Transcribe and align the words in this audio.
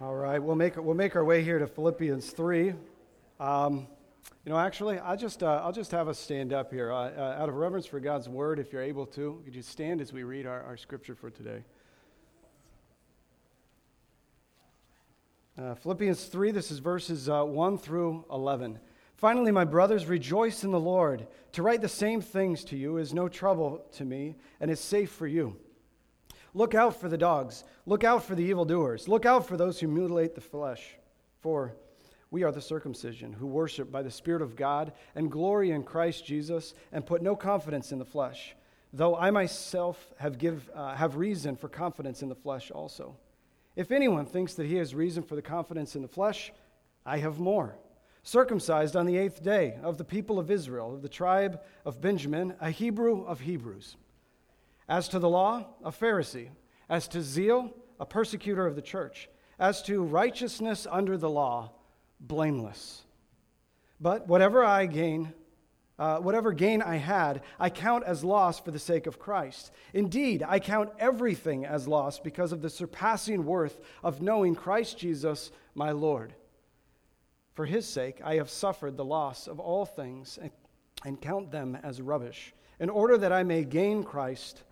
All 0.00 0.14
right, 0.14 0.40
we'll 0.40 0.54
make, 0.54 0.76
we'll 0.76 0.94
make 0.94 1.16
our 1.16 1.24
way 1.24 1.42
here 1.42 1.58
to 1.58 1.66
Philippians 1.66 2.30
3. 2.30 2.72
Um, 3.40 3.88
you 4.44 4.52
know, 4.52 4.56
actually, 4.56 5.00
I'll 5.00 5.16
just, 5.16 5.42
uh, 5.42 5.60
I'll 5.64 5.72
just 5.72 5.90
have 5.90 6.06
us 6.06 6.20
stand 6.20 6.52
up 6.52 6.72
here. 6.72 6.92
Uh, 6.92 7.10
uh, 7.10 7.36
out 7.36 7.48
of 7.48 7.56
reverence 7.56 7.84
for 7.84 7.98
God's 7.98 8.28
word, 8.28 8.60
if 8.60 8.72
you're 8.72 8.80
able 8.80 9.06
to, 9.06 9.42
could 9.44 9.56
you 9.56 9.62
stand 9.62 10.00
as 10.00 10.12
we 10.12 10.22
read 10.22 10.46
our, 10.46 10.62
our 10.62 10.76
scripture 10.76 11.16
for 11.16 11.30
today? 11.30 11.64
Uh, 15.60 15.74
Philippians 15.74 16.26
3, 16.26 16.52
this 16.52 16.70
is 16.70 16.78
verses 16.78 17.28
uh, 17.28 17.42
1 17.42 17.76
through 17.78 18.24
11. 18.30 18.78
Finally, 19.16 19.50
my 19.50 19.64
brothers, 19.64 20.06
rejoice 20.06 20.62
in 20.62 20.70
the 20.70 20.78
Lord. 20.78 21.26
To 21.54 21.62
write 21.64 21.80
the 21.80 21.88
same 21.88 22.20
things 22.20 22.62
to 22.66 22.76
you 22.76 22.98
is 22.98 23.12
no 23.12 23.28
trouble 23.28 23.84
to 23.94 24.04
me 24.04 24.36
and 24.60 24.70
is 24.70 24.78
safe 24.78 25.10
for 25.10 25.26
you. 25.26 25.56
Look 26.58 26.74
out 26.74 27.00
for 27.00 27.08
the 27.08 27.16
dogs. 27.16 27.62
Look 27.86 28.02
out 28.02 28.24
for 28.24 28.34
the 28.34 28.42
evildoers. 28.42 29.06
Look 29.06 29.24
out 29.24 29.46
for 29.46 29.56
those 29.56 29.78
who 29.78 29.86
mutilate 29.86 30.34
the 30.34 30.40
flesh. 30.40 30.96
For 31.38 31.76
we 32.32 32.42
are 32.42 32.50
the 32.50 32.60
circumcision 32.60 33.32
who 33.32 33.46
worship 33.46 33.92
by 33.92 34.02
the 34.02 34.10
Spirit 34.10 34.42
of 34.42 34.56
God 34.56 34.90
and 35.14 35.30
glory 35.30 35.70
in 35.70 35.84
Christ 35.84 36.26
Jesus 36.26 36.74
and 36.90 37.06
put 37.06 37.22
no 37.22 37.36
confidence 37.36 37.92
in 37.92 38.00
the 38.00 38.04
flesh, 38.04 38.56
though 38.92 39.14
I 39.14 39.30
myself 39.30 40.12
have, 40.18 40.36
give, 40.36 40.68
uh, 40.74 40.96
have 40.96 41.14
reason 41.14 41.54
for 41.54 41.68
confidence 41.68 42.22
in 42.22 42.28
the 42.28 42.34
flesh 42.34 42.72
also. 42.72 43.16
If 43.76 43.92
anyone 43.92 44.26
thinks 44.26 44.54
that 44.54 44.66
he 44.66 44.78
has 44.78 44.96
reason 44.96 45.22
for 45.22 45.36
the 45.36 45.42
confidence 45.42 45.94
in 45.94 46.02
the 46.02 46.08
flesh, 46.08 46.52
I 47.06 47.18
have 47.18 47.38
more. 47.38 47.76
Circumcised 48.24 48.96
on 48.96 49.06
the 49.06 49.16
eighth 49.16 49.44
day 49.44 49.78
of 49.80 49.96
the 49.96 50.02
people 50.04 50.40
of 50.40 50.50
Israel, 50.50 50.92
of 50.92 51.02
the 51.02 51.08
tribe 51.08 51.60
of 51.84 52.00
Benjamin, 52.00 52.56
a 52.60 52.72
Hebrew 52.72 53.24
of 53.26 53.38
Hebrews. 53.38 53.96
As 54.88 55.08
to 55.08 55.18
the 55.18 55.28
law, 55.28 55.66
a 55.84 55.90
Pharisee. 55.90 56.48
As 56.88 57.06
to 57.08 57.22
zeal, 57.22 57.74
a 58.00 58.06
persecutor 58.06 58.66
of 58.66 58.76
the 58.76 58.82
church. 58.82 59.28
As 59.58 59.82
to 59.82 60.02
righteousness 60.02 60.86
under 60.90 61.16
the 61.16 61.28
law, 61.28 61.72
blameless. 62.20 63.02
But 64.00 64.28
whatever 64.28 64.64
I 64.64 64.86
gain, 64.86 65.32
uh, 65.98 66.18
whatever 66.18 66.52
gain 66.52 66.80
I 66.80 66.96
had, 66.96 67.42
I 67.58 67.68
count 67.68 68.04
as 68.04 68.22
loss 68.22 68.60
for 68.60 68.70
the 68.70 68.78
sake 68.78 69.06
of 69.06 69.18
Christ. 69.18 69.72
Indeed, 69.92 70.44
I 70.46 70.60
count 70.60 70.90
everything 70.98 71.66
as 71.66 71.88
loss 71.88 72.20
because 72.20 72.52
of 72.52 72.62
the 72.62 72.70
surpassing 72.70 73.44
worth 73.44 73.80
of 74.04 74.22
knowing 74.22 74.54
Christ 74.54 74.98
Jesus, 74.98 75.50
my 75.74 75.90
Lord. 75.90 76.34
For 77.54 77.66
his 77.66 77.86
sake, 77.86 78.20
I 78.24 78.36
have 78.36 78.48
suffered 78.48 78.96
the 78.96 79.04
loss 79.04 79.48
of 79.48 79.58
all 79.58 79.84
things 79.84 80.38
and, 80.40 80.52
and 81.04 81.20
count 81.20 81.50
them 81.50 81.76
as 81.82 82.00
rubbish, 82.00 82.54
in 82.78 82.88
order 82.88 83.18
that 83.18 83.32
I 83.32 83.42
may 83.42 83.64
gain 83.64 84.04
Christ 84.04 84.62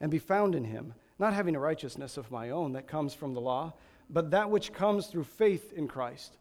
and 0.00 0.10
be 0.10 0.18
found 0.18 0.54
in 0.54 0.64
him, 0.64 0.94
not 1.18 1.34
having 1.34 1.56
a 1.56 1.60
righteousness 1.60 2.16
of 2.16 2.30
my 2.30 2.50
own 2.50 2.72
that 2.72 2.88
comes 2.88 3.14
from 3.14 3.34
the 3.34 3.40
law, 3.40 3.72
but 4.10 4.30
that 4.30 4.50
which 4.50 4.72
comes 4.72 5.06
through 5.06 5.24
faith 5.24 5.72
in 5.72 5.88
Christ, 5.88 6.36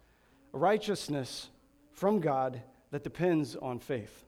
a 0.54 0.58
righteousness 0.58 1.50
from 1.92 2.20
God 2.20 2.62
that 2.92 3.04
depends 3.04 3.56
on 3.56 3.80
faith. 3.80 4.26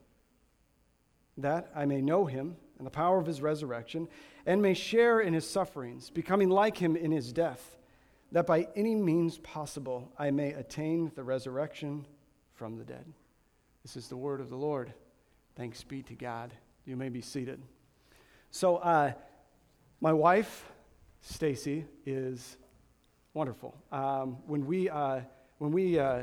That 1.38 1.70
I 1.76 1.86
may 1.86 2.02
know 2.02 2.26
him 2.26 2.56
and 2.78 2.86
the 2.86 2.92
power 2.92 3.20
of 3.20 3.26
his 3.26 3.42
resurrection, 3.42 4.08
and 4.45 4.62
may 4.62 4.73
share 4.73 5.22
in 5.22 5.34
his 5.34 5.50
sufferings, 5.50 6.10
becoming 6.10 6.50
like 6.50 6.78
him 6.78 6.95
in 6.95 7.12
his 7.12 7.32
death, 7.32 7.78
that 8.32 8.45
by 8.45 8.67
any 8.76 8.95
means 8.95 9.38
possible 9.39 10.12
I 10.20 10.32
may 10.32 10.52
attain 10.52 11.12
the 11.16 11.23
resurrection 11.23 12.06
from 12.54 12.78
the 12.78 12.84
dead. 12.84 13.06
This 13.84 13.95
is 13.95 14.08
the 14.08 14.17
word 14.17 14.42
of 14.42 14.50
the 14.50 14.58
Lord. 14.58 14.94
Thanks 15.56 15.84
be 15.84 16.04
to 16.04 16.16
God. 16.16 16.54
You 16.86 16.95
may 16.95 17.10
be 17.10 17.22
seated. 17.22 17.62
So, 18.56 18.78
uh, 18.78 19.11
my 20.00 20.14
wife, 20.14 20.72
Stacy, 21.20 21.84
is 22.06 22.56
wonderful. 23.34 23.75
Um, 23.92 24.38
when 24.48 24.66
we, 24.66 24.89
uh, 24.89 25.20
when 25.58 25.73
we 25.73 26.00
uh, 26.00 26.22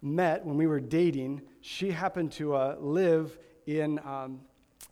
met, 0.00 0.46
when 0.46 0.56
we 0.56 0.68
were 0.68 0.78
dating, 0.78 1.42
she 1.62 1.90
happened 1.90 2.30
to 2.34 2.54
uh, 2.54 2.76
live 2.78 3.36
in, 3.66 3.98
um, 4.04 4.42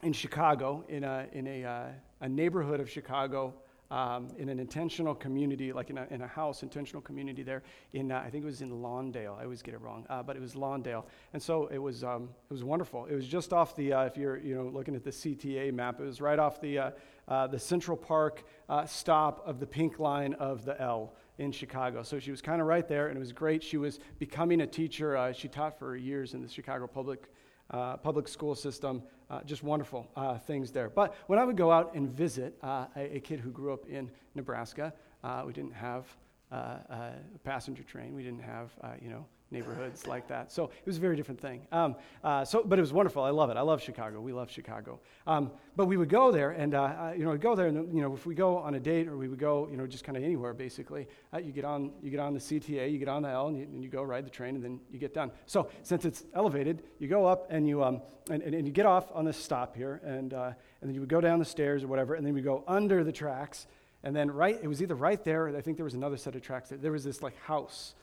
in 0.02 0.12
Chicago, 0.12 0.84
in, 0.88 1.04
a, 1.04 1.28
in 1.32 1.46
a, 1.46 1.64
uh, 1.64 1.86
a 2.20 2.28
neighborhood 2.28 2.80
of 2.80 2.90
Chicago 2.90 3.54
um, 3.92 4.28
in 4.38 4.48
an 4.48 4.58
intentional 4.58 5.14
community, 5.14 5.70
like 5.70 5.90
in 5.90 5.98
a, 5.98 6.06
in 6.10 6.22
a 6.22 6.26
house, 6.26 6.62
intentional 6.62 7.02
community 7.02 7.42
there 7.42 7.62
in, 7.92 8.10
uh, 8.10 8.22
I 8.24 8.30
think 8.30 8.42
it 8.42 8.46
was 8.46 8.62
in 8.62 8.70
Lawndale. 8.70 9.38
I 9.38 9.44
always 9.44 9.60
get 9.60 9.74
it 9.74 9.82
wrong, 9.82 10.06
uh, 10.08 10.22
but 10.22 10.34
it 10.34 10.40
was 10.40 10.54
Lawndale. 10.54 11.04
And 11.34 11.42
so 11.42 11.66
it 11.66 11.76
was, 11.76 12.02
um, 12.02 12.30
it 12.50 12.54
was 12.54 12.64
wonderful. 12.64 13.04
It 13.04 13.14
was 13.14 13.28
just 13.28 13.52
off 13.52 13.76
the, 13.76 13.92
uh, 13.92 14.04
if 14.04 14.16
you're 14.16 14.38
you 14.38 14.54
know, 14.54 14.64
looking 14.64 14.96
at 14.96 15.04
the 15.04 15.10
CTA 15.10 15.74
map, 15.74 16.00
it 16.00 16.04
was 16.04 16.22
right 16.22 16.38
off 16.38 16.58
the, 16.58 16.78
uh, 16.78 16.90
uh, 17.28 17.46
the 17.48 17.58
Central 17.58 17.98
Park 17.98 18.44
uh, 18.70 18.86
stop 18.86 19.46
of 19.46 19.60
the 19.60 19.66
pink 19.66 19.98
line 19.98 20.32
of 20.34 20.64
the 20.64 20.80
L 20.80 21.12
in 21.36 21.52
Chicago. 21.52 22.02
So 22.02 22.18
she 22.18 22.30
was 22.30 22.40
kind 22.40 22.62
of 22.62 22.66
right 22.66 22.88
there, 22.88 23.08
and 23.08 23.16
it 23.16 23.20
was 23.20 23.32
great. 23.32 23.62
She 23.62 23.76
was 23.76 24.00
becoming 24.18 24.62
a 24.62 24.66
teacher. 24.66 25.34
she 25.36 25.48
taught 25.48 25.78
for 25.78 25.96
years 25.96 26.32
in 26.32 26.40
the 26.40 26.48
Chicago 26.48 26.86
Public 26.86 27.28
uh, 27.72 27.96
public 27.96 28.28
school 28.28 28.54
system, 28.54 29.02
uh, 29.30 29.40
just 29.44 29.62
wonderful 29.62 30.06
uh, 30.16 30.38
things 30.38 30.70
there. 30.70 30.88
But 30.90 31.14
when 31.26 31.38
I 31.38 31.44
would 31.44 31.56
go 31.56 31.70
out 31.70 31.94
and 31.94 32.08
visit 32.08 32.56
uh, 32.62 32.86
a, 32.96 33.16
a, 33.16 33.20
kid 33.20 33.40
who 33.40 33.50
grew 33.50 33.72
up 33.72 33.86
in 33.88 34.10
Nebraska, 34.34 34.92
uh, 35.24 35.42
we 35.46 35.52
didn't 35.52 35.74
have 35.74 36.06
uh, 36.50 36.56
a 36.90 37.38
passenger 37.44 37.82
train. 37.82 38.14
We 38.14 38.22
didn't 38.22 38.42
have, 38.42 38.70
you 39.00 39.08
know, 39.08 39.24
neighborhoods 39.52 40.06
like 40.06 40.26
that. 40.28 40.50
So 40.50 40.64
it 40.64 40.86
was 40.86 40.96
a 40.96 41.00
very 41.00 41.14
different 41.14 41.40
thing. 41.40 41.66
Um, 41.70 41.96
uh, 42.24 42.44
so, 42.44 42.62
but 42.64 42.78
it 42.78 42.82
was 42.82 42.92
wonderful. 42.92 43.22
I 43.22 43.30
love 43.30 43.50
it. 43.50 43.56
I 43.56 43.60
love 43.60 43.82
Chicago. 43.82 44.20
We 44.20 44.32
love 44.32 44.50
Chicago. 44.50 44.98
Um, 45.26 45.52
but 45.76 45.86
we 45.86 45.96
would 45.96 46.08
go 46.08 46.32
there, 46.32 46.50
and 46.50 46.74
uh, 46.74 47.12
you 47.16 47.24
know, 47.24 47.36
go 47.36 47.54
there, 47.54 47.66
and 47.66 47.94
you 47.94 48.02
know, 48.02 48.14
if 48.14 48.26
we 48.26 48.34
go 48.34 48.58
on 48.58 48.74
a 48.74 48.80
date 48.80 49.08
or 49.08 49.16
we 49.16 49.28
would 49.28 49.38
go, 49.38 49.68
you 49.70 49.76
know, 49.76 49.86
just 49.86 50.04
kind 50.04 50.16
of 50.16 50.24
anywhere, 50.24 50.54
basically, 50.54 51.06
uh, 51.32 51.38
you 51.38 51.52
get 51.52 51.64
on, 51.64 51.92
you 52.02 52.10
get 52.10 52.20
on 52.20 52.34
the 52.34 52.40
CTA, 52.40 52.90
you 52.90 52.98
get 52.98 53.08
on 53.08 53.22
the 53.22 53.28
L, 53.28 53.48
and 53.48 53.56
you, 53.56 53.64
and 53.64 53.82
you, 53.82 53.90
go 53.90 54.02
ride 54.02 54.26
the 54.26 54.30
train, 54.30 54.54
and 54.54 54.64
then 54.64 54.80
you 54.90 54.98
get 54.98 55.14
done. 55.14 55.30
So 55.46 55.68
since 55.82 56.04
it's 56.04 56.24
elevated, 56.34 56.82
you 56.98 57.08
go 57.08 57.26
up 57.26 57.46
and 57.50 57.68
you 57.68 57.84
um, 57.84 58.02
and, 58.30 58.42
and, 58.42 58.54
and 58.54 58.66
you 58.66 58.72
get 58.72 58.86
off 58.86 59.10
on 59.14 59.24
this 59.24 59.36
stop 59.36 59.76
here, 59.76 60.00
and 60.04 60.34
uh, 60.34 60.52
and 60.80 60.88
then 60.88 60.94
you 60.94 61.00
would 61.00 61.08
go 61.08 61.20
down 61.20 61.38
the 61.38 61.44
stairs 61.44 61.84
or 61.84 61.88
whatever, 61.88 62.14
and 62.14 62.26
then 62.26 62.34
we 62.34 62.42
go 62.42 62.64
under 62.66 63.04
the 63.04 63.12
tracks. 63.12 63.66
And 64.04 64.16
then 64.16 64.32
right, 64.32 64.58
it 64.60 64.66
was 64.66 64.82
either 64.82 64.96
right 64.96 65.22
there, 65.22 65.46
or 65.46 65.56
I 65.56 65.60
think 65.60 65.76
there 65.76 65.84
was 65.84 65.94
another 65.94 66.16
set 66.16 66.34
of 66.34 66.42
tracks. 66.42 66.72
There 66.72 66.90
was 66.90 67.04
this 67.04 67.22
like 67.22 67.36
house 67.42 67.94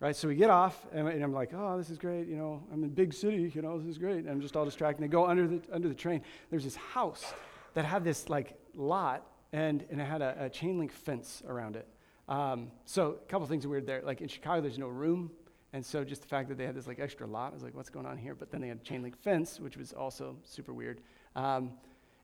right? 0.00 0.14
So 0.14 0.28
we 0.28 0.34
get 0.34 0.50
off, 0.50 0.86
and, 0.92 1.08
I'm 1.08 1.32
like, 1.32 1.52
oh, 1.54 1.76
this 1.78 1.90
is 1.90 1.98
great. 1.98 2.28
You 2.28 2.36
know, 2.36 2.62
I'm 2.72 2.82
in 2.84 2.90
big 2.90 3.12
city. 3.12 3.50
You 3.54 3.62
know, 3.62 3.78
this 3.78 3.88
is 3.88 3.98
great. 3.98 4.18
And 4.18 4.28
I'm 4.28 4.40
just 4.40 4.56
all 4.56 4.64
distracted. 4.64 5.02
And 5.02 5.10
they 5.10 5.12
go 5.12 5.26
under 5.26 5.46
the 5.46 5.60
under 5.72 5.88
the 5.88 5.94
train. 5.94 6.22
There's 6.50 6.64
this 6.64 6.76
house 6.76 7.32
that 7.74 7.84
had 7.84 8.04
this 8.04 8.28
like 8.28 8.58
lot, 8.74 9.26
and 9.52 9.84
and 9.90 10.00
it 10.00 10.04
had 10.04 10.22
a, 10.22 10.36
a 10.44 10.50
chain 10.50 10.78
link 10.78 10.92
fence 10.92 11.42
around 11.46 11.76
it. 11.76 11.88
Um, 12.28 12.72
so 12.84 13.18
a 13.22 13.28
couple 13.28 13.46
things 13.46 13.66
weird 13.66 13.86
there. 13.86 14.02
Like 14.04 14.20
in 14.20 14.28
Chicago, 14.28 14.60
there's 14.60 14.78
no 14.78 14.88
room. 14.88 15.30
And 15.72 15.84
so 15.84 16.04
just 16.04 16.22
the 16.22 16.28
fact 16.28 16.48
that 16.48 16.56
they 16.56 16.64
had 16.64 16.74
this 16.74 16.86
like 16.86 16.98
extra 16.98 17.26
lot, 17.26 17.50
I 17.50 17.54
was 17.54 17.62
like, 17.62 17.74
what's 17.74 17.90
going 17.90 18.06
on 18.06 18.16
here? 18.16 18.34
But 18.34 18.50
then 18.50 18.60
they 18.60 18.68
had 18.68 18.78
a 18.78 18.84
chain 18.84 19.02
link 19.02 19.16
fence, 19.16 19.60
which 19.60 19.76
was 19.76 19.92
also 19.92 20.36
super 20.42 20.72
weird. 20.72 21.02
Um, 21.34 21.72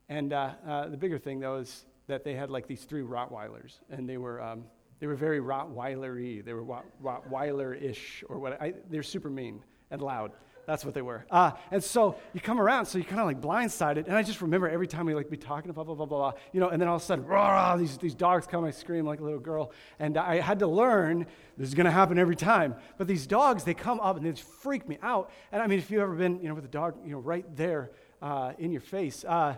and 0.09 0.33
uh, 0.33 0.53
uh, 0.65 0.87
the 0.87 0.97
bigger 0.97 1.19
thing 1.19 1.39
though 1.39 1.57
is 1.57 1.85
that 2.07 2.23
they 2.23 2.33
had 2.33 2.49
like 2.49 2.67
these 2.67 2.83
three 2.83 3.01
Rottweilers, 3.01 3.79
and 3.89 4.09
they 4.09 4.17
were 4.17 4.41
um, 4.41 4.65
they 5.03 5.07
were 5.07 5.15
very 5.15 5.41
Rottweiler-y. 5.41 6.43
They 6.45 6.53
were 6.53 6.63
Rottweiler-ish, 7.03 8.23
or 8.29 8.39
what? 8.39 8.57
They're 8.89 9.03
super 9.03 9.29
mean 9.29 9.61
and 9.91 10.01
loud. 10.01 10.31
That's 10.65 10.85
what 10.85 10.93
they 10.93 11.01
were. 11.01 11.25
Uh, 11.29 11.51
and 11.71 11.83
so 11.83 12.15
you 12.31 12.39
come 12.39 12.57
around, 12.57 12.85
so 12.85 12.99
you 12.99 13.03
kind 13.03 13.19
of 13.19 13.27
like 13.27 13.41
blindsided. 13.41 14.07
And 14.07 14.15
I 14.15 14.23
just 14.23 14.41
remember 14.41 14.69
every 14.69 14.87
time 14.87 15.05
we 15.05 15.13
like 15.13 15.29
be 15.29 15.35
talking, 15.35 15.73
blah, 15.73 15.83
blah, 15.83 15.95
blah, 15.95 16.05
blah, 16.05 16.31
blah, 16.31 16.39
you 16.53 16.61
know, 16.61 16.69
and 16.69 16.81
then 16.81 16.87
all 16.87 16.95
of 16.95 17.01
a 17.01 17.05
sudden, 17.05 17.25
rah, 17.25 17.49
rah, 17.49 17.75
these, 17.75 17.97
these 17.97 18.15
dogs 18.15 18.47
come, 18.47 18.63
I 18.63 18.71
scream 18.71 19.05
like 19.05 19.19
a 19.19 19.23
little 19.25 19.41
girl. 19.41 19.73
And 19.99 20.17
I 20.17 20.39
had 20.39 20.59
to 20.59 20.67
learn 20.67 21.27
this 21.57 21.67
is 21.67 21.75
going 21.75 21.83
to 21.83 21.91
happen 21.91 22.17
every 22.17 22.37
time. 22.37 22.73
But 22.97 23.07
these 23.07 23.27
dogs, 23.27 23.65
they 23.65 23.73
come 23.73 23.99
up 23.99 24.15
and 24.15 24.25
they 24.25 24.31
just 24.31 24.47
freak 24.47 24.87
me 24.87 24.99
out. 25.01 25.31
And 25.51 25.61
I 25.61 25.67
mean, 25.67 25.79
if 25.79 25.91
you've 25.91 26.01
ever 26.01 26.15
been, 26.15 26.39
you 26.39 26.47
know, 26.47 26.55
with 26.55 26.63
a 26.63 26.69
dog, 26.69 26.95
you 27.03 27.11
know, 27.11 27.19
right 27.19 27.45
there 27.57 27.91
uh, 28.21 28.53
in 28.57 28.71
your 28.71 28.79
face, 28.79 29.25
uh, 29.25 29.57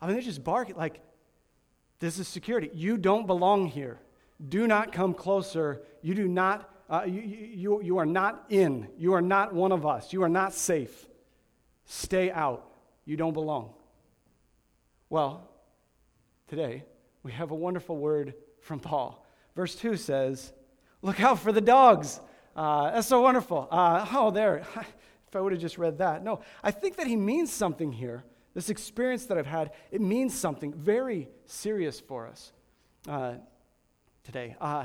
I 0.00 0.06
mean, 0.06 0.16
they 0.16 0.22
just 0.22 0.42
bark 0.42 0.74
like, 0.74 1.02
this 2.00 2.18
is 2.18 2.26
security. 2.26 2.70
You 2.72 2.96
don't 2.96 3.26
belong 3.26 3.66
here. 3.66 4.00
Do 4.46 4.66
not 4.66 4.92
come 4.92 5.14
closer. 5.14 5.82
You 6.02 6.14
do 6.14 6.28
not, 6.28 6.70
uh, 6.88 7.04
you, 7.06 7.20
you, 7.20 7.82
you 7.82 7.98
are 7.98 8.06
not 8.06 8.44
in. 8.50 8.88
You 8.96 9.14
are 9.14 9.22
not 9.22 9.52
one 9.52 9.72
of 9.72 9.84
us. 9.84 10.12
You 10.12 10.22
are 10.22 10.28
not 10.28 10.52
safe. 10.52 11.06
Stay 11.84 12.30
out. 12.30 12.70
You 13.04 13.16
don't 13.16 13.32
belong. 13.32 13.74
Well, 15.10 15.50
today 16.46 16.84
we 17.22 17.32
have 17.32 17.50
a 17.50 17.54
wonderful 17.54 17.96
word 17.96 18.34
from 18.60 18.80
Paul. 18.80 19.24
Verse 19.56 19.74
2 19.74 19.96
says, 19.96 20.52
Look 21.02 21.20
out 21.20 21.38
for 21.38 21.52
the 21.52 21.60
dogs. 21.60 22.20
Uh, 22.54 22.90
that's 22.90 23.06
so 23.06 23.20
wonderful. 23.22 23.68
Uh, 23.70 24.06
oh, 24.12 24.30
there. 24.30 24.66
if 25.28 25.36
I 25.36 25.40
would 25.40 25.52
have 25.52 25.60
just 25.60 25.78
read 25.78 25.98
that. 25.98 26.24
No, 26.24 26.40
I 26.62 26.70
think 26.70 26.96
that 26.96 27.06
he 27.06 27.16
means 27.16 27.52
something 27.52 27.92
here. 27.92 28.24
This 28.54 28.70
experience 28.70 29.26
that 29.26 29.38
I've 29.38 29.46
had, 29.46 29.72
it 29.90 30.00
means 30.00 30.34
something 30.34 30.72
very 30.72 31.28
serious 31.46 32.00
for 32.00 32.26
us. 32.26 32.52
Uh, 33.06 33.34
today. 34.28 34.54
Uh, 34.60 34.84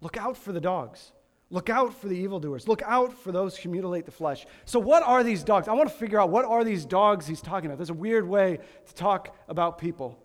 look 0.00 0.16
out 0.16 0.36
for 0.36 0.52
the 0.52 0.60
dogs. 0.60 1.10
Look 1.50 1.68
out 1.68 1.92
for 1.92 2.06
the 2.06 2.14
evildoers. 2.14 2.68
Look 2.68 2.80
out 2.84 3.12
for 3.12 3.32
those 3.32 3.56
who 3.56 3.70
mutilate 3.70 4.04
the 4.04 4.12
flesh. 4.12 4.46
So, 4.66 4.78
what 4.78 5.02
are 5.02 5.24
these 5.24 5.42
dogs? 5.42 5.66
I 5.66 5.72
want 5.72 5.88
to 5.88 5.94
figure 5.94 6.20
out 6.20 6.30
what 6.30 6.44
are 6.44 6.62
these 6.62 6.84
dogs 6.84 7.26
he's 7.26 7.40
talking 7.40 7.66
about. 7.66 7.78
There's 7.78 7.90
a 7.90 7.94
weird 7.94 8.28
way 8.28 8.60
to 8.86 8.94
talk 8.94 9.36
about 9.48 9.78
people. 9.78 10.16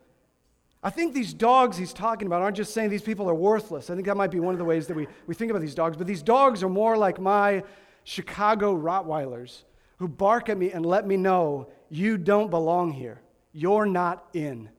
I 0.83 0.91
think 0.91 1.15
these 1.15 1.33
dogs 1.33 1.77
he's 1.77 1.93
talking 1.93 2.27
about 2.27 2.43
aren't 2.43 2.57
just 2.57 2.75
saying 2.75 2.91
these 2.91 3.01
people 3.01 3.27
are 3.27 3.33
worthless. 3.33 3.89
I 3.89 3.95
think 3.95 4.05
that 4.05 4.17
might 4.17 4.29
be 4.29 4.39
one 4.39 4.53
of 4.53 4.59
the 4.59 4.65
ways 4.65 4.85
that 4.85 4.95
we, 4.95 5.07
we 5.25 5.33
think 5.33 5.49
about 5.49 5.61
these 5.61 5.73
dogs. 5.73 5.97
But 5.97 6.05
these 6.05 6.21
dogs 6.21 6.61
are 6.61 6.69
more 6.69 6.95
like 6.95 7.19
my 7.19 7.63
Chicago 8.03 8.77
Rottweilers 8.77 9.63
who 9.97 10.07
bark 10.07 10.49
at 10.49 10.59
me 10.59 10.71
and 10.71 10.85
let 10.85 11.07
me 11.07 11.17
know 11.17 11.69
you 11.89 12.19
don't 12.19 12.51
belong 12.51 12.91
here. 12.91 13.19
You're 13.51 13.87
not 13.87 14.27
in. 14.33 14.69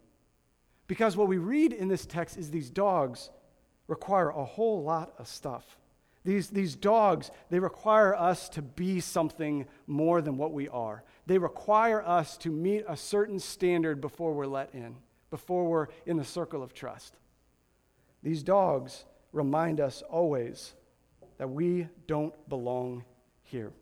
Because 0.87 1.17
what 1.17 1.27
we 1.27 1.39
read 1.39 1.73
in 1.73 1.89
this 1.89 2.07
text 2.07 2.37
is 2.37 2.51
these 2.51 2.71
dogs 2.71 3.31
require 3.87 4.31
a 4.31 4.45
whole 4.45 4.83
lot 4.83 5.13
of 5.19 5.29
stuff. 5.29 5.79
These, 6.25 6.49
these 6.51 6.75
dogs, 6.75 7.31
they 7.51 7.59
require 7.59 8.15
us 8.15 8.49
to 8.51 8.63
be 8.63 9.01
something 9.01 9.67
more 9.87 10.23
than 10.23 10.39
what 10.39 10.53
we 10.53 10.69
are. 10.69 11.05
They 11.27 11.37
require 11.37 12.03
us 12.03 12.39
to 12.39 12.51
meet 12.51 12.85
a 12.89 12.97
certain 12.97 13.39
standard 13.39 14.01
before 14.01 14.33
we're 14.33 14.47
let 14.47 14.75
in, 14.75 14.97
before 15.31 15.67
we're 15.67 15.89
in 16.07 16.17
the 16.17 16.25
circle 16.25 16.63
of 16.63 16.73
trust. 16.73 17.15
These 18.23 18.43
dogs 18.43 19.05
remind 19.33 19.81
us 19.81 20.03
always 20.09 20.73
that 21.37 21.51
we 21.51 21.89
don't 22.07 22.33
belong 22.49 23.05
here. 23.43 23.73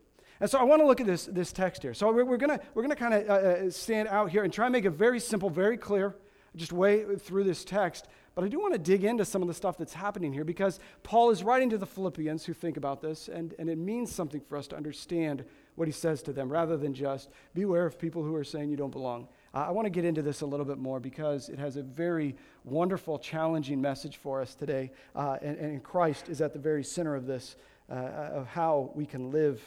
And 0.41 0.49
so 0.49 0.59
I 0.59 0.63
want 0.63 0.81
to 0.81 0.85
look 0.85 0.99
at 0.99 1.07
this, 1.07 1.25
this 1.25 1.53
text 1.53 1.81
here. 1.81 1.93
So 1.93 2.11
we're, 2.11 2.25
we're 2.25 2.37
going 2.37 2.59
we're 2.73 2.81
gonna 2.81 2.95
kind 2.95 3.13
of 3.13 3.29
uh, 3.29 3.33
uh, 3.33 3.69
stand 3.69 4.09
out 4.09 4.29
here 4.29 4.43
and 4.43 4.51
try 4.51 4.65
and 4.65 4.73
make 4.73 4.83
it 4.83 4.89
very 4.89 5.19
simple, 5.21 5.49
very 5.49 5.77
clear, 5.77 6.15
just 6.55 6.73
way 6.73 7.05
through 7.15 7.45
this 7.45 7.63
text. 7.63 8.07
But 8.35 8.43
I 8.43 8.47
do 8.47 8.59
want 8.59 8.73
to 8.73 8.79
dig 8.79 9.03
into 9.03 9.25
some 9.25 9.41
of 9.43 9.47
the 9.47 9.53
stuff 9.53 9.77
that's 9.77 9.93
happening 9.93 10.33
here 10.33 10.43
because 10.43 10.79
Paul 11.03 11.29
is 11.29 11.43
writing 11.43 11.69
to 11.69 11.77
the 11.77 11.85
Philippians 11.85 12.45
who 12.45 12.53
think 12.53 12.77
about 12.77 13.01
this, 13.01 13.27
and, 13.27 13.53
and 13.59 13.69
it 13.69 13.77
means 13.77 14.11
something 14.13 14.41
for 14.41 14.57
us 14.57 14.67
to 14.67 14.75
understand 14.75 15.45
what 15.75 15.87
he 15.87 15.91
says 15.91 16.23
to 16.23 16.33
them 16.33 16.51
rather 16.51 16.75
than 16.75 16.93
just 16.93 17.29
beware 17.53 17.85
of 17.85 17.99
people 17.99 18.23
who 18.23 18.35
are 18.35 18.43
saying 18.43 18.69
you 18.69 18.77
don't 18.77 18.91
belong. 18.91 19.27
I 19.53 19.69
want 19.69 19.85
to 19.85 19.91
get 19.91 20.03
into 20.03 20.23
this 20.23 20.41
a 20.41 20.47
little 20.47 20.65
bit 20.65 20.79
more 20.79 20.99
because 20.99 21.49
it 21.49 21.59
has 21.59 21.77
a 21.77 21.83
very 21.83 22.35
wonderful, 22.63 23.19
challenging 23.19 23.79
message 23.79 24.17
for 24.17 24.41
us 24.41 24.55
today, 24.55 24.91
uh, 25.15 25.37
and, 25.43 25.57
and, 25.57 25.83
Christ 25.83 26.27
is 26.27 26.41
at 26.41 26.53
the 26.53 26.59
very 26.59 26.83
center 26.83 27.13
of 27.15 27.27
this, 27.27 27.55
uh, 27.87 27.93
of 27.93 28.47
how 28.47 28.91
we 28.95 29.05
can 29.05 29.29
live, 29.29 29.61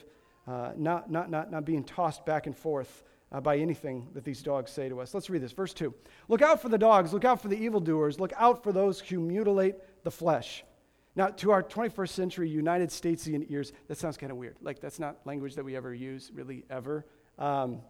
uh, 0.49 0.73
not, 0.77 1.09
not, 1.09 1.31
not, 1.31 1.53
not 1.53 1.65
being 1.65 1.85
tossed 1.85 2.27
back 2.27 2.47
and 2.47 2.57
forth 2.57 3.05
uh, 3.37 3.41
by 3.41 3.59
anything 3.59 4.09
that 4.15 4.25
these 4.25 4.43
dogs 4.43 4.71
say 4.71 4.89
to 4.89 4.99
us. 4.99 5.13
Let's 5.13 5.29
read 5.29 5.43
this. 5.43 5.53
Verse 5.53 5.75
2. 5.75 5.93
Look 6.29 6.41
out 6.41 6.63
for 6.63 6.71
the 6.71 6.79
dogs, 6.79 7.13
look 7.13 7.27
out 7.27 7.43
for 7.43 7.49
the 7.49 7.59
evildoers, 7.59 8.19
look 8.19 8.33
out 8.35 8.63
for 8.63 8.73
those 8.73 8.99
who 8.99 9.21
mutilate 9.21 9.75
the 10.05 10.11
flesh. 10.11 10.65
Now, 11.15 11.29
to 11.29 11.51
our 11.51 11.63
21st 11.63 12.09
century 12.09 12.49
United 12.49 12.89
Statesian 12.89 13.47
ears, 13.51 13.75
that 13.89 13.99
sounds 13.99 14.17
kind 14.17 14.33
of 14.33 14.39
weird. 14.39 14.57
Like, 14.63 14.81
that's 14.81 14.99
not 14.99 15.19
language 15.27 15.55
that 15.57 15.65
we 15.65 15.77
ever 15.77 15.95
use, 15.95 16.31
really, 16.35 16.65
ever. 16.71 17.05
Um, 17.39 17.81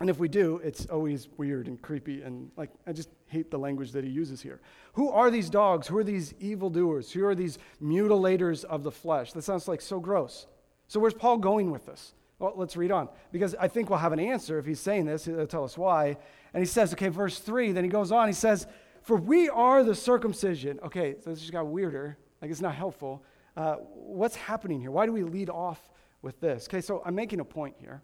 and 0.00 0.08
if 0.08 0.18
we 0.18 0.28
do, 0.28 0.60
it's 0.64 0.86
always 0.86 1.28
weird 1.36 1.68
and 1.68 1.80
creepy. 1.80 2.22
And, 2.22 2.50
like, 2.56 2.70
I 2.86 2.92
just 2.92 3.10
hate 3.26 3.50
the 3.50 3.58
language 3.58 3.92
that 3.92 4.04
he 4.04 4.10
uses 4.10 4.40
here. 4.40 4.60
Who 4.94 5.10
are 5.10 5.30
these 5.30 5.50
dogs? 5.50 5.86
Who 5.86 5.98
are 5.98 6.04
these 6.04 6.32
evildoers? 6.40 7.12
Who 7.12 7.26
are 7.26 7.34
these 7.34 7.58
mutilators 7.82 8.64
of 8.64 8.82
the 8.82 8.92
flesh? 8.92 9.32
That 9.32 9.42
sounds 9.42 9.68
like 9.68 9.82
so 9.82 10.00
gross. 10.00 10.46
So, 10.88 11.00
where's 11.00 11.14
Paul 11.14 11.36
going 11.38 11.70
with 11.70 11.84
this? 11.84 12.14
Well, 12.38 12.52
let's 12.56 12.76
read 12.76 12.90
on 12.90 13.08
because 13.32 13.54
I 13.54 13.68
think 13.68 13.88
we'll 13.88 13.98
have 13.98 14.12
an 14.12 14.20
answer 14.20 14.58
if 14.58 14.66
he's 14.66 14.80
saying 14.80 15.06
this. 15.06 15.24
He'll 15.24 15.46
tell 15.46 15.64
us 15.64 15.78
why. 15.78 16.16
And 16.52 16.62
he 16.62 16.66
says, 16.66 16.92
okay, 16.92 17.08
verse 17.08 17.38
3, 17.38 17.72
then 17.72 17.84
he 17.84 17.90
goes 17.90 18.12
on, 18.12 18.26
he 18.26 18.34
says, 18.34 18.66
For 19.02 19.16
we 19.16 19.48
are 19.48 19.82
the 19.82 19.94
circumcision. 19.94 20.78
Okay, 20.84 21.16
so 21.22 21.30
this 21.30 21.40
just 21.40 21.52
got 21.52 21.66
weirder. 21.66 22.18
Like 22.42 22.50
it's 22.50 22.60
not 22.60 22.74
helpful. 22.74 23.24
Uh, 23.56 23.76
what's 23.94 24.36
happening 24.36 24.80
here? 24.80 24.90
Why 24.90 25.06
do 25.06 25.12
we 25.12 25.22
lead 25.22 25.48
off 25.48 25.80
with 26.20 26.38
this? 26.40 26.68
Okay, 26.68 26.82
so 26.82 27.02
I'm 27.06 27.14
making 27.14 27.40
a 27.40 27.44
point 27.44 27.76
here. 27.78 28.02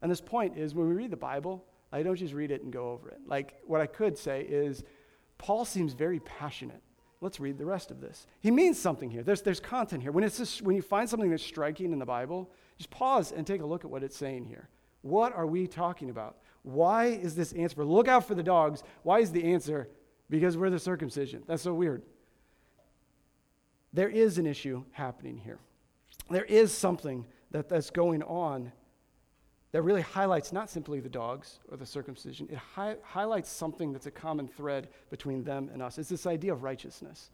And 0.00 0.10
this 0.10 0.20
point 0.20 0.56
is 0.56 0.74
when 0.74 0.88
we 0.88 0.94
read 0.94 1.10
the 1.10 1.16
Bible, 1.16 1.64
I 1.92 2.02
don't 2.02 2.16
just 2.16 2.34
read 2.34 2.52
it 2.52 2.62
and 2.62 2.72
go 2.72 2.90
over 2.90 3.08
it. 3.08 3.18
Like 3.26 3.60
what 3.66 3.80
I 3.80 3.86
could 3.86 4.16
say 4.16 4.42
is, 4.42 4.84
Paul 5.38 5.64
seems 5.64 5.92
very 5.92 6.20
passionate. 6.20 6.80
Let's 7.20 7.40
read 7.40 7.58
the 7.58 7.66
rest 7.66 7.90
of 7.90 8.00
this. 8.00 8.26
He 8.40 8.50
means 8.50 8.78
something 8.78 9.10
here. 9.10 9.22
There's, 9.22 9.42
there's 9.42 9.60
content 9.60 10.02
here. 10.02 10.12
When, 10.12 10.24
it's 10.24 10.38
just, 10.38 10.62
when 10.62 10.76
you 10.76 10.82
find 10.82 11.08
something 11.08 11.30
that's 11.30 11.42
striking 11.42 11.92
in 11.92 11.98
the 11.98 12.06
Bible, 12.06 12.50
just 12.82 12.90
pause 12.90 13.30
and 13.30 13.46
take 13.46 13.60
a 13.60 13.64
look 13.64 13.84
at 13.84 13.90
what 13.90 14.02
it's 14.02 14.16
saying 14.16 14.44
here. 14.44 14.68
What 15.02 15.34
are 15.36 15.46
we 15.46 15.68
talking 15.68 16.10
about? 16.10 16.38
Why 16.62 17.06
is 17.06 17.36
this 17.36 17.52
answer? 17.52 17.84
Look 17.84 18.08
out 18.08 18.26
for 18.26 18.34
the 18.34 18.42
dogs. 18.42 18.82
Why 19.04 19.20
is 19.20 19.30
the 19.30 19.52
answer? 19.52 19.88
Because 20.28 20.56
we're 20.56 20.70
the 20.70 20.80
circumcision. 20.80 21.44
That's 21.46 21.62
so 21.62 21.74
weird. 21.74 22.02
There 23.92 24.08
is 24.08 24.38
an 24.38 24.46
issue 24.46 24.84
happening 24.90 25.38
here. 25.38 25.60
There 26.28 26.44
is 26.44 26.72
something 26.72 27.24
that, 27.52 27.68
that's 27.68 27.90
going 27.90 28.24
on 28.24 28.72
that 29.70 29.82
really 29.82 30.02
highlights 30.02 30.52
not 30.52 30.68
simply 30.68 30.98
the 30.98 31.08
dogs 31.08 31.60
or 31.70 31.76
the 31.76 31.86
circumcision, 31.86 32.48
it 32.50 32.58
hi- 32.58 32.96
highlights 33.02 33.48
something 33.48 33.92
that's 33.92 34.06
a 34.06 34.10
common 34.10 34.48
thread 34.48 34.88
between 35.08 35.44
them 35.44 35.70
and 35.72 35.80
us. 35.80 35.98
It's 35.98 36.08
this 36.08 36.26
idea 36.26 36.52
of 36.52 36.62
righteousness. 36.62 37.30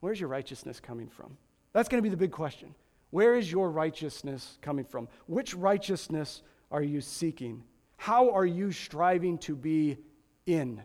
Where's 0.00 0.18
your 0.18 0.28
righteousness 0.28 0.80
coming 0.80 1.08
from? 1.08 1.36
That's 1.72 1.88
going 1.88 1.98
to 1.98 2.02
be 2.02 2.10
the 2.10 2.16
big 2.16 2.32
question. 2.32 2.74
Where 3.16 3.34
is 3.34 3.50
your 3.50 3.70
righteousness 3.70 4.58
coming 4.60 4.84
from? 4.84 5.08
Which 5.26 5.54
righteousness 5.54 6.42
are 6.70 6.82
you 6.82 7.00
seeking? 7.00 7.64
How 7.96 8.28
are 8.28 8.44
you 8.44 8.72
striving 8.72 9.38
to 9.38 9.56
be 9.56 9.96
in? 10.44 10.82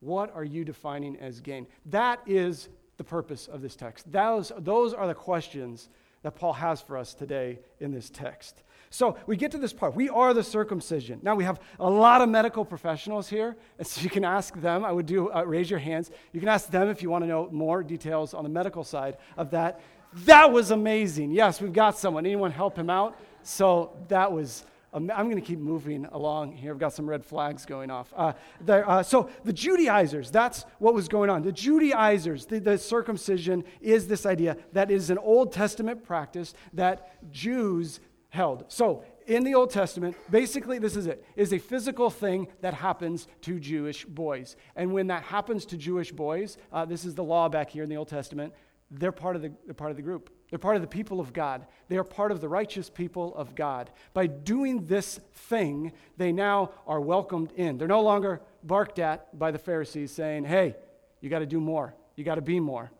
What 0.00 0.34
are 0.34 0.42
you 0.42 0.64
defining 0.64 1.16
as 1.18 1.40
gain? 1.40 1.68
That 1.86 2.18
is 2.26 2.70
the 2.96 3.04
purpose 3.04 3.46
of 3.46 3.62
this 3.62 3.76
text. 3.76 4.10
Those, 4.10 4.50
those 4.58 4.94
are 4.94 5.06
the 5.06 5.14
questions 5.14 5.90
that 6.24 6.34
Paul 6.34 6.54
has 6.54 6.80
for 6.80 6.96
us 6.96 7.14
today 7.14 7.60
in 7.78 7.92
this 7.92 8.10
text. 8.10 8.64
So 8.90 9.16
we 9.26 9.36
get 9.36 9.50
to 9.52 9.58
this 9.58 9.72
part. 9.72 9.94
We 9.94 10.08
are 10.08 10.34
the 10.34 10.42
circumcision. 10.42 11.20
Now 11.22 11.34
we 11.34 11.44
have 11.44 11.60
a 11.78 11.88
lot 11.88 12.22
of 12.22 12.28
medical 12.28 12.64
professionals 12.64 13.28
here, 13.28 13.56
and 13.78 13.86
so 13.86 14.00
you 14.00 14.08
can 14.08 14.24
ask 14.24 14.60
them. 14.60 14.84
I 14.84 14.92
would 14.92 15.06
do 15.06 15.30
uh, 15.32 15.42
raise 15.42 15.68
your 15.68 15.80
hands. 15.80 16.10
You 16.32 16.40
can 16.40 16.48
ask 16.48 16.70
them 16.70 16.88
if 16.88 17.02
you 17.02 17.10
want 17.10 17.24
to 17.24 17.28
know 17.28 17.48
more 17.52 17.82
details 17.82 18.34
on 18.34 18.42
the 18.42 18.50
medical 18.50 18.84
side 18.84 19.18
of 19.36 19.50
that. 19.50 19.80
That 20.18 20.52
was 20.52 20.70
amazing. 20.70 21.32
Yes, 21.32 21.60
we've 21.60 21.72
got 21.72 21.98
someone. 21.98 22.24
Anyone 22.24 22.52
help 22.52 22.76
him 22.76 22.90
out? 22.90 23.18
So 23.42 23.96
that 24.08 24.30
was 24.30 24.64
I'm 24.94 25.08
going 25.08 25.34
to 25.34 25.40
keep 25.40 25.58
moving 25.58 26.06
along 26.12 26.52
here. 26.52 26.70
I've 26.72 26.78
got 26.78 26.92
some 26.92 27.10
red 27.10 27.24
flags 27.24 27.66
going 27.66 27.90
off. 27.90 28.12
Uh, 28.16 28.32
uh, 28.68 29.02
so, 29.02 29.28
the 29.42 29.52
Judaizers, 29.52 30.30
that's 30.30 30.64
what 30.78 30.94
was 30.94 31.08
going 31.08 31.30
on. 31.30 31.42
The 31.42 31.50
Judaizers, 31.50 32.46
the, 32.46 32.60
the, 32.60 32.78
circumcision 32.78 33.64
is 33.80 34.06
this 34.06 34.24
idea 34.24 34.56
that 34.72 34.92
is 34.92 35.10
an 35.10 35.18
Old 35.18 35.52
Testament 35.52 36.04
practice 36.04 36.54
that 36.74 37.30
Jews 37.32 37.98
held. 38.28 38.66
So, 38.68 39.02
in 39.26 39.42
the 39.42 39.54
Old 39.54 39.70
Testament, 39.70 40.16
basically, 40.30 40.78
this 40.78 40.94
is 40.94 41.08
it, 41.08 41.24
is 41.34 41.52
a 41.52 41.58
physical 41.58 42.08
thing 42.08 42.46
that 42.60 42.74
happens 42.74 43.26
to 43.40 43.58
Jewish 43.58 44.04
boys. 44.04 44.54
And 44.76 44.92
when 44.92 45.08
that 45.08 45.24
happens 45.24 45.64
to 45.66 45.76
Jewish 45.76 46.12
boys, 46.12 46.56
uh, 46.72 46.84
this 46.84 47.04
is 47.04 47.16
the 47.16 47.24
law 47.24 47.48
back 47.48 47.70
here 47.70 47.82
in 47.82 47.88
the 47.88 47.96
Old 47.96 48.08
Testament, 48.08 48.52
they're 48.98 49.12
part 49.12 49.36
of 49.36 49.42
the, 49.42 49.52
they're 49.64 49.74
part 49.74 49.90
of 49.90 49.96
the 49.96 50.02
group. 50.02 50.30
They're 50.50 50.58
part 50.58 50.76
of 50.76 50.82
the 50.82 50.88
people 50.88 51.20
of 51.20 51.32
God. 51.32 51.66
They 51.88 51.96
are 51.96 52.04
part 52.04 52.30
of 52.30 52.40
the 52.40 52.48
righteous 52.48 52.88
people 52.88 53.34
of 53.34 53.54
God. 53.54 53.90
By 54.12 54.26
doing 54.26 54.86
this 54.86 55.20
thing, 55.34 55.92
they 56.16 56.32
now 56.32 56.70
are 56.86 57.00
welcomed 57.00 57.52
in. 57.52 57.78
They're 57.78 57.88
no 57.88 58.02
longer 58.02 58.40
barked 58.62 58.98
at 58.98 59.36
by 59.38 59.50
the 59.50 59.58
Pharisees 59.58 60.12
saying, 60.12 60.44
hey, 60.44 60.76
you 61.20 61.30
got 61.30 61.40
to 61.40 61.46
do 61.46 61.60
more. 61.60 61.94
You 62.14 62.24
got 62.24 62.36
to 62.36 62.42
be 62.42 62.60
more. 62.60 62.90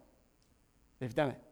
They've 0.98 1.14
done 1.14 1.30
it 1.30 1.43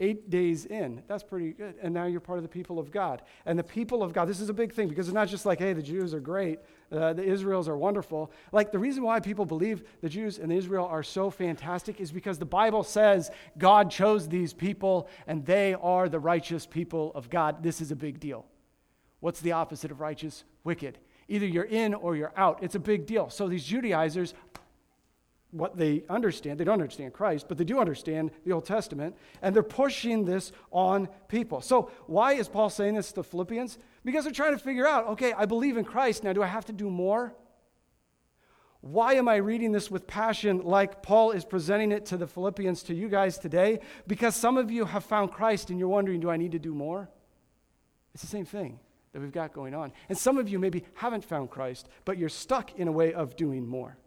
eight 0.00 0.30
days 0.30 0.64
in. 0.66 1.02
That's 1.06 1.22
pretty 1.22 1.52
good. 1.52 1.76
And 1.82 1.94
now 1.94 2.06
you're 2.06 2.20
part 2.20 2.38
of 2.38 2.42
the 2.42 2.48
people 2.48 2.78
of 2.78 2.90
God. 2.90 3.22
And 3.46 3.58
the 3.58 3.64
people 3.64 4.02
of 4.02 4.12
God, 4.12 4.24
this 4.24 4.40
is 4.40 4.48
a 4.48 4.54
big 4.54 4.72
thing 4.72 4.88
because 4.88 5.06
it's 5.06 5.14
not 5.14 5.28
just 5.28 5.46
like, 5.46 5.58
hey, 5.58 5.74
the 5.74 5.82
Jews 5.82 6.14
are 6.14 6.20
great, 6.20 6.58
uh, 6.90 7.12
the 7.12 7.22
Israels 7.22 7.68
are 7.68 7.76
wonderful. 7.76 8.32
Like 8.50 8.72
the 8.72 8.78
reason 8.78 9.04
why 9.04 9.20
people 9.20 9.44
believe 9.44 9.84
the 10.00 10.08
Jews 10.08 10.38
and 10.38 10.52
Israel 10.52 10.86
are 10.86 11.02
so 11.02 11.30
fantastic 11.30 12.00
is 12.00 12.10
because 12.10 12.38
the 12.38 12.46
Bible 12.46 12.82
says 12.82 13.30
God 13.58 13.90
chose 13.90 14.26
these 14.26 14.52
people 14.52 15.08
and 15.26 15.44
they 15.44 15.74
are 15.74 16.08
the 16.08 16.18
righteous 16.18 16.66
people 16.66 17.12
of 17.14 17.30
God. 17.30 17.62
This 17.62 17.80
is 17.80 17.92
a 17.92 17.96
big 17.96 18.18
deal. 18.18 18.46
What's 19.20 19.40
the 19.40 19.52
opposite 19.52 19.90
of 19.90 20.00
righteous? 20.00 20.44
Wicked. 20.64 20.98
Either 21.28 21.46
you're 21.46 21.64
in 21.64 21.94
or 21.94 22.16
you're 22.16 22.32
out. 22.36 22.58
It's 22.62 22.74
a 22.74 22.80
big 22.80 23.06
deal. 23.06 23.30
So 23.30 23.46
these 23.46 23.64
Judaizers 23.64 24.34
what 25.52 25.76
they 25.76 26.04
understand. 26.08 26.58
They 26.58 26.64
don't 26.64 26.80
understand 26.80 27.12
Christ, 27.12 27.46
but 27.48 27.58
they 27.58 27.64
do 27.64 27.80
understand 27.80 28.30
the 28.44 28.52
Old 28.52 28.64
Testament, 28.64 29.16
and 29.42 29.54
they're 29.54 29.62
pushing 29.62 30.24
this 30.24 30.52
on 30.70 31.08
people. 31.28 31.60
So, 31.60 31.90
why 32.06 32.34
is 32.34 32.48
Paul 32.48 32.70
saying 32.70 32.94
this 32.94 33.12
to 33.12 33.22
Philippians? 33.22 33.78
Because 34.04 34.24
they're 34.24 34.32
trying 34.32 34.56
to 34.56 34.62
figure 34.62 34.86
out 34.86 35.06
okay, 35.08 35.32
I 35.32 35.46
believe 35.46 35.76
in 35.76 35.84
Christ, 35.84 36.24
now 36.24 36.32
do 36.32 36.42
I 36.42 36.46
have 36.46 36.66
to 36.66 36.72
do 36.72 36.88
more? 36.88 37.34
Why 38.82 39.14
am 39.14 39.28
I 39.28 39.36
reading 39.36 39.72
this 39.72 39.90
with 39.90 40.06
passion 40.06 40.62
like 40.62 41.02
Paul 41.02 41.32
is 41.32 41.44
presenting 41.44 41.92
it 41.92 42.06
to 42.06 42.16
the 42.16 42.26
Philippians 42.26 42.82
to 42.84 42.94
you 42.94 43.08
guys 43.10 43.36
today? 43.36 43.80
Because 44.06 44.34
some 44.34 44.56
of 44.56 44.70
you 44.70 44.86
have 44.86 45.04
found 45.04 45.32
Christ 45.32 45.68
and 45.68 45.78
you're 45.78 45.88
wondering, 45.88 46.20
do 46.20 46.30
I 46.30 46.38
need 46.38 46.52
to 46.52 46.58
do 46.58 46.74
more? 46.74 47.10
It's 48.14 48.22
the 48.22 48.28
same 48.28 48.46
thing 48.46 48.80
that 49.12 49.20
we've 49.20 49.32
got 49.32 49.52
going 49.52 49.74
on. 49.74 49.92
And 50.08 50.16
some 50.16 50.38
of 50.38 50.48
you 50.48 50.58
maybe 50.58 50.84
haven't 50.94 51.24
found 51.24 51.50
Christ, 51.50 51.88
but 52.06 52.16
you're 52.16 52.30
stuck 52.30 52.74
in 52.78 52.88
a 52.88 52.92
way 52.92 53.12
of 53.12 53.36
doing 53.36 53.66
more. 53.66 53.98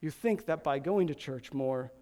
You 0.00 0.10
think 0.10 0.46
that 0.46 0.64
by 0.64 0.78
going 0.78 1.08
to 1.08 1.14
church 1.14 1.52
more, 1.52 1.92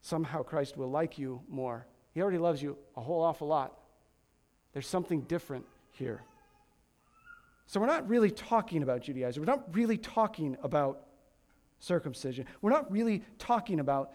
somehow 0.00 0.42
Christ 0.42 0.76
will 0.76 0.90
like 0.90 1.18
you 1.18 1.42
more. 1.48 1.86
He 2.12 2.22
already 2.22 2.38
loves 2.38 2.62
you 2.62 2.76
a 2.96 3.00
whole 3.00 3.22
awful 3.22 3.48
lot. 3.48 3.78
There's 4.72 4.86
something 4.86 5.22
different 5.22 5.66
here. 5.92 6.22
So 7.66 7.80
we're 7.80 7.86
not 7.86 8.08
really 8.08 8.30
talking 8.30 8.82
about 8.82 9.02
Judaizers. 9.02 9.38
We're 9.38 9.44
not 9.44 9.74
really 9.74 9.96
talking 9.96 10.56
about 10.62 11.06
circumcision. 11.78 12.46
We're 12.60 12.70
not 12.70 12.90
really 12.90 13.22
talking 13.38 13.80
about 13.80 14.12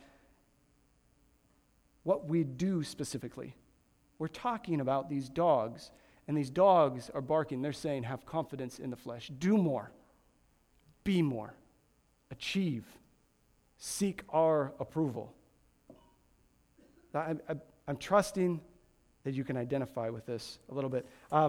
what 2.03 2.27
we 2.27 2.43
do 2.43 2.83
specifically. 2.83 3.55
We're 4.19 4.27
talking 4.27 4.79
about 4.79 5.09
these 5.09 5.27
dogs, 5.27 5.91
and 6.27 6.37
these 6.37 6.49
dogs 6.49 7.09
are 7.13 7.21
barking. 7.21 7.61
They're 7.61 7.73
saying, 7.73 8.03
have 8.03 8.25
confidence 8.25 8.79
in 8.79 8.89
the 8.89 8.95
flesh. 8.95 9.31
Do 9.39 9.57
more, 9.57 9.91
be 11.03 11.21
more, 11.21 11.55
achieve, 12.35 12.85
seek 13.77 14.23
our 14.29 14.73
approval. 14.79 15.33
I, 17.13 17.35
am 17.87 17.97
trusting 17.97 18.59
that 19.23 19.33
you 19.33 19.45
can 19.45 19.55
identify 19.55 20.09
with 20.09 20.25
this 20.25 20.59
a 20.69 20.73
little 20.73 20.89
bit. 20.89 21.07
Because 21.29 21.45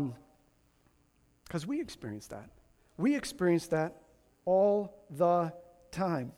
um, 1.64 1.68
we 1.68 1.80
experience 1.80 2.28
that. 2.28 2.48
We 2.96 3.16
experience 3.16 3.66
that 3.68 4.00
all 4.44 5.04
the 5.10 5.52
time. 5.90 6.32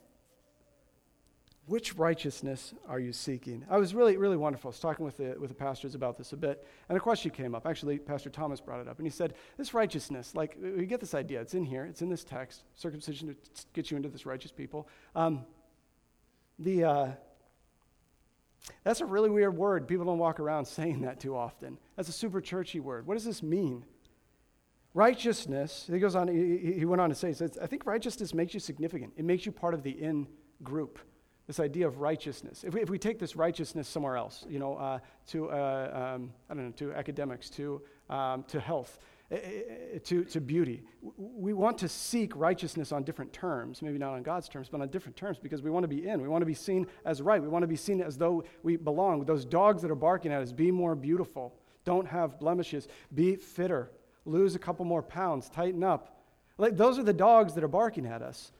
Which 1.68 1.96
righteousness 1.96 2.72
are 2.88 2.98
you 2.98 3.12
seeking? 3.12 3.62
I 3.68 3.76
was 3.76 3.94
really, 3.94 4.16
really 4.16 4.38
wonderful. 4.38 4.68
I 4.68 4.70
was 4.70 4.80
talking 4.80 5.04
with 5.04 5.18
the, 5.18 5.36
with 5.38 5.50
the 5.50 5.54
pastors 5.54 5.94
about 5.94 6.16
this 6.16 6.32
a 6.32 6.36
bit, 6.36 6.66
and 6.88 6.96
a 6.96 7.00
question 7.00 7.30
came 7.30 7.54
up. 7.54 7.66
Actually, 7.66 7.98
Pastor 7.98 8.30
Thomas 8.30 8.58
brought 8.58 8.80
it 8.80 8.88
up, 8.88 8.96
and 8.96 9.06
he 9.06 9.10
said, 9.10 9.34
This 9.58 9.74
righteousness, 9.74 10.34
like, 10.34 10.56
we 10.58 10.86
get 10.86 10.98
this 10.98 11.12
idea. 11.12 11.42
It's 11.42 11.52
in 11.52 11.66
here, 11.66 11.84
it's 11.84 12.00
in 12.00 12.08
this 12.08 12.24
text. 12.24 12.62
Circumcision 12.74 13.28
to 13.28 13.36
get 13.74 13.90
you 13.90 13.98
into 13.98 14.08
this 14.08 14.24
righteous 14.24 14.50
people. 14.50 14.88
Um, 15.14 15.44
the, 16.58 16.84
uh, 16.84 17.08
that's 18.82 19.02
a 19.02 19.06
really 19.06 19.28
weird 19.28 19.54
word. 19.54 19.86
People 19.86 20.06
don't 20.06 20.18
walk 20.18 20.40
around 20.40 20.64
saying 20.68 21.02
that 21.02 21.20
too 21.20 21.36
often. 21.36 21.76
That's 21.96 22.08
a 22.08 22.12
super 22.12 22.40
churchy 22.40 22.80
word. 22.80 23.06
What 23.06 23.12
does 23.12 23.26
this 23.26 23.42
mean? 23.42 23.84
Righteousness, 24.94 25.84
he 25.86 25.98
goes 25.98 26.14
on, 26.14 26.28
he, 26.28 26.72
he 26.78 26.86
went 26.86 27.02
on 27.02 27.10
to 27.10 27.14
say, 27.14 27.28
he 27.28 27.34
says, 27.34 27.58
I 27.60 27.66
think 27.66 27.84
righteousness 27.84 28.32
makes 28.32 28.54
you 28.54 28.60
significant. 28.60 29.12
It 29.18 29.26
makes 29.26 29.44
you 29.44 29.52
part 29.52 29.74
of 29.74 29.82
the 29.82 29.90
in 29.90 30.26
group 30.62 30.98
this 31.48 31.58
idea 31.58 31.88
of 31.88 31.98
righteousness. 31.98 32.62
If 32.62 32.74
we, 32.74 32.82
if 32.82 32.90
we 32.90 32.98
take 32.98 33.18
this 33.18 33.34
righteousness 33.34 33.88
somewhere 33.88 34.16
else, 34.16 34.44
you 34.50 34.58
know, 34.58 34.76
uh, 34.76 34.98
to, 35.28 35.50
uh, 35.50 36.14
um, 36.14 36.30
I 36.48 36.54
don't 36.54 36.66
know, 36.66 36.72
to 36.72 36.92
academics, 36.92 37.48
to, 37.50 37.80
um, 38.10 38.44
to 38.48 38.60
health, 38.60 38.98
eh, 39.30 39.36
eh, 39.36 39.60
eh, 39.94 39.98
to, 40.04 40.24
to 40.24 40.42
beauty, 40.42 40.82
we 41.16 41.54
want 41.54 41.78
to 41.78 41.88
seek 41.88 42.36
righteousness 42.36 42.92
on 42.92 43.02
different 43.02 43.32
terms, 43.32 43.80
maybe 43.80 43.96
not 43.96 44.12
on 44.12 44.22
God's 44.22 44.46
terms, 44.46 44.68
but 44.68 44.82
on 44.82 44.88
different 44.88 45.16
terms 45.16 45.38
because 45.38 45.62
we 45.62 45.70
want 45.70 45.84
to 45.84 45.88
be 45.88 46.06
in. 46.06 46.20
We 46.20 46.28
want 46.28 46.42
to 46.42 46.46
be 46.46 46.52
seen 46.52 46.86
as 47.06 47.22
right. 47.22 47.40
We 47.40 47.48
want 47.48 47.62
to 47.62 47.66
be 47.66 47.76
seen 47.76 48.02
as 48.02 48.18
though 48.18 48.44
we 48.62 48.76
belong. 48.76 49.24
Those 49.24 49.46
dogs 49.46 49.80
that 49.80 49.90
are 49.90 49.96
barking 49.96 50.30
at 50.30 50.42
us, 50.42 50.52
be 50.52 50.70
more 50.70 50.94
beautiful, 50.94 51.54
don't 51.86 52.06
have 52.06 52.38
blemishes, 52.38 52.88
be 53.14 53.36
fitter, 53.36 53.90
lose 54.26 54.54
a 54.54 54.58
couple 54.58 54.84
more 54.84 55.02
pounds, 55.02 55.48
tighten 55.48 55.82
up. 55.82 56.20
Like, 56.58 56.76
those 56.76 56.98
are 56.98 57.04
the 57.04 57.14
dogs 57.14 57.54
that 57.54 57.64
are 57.64 57.68
barking 57.68 58.04
at 58.04 58.20
us. 58.20 58.52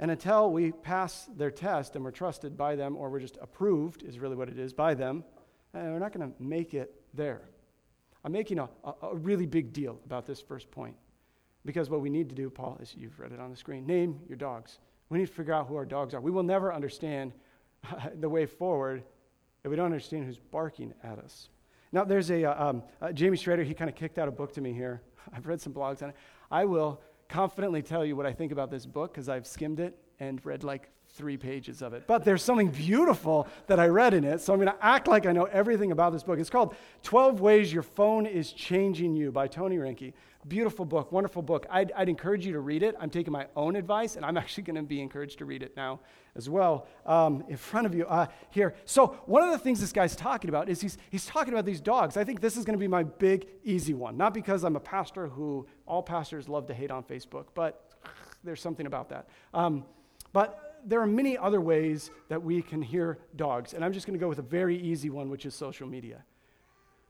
And 0.00 0.10
until 0.10 0.50
we 0.50 0.72
pass 0.72 1.28
their 1.36 1.50
test 1.50 1.96
and 1.96 2.04
we're 2.04 2.12
trusted 2.12 2.56
by 2.56 2.76
them, 2.76 2.96
or 2.96 3.10
we're 3.10 3.20
just 3.20 3.38
approved, 3.40 4.02
is 4.02 4.18
really 4.18 4.36
what 4.36 4.48
it 4.48 4.58
is, 4.58 4.72
by 4.72 4.94
them, 4.94 5.24
uh, 5.74 5.80
we're 5.82 5.98
not 5.98 6.12
going 6.12 6.30
to 6.30 6.42
make 6.42 6.74
it 6.74 6.94
there. 7.14 7.42
I'm 8.24 8.32
making 8.32 8.58
a, 8.58 8.68
a, 8.84 8.94
a, 9.02 9.16
really 9.16 9.46
big 9.46 9.72
deal 9.72 10.00
about 10.04 10.26
this 10.26 10.40
first 10.40 10.70
point. 10.70 10.96
Because 11.64 11.90
what 11.90 12.00
we 12.00 12.10
need 12.10 12.28
to 12.28 12.34
do, 12.34 12.48
Paul, 12.48 12.78
is 12.80 12.94
you've 12.96 13.18
read 13.18 13.32
it 13.32 13.40
on 13.40 13.50
the 13.50 13.56
screen 13.56 13.86
name 13.86 14.20
your 14.28 14.38
dogs. 14.38 14.78
We 15.08 15.18
need 15.18 15.26
to 15.26 15.32
figure 15.32 15.52
out 15.52 15.66
who 15.66 15.76
our 15.76 15.84
dogs 15.84 16.14
are. 16.14 16.20
We 16.20 16.30
will 16.30 16.42
never 16.42 16.72
understand 16.72 17.32
the 18.20 18.28
way 18.28 18.46
forward 18.46 19.02
if 19.64 19.70
we 19.70 19.76
don't 19.76 19.86
understand 19.86 20.24
who's 20.24 20.38
barking 20.38 20.94
at 21.02 21.18
us. 21.18 21.48
Now, 21.90 22.04
there's 22.04 22.30
a, 22.30 22.44
uh, 22.44 22.68
um, 22.68 22.82
uh, 23.00 23.12
Jamie 23.12 23.36
Schrader, 23.36 23.64
he 23.64 23.74
kind 23.74 23.88
of 23.88 23.96
kicked 23.96 24.18
out 24.18 24.28
a 24.28 24.30
book 24.30 24.52
to 24.54 24.60
me 24.60 24.72
here. 24.72 25.02
I've 25.32 25.46
read 25.46 25.60
some 25.60 25.72
blogs 25.72 26.02
on 26.02 26.10
it. 26.10 26.16
I 26.50 26.64
will 26.64 27.00
confidently 27.28 27.82
tell 27.82 28.04
you 28.04 28.16
what 28.16 28.26
I 28.26 28.32
think 28.32 28.52
about 28.52 28.70
this 28.70 28.86
book 28.86 29.12
because 29.12 29.28
I've 29.28 29.46
skimmed 29.46 29.80
it 29.80 29.98
and 30.18 30.44
read 30.44 30.64
like 30.64 30.90
three 31.18 31.36
pages 31.36 31.82
of 31.82 31.92
it. 31.92 32.06
But 32.06 32.24
there's 32.24 32.42
something 32.44 32.68
beautiful 32.68 33.48
that 33.66 33.80
I 33.80 33.88
read 33.88 34.14
in 34.14 34.22
it, 34.22 34.40
so 34.40 34.52
I'm 34.52 34.60
going 34.60 34.72
to 34.72 34.84
act 34.84 35.08
like 35.08 35.26
I 35.26 35.32
know 35.32 35.44
everything 35.46 35.90
about 35.90 36.12
this 36.12 36.22
book. 36.22 36.38
It's 36.38 36.48
called 36.48 36.76
12 37.02 37.40
Ways 37.40 37.72
Your 37.72 37.82
Phone 37.82 38.24
is 38.24 38.52
Changing 38.52 39.16
You 39.16 39.32
by 39.32 39.48
Tony 39.48 39.76
Reinke. 39.76 40.12
Beautiful 40.46 40.84
book, 40.84 41.10
wonderful 41.10 41.42
book. 41.42 41.66
I'd, 41.68 41.90
I'd 41.96 42.08
encourage 42.08 42.46
you 42.46 42.52
to 42.52 42.60
read 42.60 42.84
it. 42.84 42.94
I'm 43.00 43.10
taking 43.10 43.32
my 43.32 43.48
own 43.56 43.74
advice, 43.74 44.14
and 44.14 44.24
I'm 44.24 44.36
actually 44.36 44.62
going 44.62 44.76
to 44.76 44.82
be 44.82 45.02
encouraged 45.02 45.38
to 45.38 45.44
read 45.44 45.64
it 45.64 45.76
now 45.76 45.98
as 46.36 46.48
well 46.48 46.86
um, 47.04 47.42
in 47.48 47.56
front 47.56 47.88
of 47.88 47.94
you 47.96 48.06
uh, 48.06 48.28
here. 48.50 48.76
So, 48.84 49.18
one 49.26 49.42
of 49.42 49.50
the 49.50 49.58
things 49.58 49.80
this 49.80 49.92
guy's 49.92 50.14
talking 50.14 50.48
about 50.48 50.68
is 50.68 50.80
he's, 50.80 50.96
he's 51.10 51.26
talking 51.26 51.52
about 51.52 51.66
these 51.66 51.80
dogs. 51.80 52.16
I 52.16 52.22
think 52.22 52.40
this 52.40 52.56
is 52.56 52.64
going 52.64 52.74
to 52.74 52.80
be 52.80 52.86
my 52.86 53.02
big, 53.02 53.48
easy 53.64 53.92
one. 53.92 54.16
Not 54.16 54.32
because 54.32 54.62
I'm 54.62 54.76
a 54.76 54.80
pastor 54.80 55.26
who 55.26 55.66
all 55.84 56.04
pastors 56.04 56.48
love 56.48 56.68
to 56.68 56.74
hate 56.74 56.92
on 56.92 57.02
Facebook, 57.02 57.46
but 57.54 57.90
there's 58.44 58.62
something 58.62 58.86
about 58.86 59.08
that. 59.08 59.28
Um, 59.52 59.84
but 60.32 60.67
there 60.84 61.00
are 61.00 61.06
many 61.06 61.36
other 61.36 61.60
ways 61.60 62.10
that 62.28 62.42
we 62.42 62.62
can 62.62 62.82
hear 62.82 63.18
dogs, 63.36 63.72
and 63.74 63.84
I'm 63.84 63.92
just 63.92 64.06
going 64.06 64.18
to 64.18 64.22
go 64.22 64.28
with 64.28 64.38
a 64.38 64.42
very 64.42 64.76
easy 64.76 65.10
one, 65.10 65.30
which 65.30 65.46
is 65.46 65.54
social 65.54 65.86
media. 65.86 66.24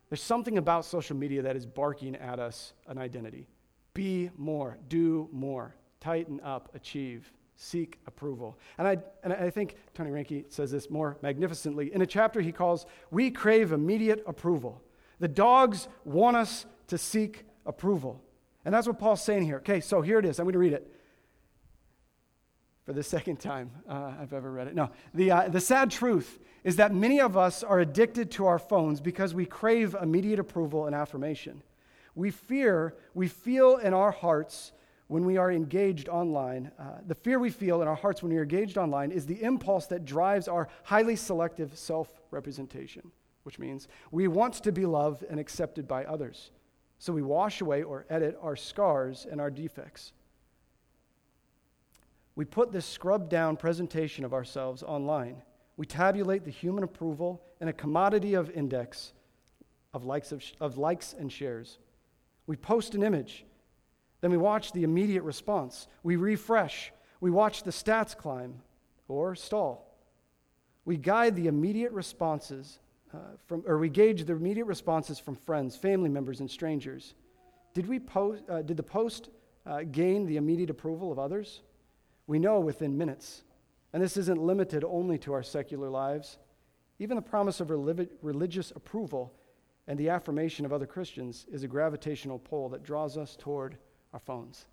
There's 0.09 0.23
something 0.23 0.59
about 0.59 0.85
social 0.85 1.17
media 1.17 1.43
that 1.43 1.57
is 1.57 1.67
barking 1.67 2.17
at 2.17 2.39
us 2.39 2.73
an 2.87 2.99
identity. 2.99 3.47
Be 3.95 4.31
more, 4.37 4.79
do 4.89 5.29
more, 5.33 5.75
tighten 6.01 6.41
up, 6.41 6.75
achieve, 6.75 7.31
seek 7.57 7.99
approval. 8.07 8.59
And 8.79 8.89
I, 8.89 8.99
and 9.23 9.33
I 9.33 9.51
think 9.51 9.77
Tony 9.95 10.11
Reinke 10.11 10.51
says 10.51 10.71
this 10.71 10.89
more 10.89 11.19
magnificently. 11.21 11.93
In 11.93 12.01
a 12.01 12.07
chapter 12.07 12.41
he 12.41 12.53
calls, 12.53 12.87
We 13.11 13.31
Crave 13.31 13.73
Immediate 13.73 14.23
Approval. 14.27 14.81
The 15.19 15.29
dogs 15.29 15.89
want 16.05 16.37
us 16.37 16.65
to 16.87 16.97
seek 16.97 17.45
approval. 17.67 18.23
And 18.65 18.73
that's 18.73 18.87
what 18.87 18.99
Paul's 18.99 19.23
saying 19.23 19.45
here. 19.45 19.57
Okay, 19.57 19.81
so 19.81 20.01
here 20.01 20.19
it 20.19 20.25
is. 20.25 20.39
I'm 20.39 20.45
going 20.45 20.53
to 20.53 20.59
read 20.59 20.73
it 20.73 20.93
for 22.89 22.95
the 22.95 23.03
second 23.03 23.39
time 23.39 23.71
uh, 23.87 24.15
I've 24.19 24.33
ever 24.33 24.51
read 24.51 24.67
it. 24.67 24.75
No, 24.75 24.89
the, 25.13 25.31
uh, 25.31 25.49
the 25.51 25.61
sad 25.61 25.91
truth 25.91 26.39
is 26.65 26.77
that 26.77 26.95
many 26.95 27.21
of 27.21 27.37
us 27.37 27.63
are 27.63 27.81
addicted 27.81 28.31
to 28.31 28.47
our 28.47 28.59
phones 28.59 29.03
because 29.03 29.35
we 29.35 29.45
crave 29.45 29.95
immediate 30.01 30.39
approval 30.39 30.87
and 30.87 30.95
affirmation. 30.95 31.63
We 32.15 32.31
fear, 32.31 32.97
we 33.13 33.29
feel 33.29 33.77
in 33.77 33.93
our 33.93 34.11
hearts 34.11 34.73
when 35.09 35.27
we 35.27 35.37
are 35.37 35.53
engaged 35.53 36.09
online. 36.09 36.71
Uh, 36.79 37.01
the 37.07 37.15
fear 37.15 37.39
we 37.39 37.51
feel 37.51 37.83
in 37.83 37.89
our 37.89 37.95
hearts 37.95 38.23
when 38.23 38.33
we 38.33 38.39
are 38.39 38.43
engaged 38.45 38.79
online 38.79 39.13
is 39.13 39.27
the 39.27 39.43
impulse 39.43 39.87
that 39.89 40.07
drives 40.07 40.49
our 40.49 40.67
highly 40.85 41.15
selective 41.15 41.77
self 41.77 42.09
representation, 42.31 43.13
which 43.43 43.59
means 43.59 43.87
we 44.11 44.29
want 44.29 44.55
to 44.55 44.73
be 44.73 44.87
loved 44.87 45.25
and 45.25 45.39
accepted 45.39 45.87
by 45.87 46.07
others. 46.07 46.53
So 46.99 47.13
we 47.13 47.21
wash 47.21 47.61
away 47.61 47.83
or 47.83 48.07
edit 48.09 48.39
our 48.41 48.57
scars 48.57 49.27
and 49.31 49.43
our 49.43 49.51
defects 49.51 50.15
we 52.39 52.45
put 52.45 52.71
this 52.71 52.87
scrubbed 52.87 53.29
down 53.29 53.57
presentation 53.57 54.25
of 54.25 54.33
ourselves 54.33 54.85
online. 54.85 55.43
We 55.77 55.87
tabulate 55.87 56.45
the 56.45 56.53
human 56.53 56.85
approval 56.85 57.43
in 57.61 57.67
a 57.67 57.73
commodity 57.73 58.35
of 58.35 58.49
index 58.51 59.13
of 59.93 60.05
likes, 60.05 60.31
of, 60.31 60.45
of 60.61 60.79
likes 60.79 61.17
and 61.19 61.33
shares. 61.33 61.81
We 62.47 62.55
post 62.55 62.95
an 62.95 63.03
image, 63.03 63.45
then 64.21 64.31
we 64.31 64.37
watch 64.37 64.71
the 64.71 64.85
immediate 64.85 65.25
response. 65.25 65.89
We 66.05 66.15
refresh, 66.15 66.93
we 67.21 67.33
watch 67.33 67.65
the 67.65 67.73
stats 67.73 68.17
climb 68.17 68.63
or 69.09 69.35
stall. 69.35 69.99
We 70.85 70.97
guide 70.97 71.35
the 71.35 71.49
immediate 71.49 71.91
responses 71.91 72.79
uh, 73.13 73.19
from, 73.49 73.65
or 73.67 73.79
we 73.79 73.89
gauge 73.89 74.25
the 74.27 74.35
immediate 74.35 74.67
responses 74.67 75.19
from 75.19 75.35
friends, 75.35 75.75
family 75.75 76.09
members, 76.09 76.39
and 76.39 76.49
strangers. 76.49 77.15
Did, 77.75 77.89
we 77.89 77.99
post, 77.99 78.45
uh, 78.49 78.63
did 78.63 78.77
the 78.77 78.85
post 78.85 79.29
uh, 79.67 79.81
gain 79.91 80.25
the 80.25 80.37
immediate 80.37 80.71
approval 80.71 81.11
of 81.11 81.19
others? 81.19 81.63
We 82.29 82.39
know 82.39 82.61
within 82.61 82.97
minutes. 82.97 83.43
And 83.93 84.01
this 84.03 84.17
isn't 84.17 84.41
limited 84.41 84.85
only 84.85 85.19
to 85.19 85.33
our 85.33 85.43
secular 85.43 85.89
lives. 85.89 86.39
Even 87.01 87.17
the 87.17 87.23
promise 87.23 87.59
of 87.59 87.71
religious 87.71 88.71
approval 88.77 89.33
and 89.87 89.99
the 89.99 90.11
affirmation 90.11 90.67
of 90.67 90.73
other 90.73 90.87
Christians 90.87 91.47
is 91.51 91.63
a 91.65 91.69
gravitational 91.69 92.39
pull 92.39 92.69
that 92.69 92.85
draws 92.85 93.17
us 93.17 93.35
toward 93.35 93.79
our 94.13 94.21
phones. 94.21 94.67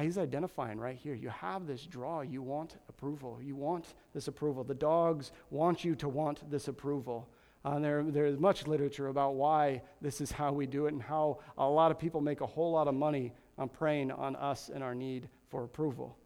He's 0.00 0.18
identifying 0.18 0.78
right 0.78 0.96
here. 0.96 1.14
You 1.14 1.28
have 1.28 1.66
this 1.66 1.86
draw. 1.86 2.20
You 2.22 2.42
want 2.42 2.76
approval. 2.88 3.38
You 3.42 3.54
want 3.54 3.94
this 4.12 4.28
approval. 4.28 4.64
The 4.64 4.74
dogs 4.74 5.32
want 5.50 5.84
you 5.84 5.94
to 5.96 6.08
want 6.08 6.48
this 6.50 6.68
approval. 6.68 7.28
Uh, 7.64 7.78
there, 7.78 8.02
there's 8.02 8.38
much 8.38 8.66
literature 8.66 9.08
about 9.08 9.34
why 9.34 9.82
this 10.00 10.20
is 10.20 10.30
how 10.30 10.52
we 10.52 10.66
do 10.66 10.86
it 10.86 10.92
and 10.92 11.02
how 11.02 11.38
a 11.58 11.68
lot 11.68 11.90
of 11.90 11.98
people 11.98 12.20
make 12.20 12.40
a 12.40 12.46
whole 12.46 12.72
lot 12.72 12.88
of 12.88 12.94
money 12.94 13.32
on 13.56 13.68
preying 13.68 14.10
on 14.10 14.36
us 14.36 14.70
and 14.72 14.82
our 14.82 14.94
need 14.94 15.28
for 15.48 15.64
approval. 15.64 16.16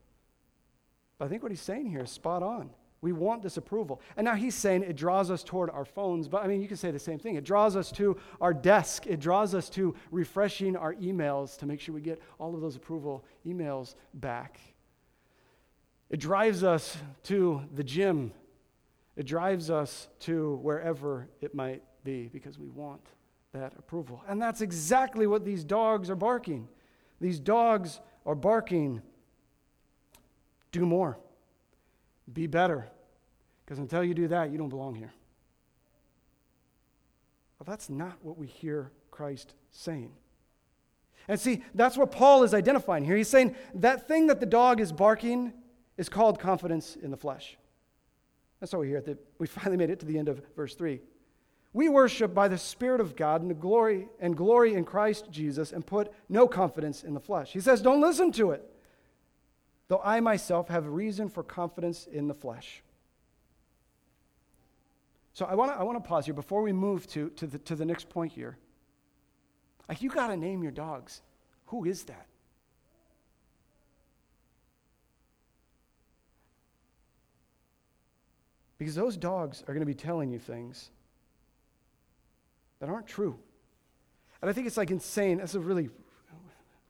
But 1.18 1.26
I 1.26 1.28
think 1.28 1.42
what 1.42 1.52
he's 1.52 1.60
saying 1.60 1.90
here 1.90 2.00
is 2.00 2.10
spot 2.10 2.42
on. 2.42 2.70
We 3.00 3.12
want 3.12 3.42
this 3.42 3.56
approval. 3.56 4.00
And 4.16 4.24
now 4.24 4.34
he's 4.34 4.54
saying 4.54 4.82
it 4.82 4.96
draws 4.96 5.30
us 5.30 5.44
toward 5.44 5.70
our 5.70 5.84
phones, 5.84 6.26
but 6.26 6.42
I 6.42 6.48
mean, 6.48 6.60
you 6.60 6.66
can 6.66 6.76
say 6.76 6.90
the 6.90 6.98
same 6.98 7.18
thing. 7.18 7.36
It 7.36 7.44
draws 7.44 7.76
us 7.76 7.92
to 7.92 8.16
our 8.40 8.52
desk, 8.52 9.06
it 9.06 9.20
draws 9.20 9.54
us 9.54 9.68
to 9.70 9.94
refreshing 10.10 10.76
our 10.76 10.94
emails 10.94 11.56
to 11.58 11.66
make 11.66 11.80
sure 11.80 11.94
we 11.94 12.00
get 12.00 12.20
all 12.40 12.54
of 12.54 12.60
those 12.60 12.74
approval 12.74 13.24
emails 13.46 13.94
back. 14.14 14.58
It 16.10 16.18
drives 16.18 16.64
us 16.64 16.96
to 17.24 17.62
the 17.74 17.84
gym, 17.84 18.32
it 19.16 19.26
drives 19.26 19.70
us 19.70 20.08
to 20.20 20.56
wherever 20.62 21.28
it 21.40 21.54
might 21.54 21.82
be 22.02 22.28
because 22.28 22.58
we 22.58 22.68
want 22.68 23.02
that 23.52 23.74
approval. 23.78 24.22
And 24.26 24.40
that's 24.40 24.60
exactly 24.60 25.26
what 25.26 25.44
these 25.44 25.64
dogs 25.64 26.10
are 26.10 26.16
barking. 26.16 26.68
These 27.20 27.40
dogs 27.40 28.00
are 28.26 28.34
barking 28.34 29.02
Do 30.72 30.84
more. 30.84 31.18
Be 32.32 32.46
better. 32.46 32.88
Because 33.64 33.78
until 33.78 34.04
you 34.04 34.14
do 34.14 34.28
that, 34.28 34.50
you 34.50 34.58
don't 34.58 34.68
belong 34.68 34.94
here. 34.94 35.12
Well, 37.58 37.66
that's 37.66 37.90
not 37.90 38.18
what 38.22 38.38
we 38.38 38.46
hear 38.46 38.92
Christ 39.10 39.54
saying. 39.70 40.12
And 41.26 41.38
see, 41.38 41.62
that's 41.74 41.96
what 41.96 42.10
Paul 42.10 42.44
is 42.44 42.54
identifying 42.54 43.04
here. 43.04 43.16
He's 43.16 43.28
saying 43.28 43.54
that 43.74 44.08
thing 44.08 44.28
that 44.28 44.40
the 44.40 44.46
dog 44.46 44.80
is 44.80 44.92
barking 44.92 45.52
is 45.96 46.08
called 46.08 46.38
confidence 46.38 46.96
in 46.96 47.10
the 47.10 47.16
flesh. 47.16 47.58
That's 48.60 48.72
why 48.72 48.78
we 48.80 48.88
hear 48.88 49.00
that 49.02 49.18
we 49.38 49.46
finally 49.46 49.76
made 49.76 49.90
it 49.90 50.00
to 50.00 50.06
the 50.06 50.18
end 50.18 50.28
of 50.28 50.40
verse 50.56 50.74
3. 50.74 51.00
We 51.72 51.88
worship 51.88 52.32
by 52.32 52.48
the 52.48 52.56
Spirit 52.56 53.00
of 53.00 53.14
God 53.14 53.42
and 53.42 53.60
glory 53.60 54.08
and 54.20 54.36
glory 54.36 54.74
in 54.74 54.84
Christ 54.84 55.26
Jesus 55.30 55.72
and 55.72 55.86
put 55.86 56.10
no 56.28 56.48
confidence 56.48 57.04
in 57.04 57.12
the 57.12 57.20
flesh. 57.20 57.52
He 57.52 57.60
says, 57.60 57.82
Don't 57.82 58.00
listen 58.00 58.32
to 58.32 58.52
it. 58.52 58.68
Though 59.88 60.00
I 60.04 60.20
myself 60.20 60.68
have 60.68 60.86
reason 60.86 61.28
for 61.28 61.42
confidence 61.42 62.06
in 62.06 62.28
the 62.28 62.34
flesh. 62.34 62.82
So 65.32 65.46
I 65.46 65.54
want 65.54 65.72
to 65.72 65.78
I 65.78 65.82
wanna 65.82 66.00
pause 66.00 66.26
here 66.26 66.34
before 66.34 66.62
we 66.62 66.72
move 66.72 67.06
to, 67.08 67.30
to, 67.30 67.46
the, 67.46 67.58
to 67.58 67.74
the 67.74 67.84
next 67.84 68.08
point 68.10 68.32
here. 68.32 68.58
Like, 69.88 70.02
you 70.02 70.10
got 70.10 70.26
to 70.26 70.36
name 70.36 70.62
your 70.62 70.72
dogs. 70.72 71.22
Who 71.66 71.84
is 71.84 72.04
that? 72.04 72.26
Because 78.76 78.94
those 78.94 79.16
dogs 79.16 79.62
are 79.62 79.74
going 79.74 79.80
to 79.80 79.86
be 79.86 79.94
telling 79.94 80.30
you 80.30 80.38
things 80.38 80.90
that 82.80 82.88
aren't 82.88 83.06
true. 83.06 83.38
And 84.40 84.48
I 84.48 84.52
think 84.52 84.66
it's 84.66 84.76
like 84.76 84.90
insane. 84.90 85.38
That's 85.38 85.54
a 85.54 85.60
really 85.60 85.90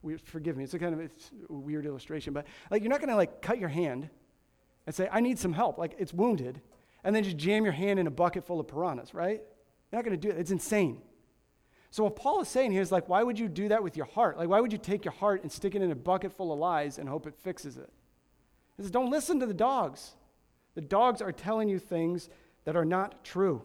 weird, 0.02 0.21
forgive 0.21 0.57
me, 0.57 0.64
it's 0.64 0.75
a 0.75 0.78
kind 0.78 0.95
of 0.95 1.00
it's 1.00 1.31
a 1.49 1.52
weird 1.52 1.87
illustration, 1.87 2.33
but 2.33 2.47
like 2.71 2.83
you're 2.83 2.90
not 2.90 3.00
going 3.00 3.11
to 3.11 3.17
like 3.17 3.43
cut 3.43 3.59
your 3.59 3.69
hand 3.69 4.09
and 4.87 4.95
say, 4.95 5.09
I 5.11 5.21
need 5.21 5.38
some 5.38 5.52
help. 5.52 5.78
Like 5.78 5.95
it's 5.99 6.12
wounded, 6.12 6.61
and 7.05 7.14
then 7.14 7.25
just 7.25 7.37
jam 7.37 7.64
your 7.64 7.73
hand 7.73 7.99
in 7.99 8.07
a 8.07 8.11
bucket 8.11 8.45
full 8.45 8.61
of 8.61 8.69
piranhas, 8.69 9.14
right? 9.14 9.40
You're 9.90 9.99
not 9.99 10.05
going 10.05 10.19
to 10.19 10.28
do 10.28 10.35
it. 10.35 10.38
It's 10.38 10.50
insane. 10.50 11.02
So 11.90 12.05
what 12.05 12.17
Paul 12.17 12.40
is 12.40 12.49
saying 12.49 12.73
here 12.73 12.83
is 12.83 12.93
like, 12.93 13.09
why 13.09 13.23
would 13.23 13.38
you 13.38 13.49
do 13.49 13.69
that 13.69 13.83
with 13.83 13.97
your 13.97 14.07
heart? 14.07 14.37
Like, 14.37 14.49
why 14.49 14.61
would 14.61 14.73
you 14.73 14.78
take 14.78 15.05
your 15.05 15.14
heart 15.14 15.43
and 15.43 15.50
stick 15.50 15.75
it 15.75 15.81
in 15.81 15.90
a 15.90 15.95
bucket 15.95 16.33
full 16.33 16.52
of 16.52 16.59
lies 16.59 16.99
and 16.99 17.09
hope 17.09 17.26
it 17.26 17.35
fixes 17.35 17.76
it? 17.78 17.90
He 18.76 18.83
says, 18.83 18.90
don't 18.90 19.11
listen 19.11 19.40
to 19.40 19.47
the 19.47 19.55
dogs. 19.55 20.12
The 20.75 20.83
dogs 20.83 21.23
are 21.23 21.33
telling 21.33 21.69
you 21.69 21.78
things 21.78 22.28
that 22.64 22.76
are 22.76 22.85
not 22.85 23.25
true. 23.25 23.62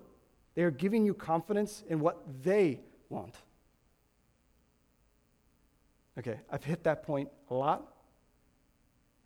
They 0.56 0.64
are 0.64 0.72
giving 0.72 1.06
you 1.06 1.14
confidence 1.14 1.84
in 1.90 2.00
what 2.00 2.24
they 2.44 2.80
want. 3.10 3.36
Okay, 6.18 6.40
I've 6.52 6.64
hit 6.64 6.84
that 6.84 7.04
point 7.04 7.30
a 7.50 7.54
lot. 7.54 7.94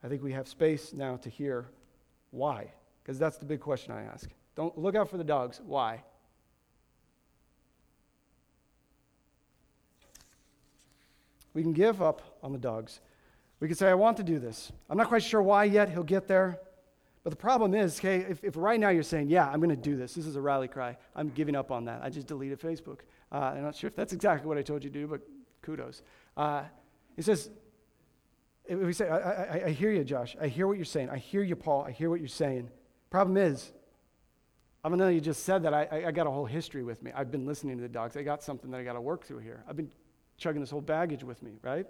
I 0.03 0.07
think 0.07 0.23
we 0.23 0.31
have 0.31 0.47
space 0.47 0.93
now 0.93 1.17
to 1.17 1.29
hear 1.29 1.69
why, 2.31 2.71
because 3.03 3.19
that's 3.19 3.37
the 3.37 3.45
big 3.45 3.59
question 3.59 3.91
I 3.91 4.03
ask. 4.03 4.29
Don't 4.55 4.77
look 4.77 4.95
out 4.95 5.09
for 5.09 5.17
the 5.17 5.23
dogs. 5.23 5.61
Why? 5.65 6.03
We 11.53 11.63
can 11.63 11.73
give 11.73 12.01
up 12.01 12.37
on 12.43 12.53
the 12.53 12.59
dogs. 12.59 12.99
We 13.59 13.67
can 13.67 13.75
say, 13.75 13.89
I 13.89 13.95
want 13.95 14.17
to 14.17 14.23
do 14.23 14.37
this. 14.37 14.71
I'm 14.89 14.97
not 14.97 15.07
quite 15.07 15.23
sure 15.23 15.41
why 15.41 15.63
yet. 15.63 15.89
He'll 15.89 16.03
get 16.03 16.27
there. 16.27 16.59
But 17.23 17.31
the 17.31 17.35
problem 17.35 17.73
is, 17.73 17.99
okay, 17.99 18.17
if, 18.29 18.43
if 18.43 18.55
right 18.55 18.79
now 18.79 18.89
you're 18.89 19.03
saying, 19.03 19.29
yeah, 19.29 19.49
I'm 19.49 19.59
going 19.59 19.71
to 19.71 19.75
do 19.75 19.97
this, 19.97 20.13
this 20.13 20.25
is 20.25 20.35
a 20.35 20.41
rally 20.41 20.67
cry, 20.67 20.95
I'm 21.15 21.29
giving 21.29 21.55
up 21.55 21.71
on 21.71 21.85
that. 21.85 22.01
I 22.03 22.09
just 22.09 22.27
deleted 22.27 22.61
Facebook. 22.61 22.99
Uh, 23.31 23.53
I'm 23.55 23.63
not 23.63 23.75
sure 23.75 23.87
if 23.87 23.95
that's 23.95 24.13
exactly 24.13 24.47
what 24.47 24.57
I 24.57 24.61
told 24.61 24.83
you 24.83 24.89
to 24.89 24.99
do, 24.99 25.07
but 25.07 25.21
kudos. 25.61 26.03
Uh, 26.37 26.63
he 27.17 27.21
says, 27.23 27.49
we 28.69 28.93
say, 28.93 29.09
I, 29.09 29.17
I, 29.17 29.63
I 29.65 29.69
hear 29.71 29.91
you, 29.91 30.03
Josh. 30.03 30.37
I 30.39 30.47
hear 30.47 30.67
what 30.67 30.77
you're 30.77 30.85
saying. 30.85 31.09
I 31.09 31.17
hear 31.17 31.43
you, 31.43 31.55
Paul. 31.55 31.83
I 31.83 31.91
hear 31.91 32.09
what 32.09 32.19
you're 32.19 32.29
saying. 32.29 32.69
Problem 33.09 33.37
is, 33.37 33.73
even 34.85 34.99
though 34.99 35.07
you 35.09 35.19
just 35.19 35.43
said 35.43 35.63
that, 35.63 35.73
I, 35.73 36.03
I 36.07 36.11
got 36.11 36.27
a 36.27 36.31
whole 36.31 36.45
history 36.45 36.83
with 36.83 37.01
me. 37.01 37.11
I've 37.13 37.31
been 37.31 37.45
listening 37.45 37.77
to 37.77 37.81
the 37.81 37.89
dogs. 37.89 38.15
I 38.15 38.23
got 38.23 38.43
something 38.43 38.71
that 38.71 38.79
I 38.79 38.83
got 38.83 38.93
to 38.93 39.01
work 39.01 39.25
through 39.25 39.39
here. 39.39 39.63
I've 39.67 39.75
been 39.75 39.91
chugging 40.37 40.61
this 40.61 40.69
whole 40.69 40.81
baggage 40.81 41.23
with 41.23 41.41
me, 41.41 41.53
right? 41.61 41.87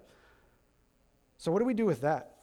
So, 1.38 1.52
what 1.52 1.60
do 1.60 1.66
we 1.66 1.74
do 1.74 1.86
with 1.86 2.02
that? 2.02 2.38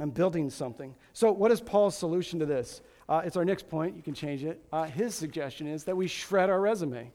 I'm 0.00 0.10
building 0.10 0.50
something. 0.50 0.94
So, 1.12 1.30
what 1.32 1.52
is 1.52 1.60
Paul's 1.60 1.96
solution 1.96 2.38
to 2.40 2.46
this? 2.46 2.82
Uh, 3.08 3.22
it's 3.24 3.36
our 3.36 3.44
next 3.44 3.68
point. 3.68 3.96
You 3.96 4.02
can 4.02 4.14
change 4.14 4.44
it. 4.44 4.62
Uh, 4.72 4.84
his 4.84 5.14
suggestion 5.14 5.66
is 5.66 5.84
that 5.84 5.96
we 5.96 6.06
shred 6.06 6.50
our 6.50 6.60
resume. 6.60 7.12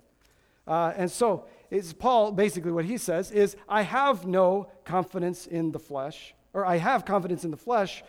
Uh, 0.65 0.93
and 0.95 1.11
so, 1.11 1.45
it's 1.69 1.93
Paul 1.93 2.31
basically 2.31 2.71
what 2.71 2.85
he 2.85 2.97
says 2.97 3.31
is, 3.31 3.55
I 3.67 3.81
have 3.81 4.25
no 4.25 4.69
confidence 4.85 5.47
in 5.47 5.71
the 5.71 5.79
flesh, 5.79 6.33
or 6.53 6.65
I 6.65 6.77
have 6.77 7.05
confidence 7.05 7.43
in 7.43 7.51
the 7.51 7.57
flesh, 7.57 8.03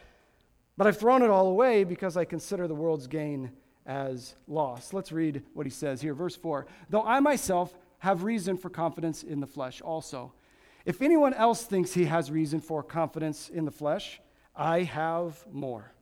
but 0.76 0.86
I've 0.86 0.98
thrown 0.98 1.22
it 1.22 1.30
all 1.30 1.48
away 1.48 1.84
because 1.84 2.16
I 2.16 2.24
consider 2.24 2.68
the 2.68 2.74
world's 2.74 3.06
gain 3.06 3.50
as 3.84 4.36
loss. 4.46 4.92
Let's 4.92 5.10
read 5.10 5.42
what 5.54 5.66
he 5.66 5.70
says 5.70 6.00
here, 6.00 6.14
verse 6.14 6.36
4. 6.36 6.66
Though 6.90 7.02
I 7.02 7.20
myself 7.20 7.76
have 7.98 8.22
reason 8.22 8.56
for 8.56 8.70
confidence 8.70 9.22
in 9.22 9.40
the 9.40 9.46
flesh 9.46 9.80
also. 9.80 10.32
If 10.84 11.02
anyone 11.02 11.34
else 11.34 11.64
thinks 11.64 11.92
he 11.92 12.04
has 12.04 12.30
reason 12.30 12.60
for 12.60 12.82
confidence 12.82 13.48
in 13.48 13.64
the 13.64 13.70
flesh, 13.70 14.20
I 14.54 14.84
have 14.84 15.44
more. 15.50 15.92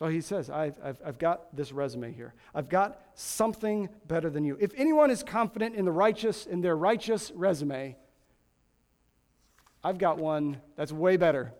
So 0.00 0.08
he 0.08 0.22
says, 0.22 0.48
I've, 0.48 0.78
I've, 0.82 0.98
I've, 1.04 1.18
got 1.18 1.54
this 1.54 1.72
resume 1.72 2.10
here. 2.14 2.32
I've 2.54 2.70
got 2.70 3.02
something 3.12 3.90
better 4.08 4.30
than 4.30 4.46
you. 4.46 4.56
If 4.58 4.72
anyone 4.74 5.10
is 5.10 5.22
confident 5.22 5.76
in 5.76 5.84
the 5.84 5.92
righteous, 5.92 6.46
in 6.46 6.62
their 6.62 6.74
righteous 6.74 7.30
resume, 7.34 7.98
I've 9.84 9.98
got 9.98 10.16
one 10.16 10.56
that's 10.74 10.90
way 10.90 11.18
better. 11.18 11.52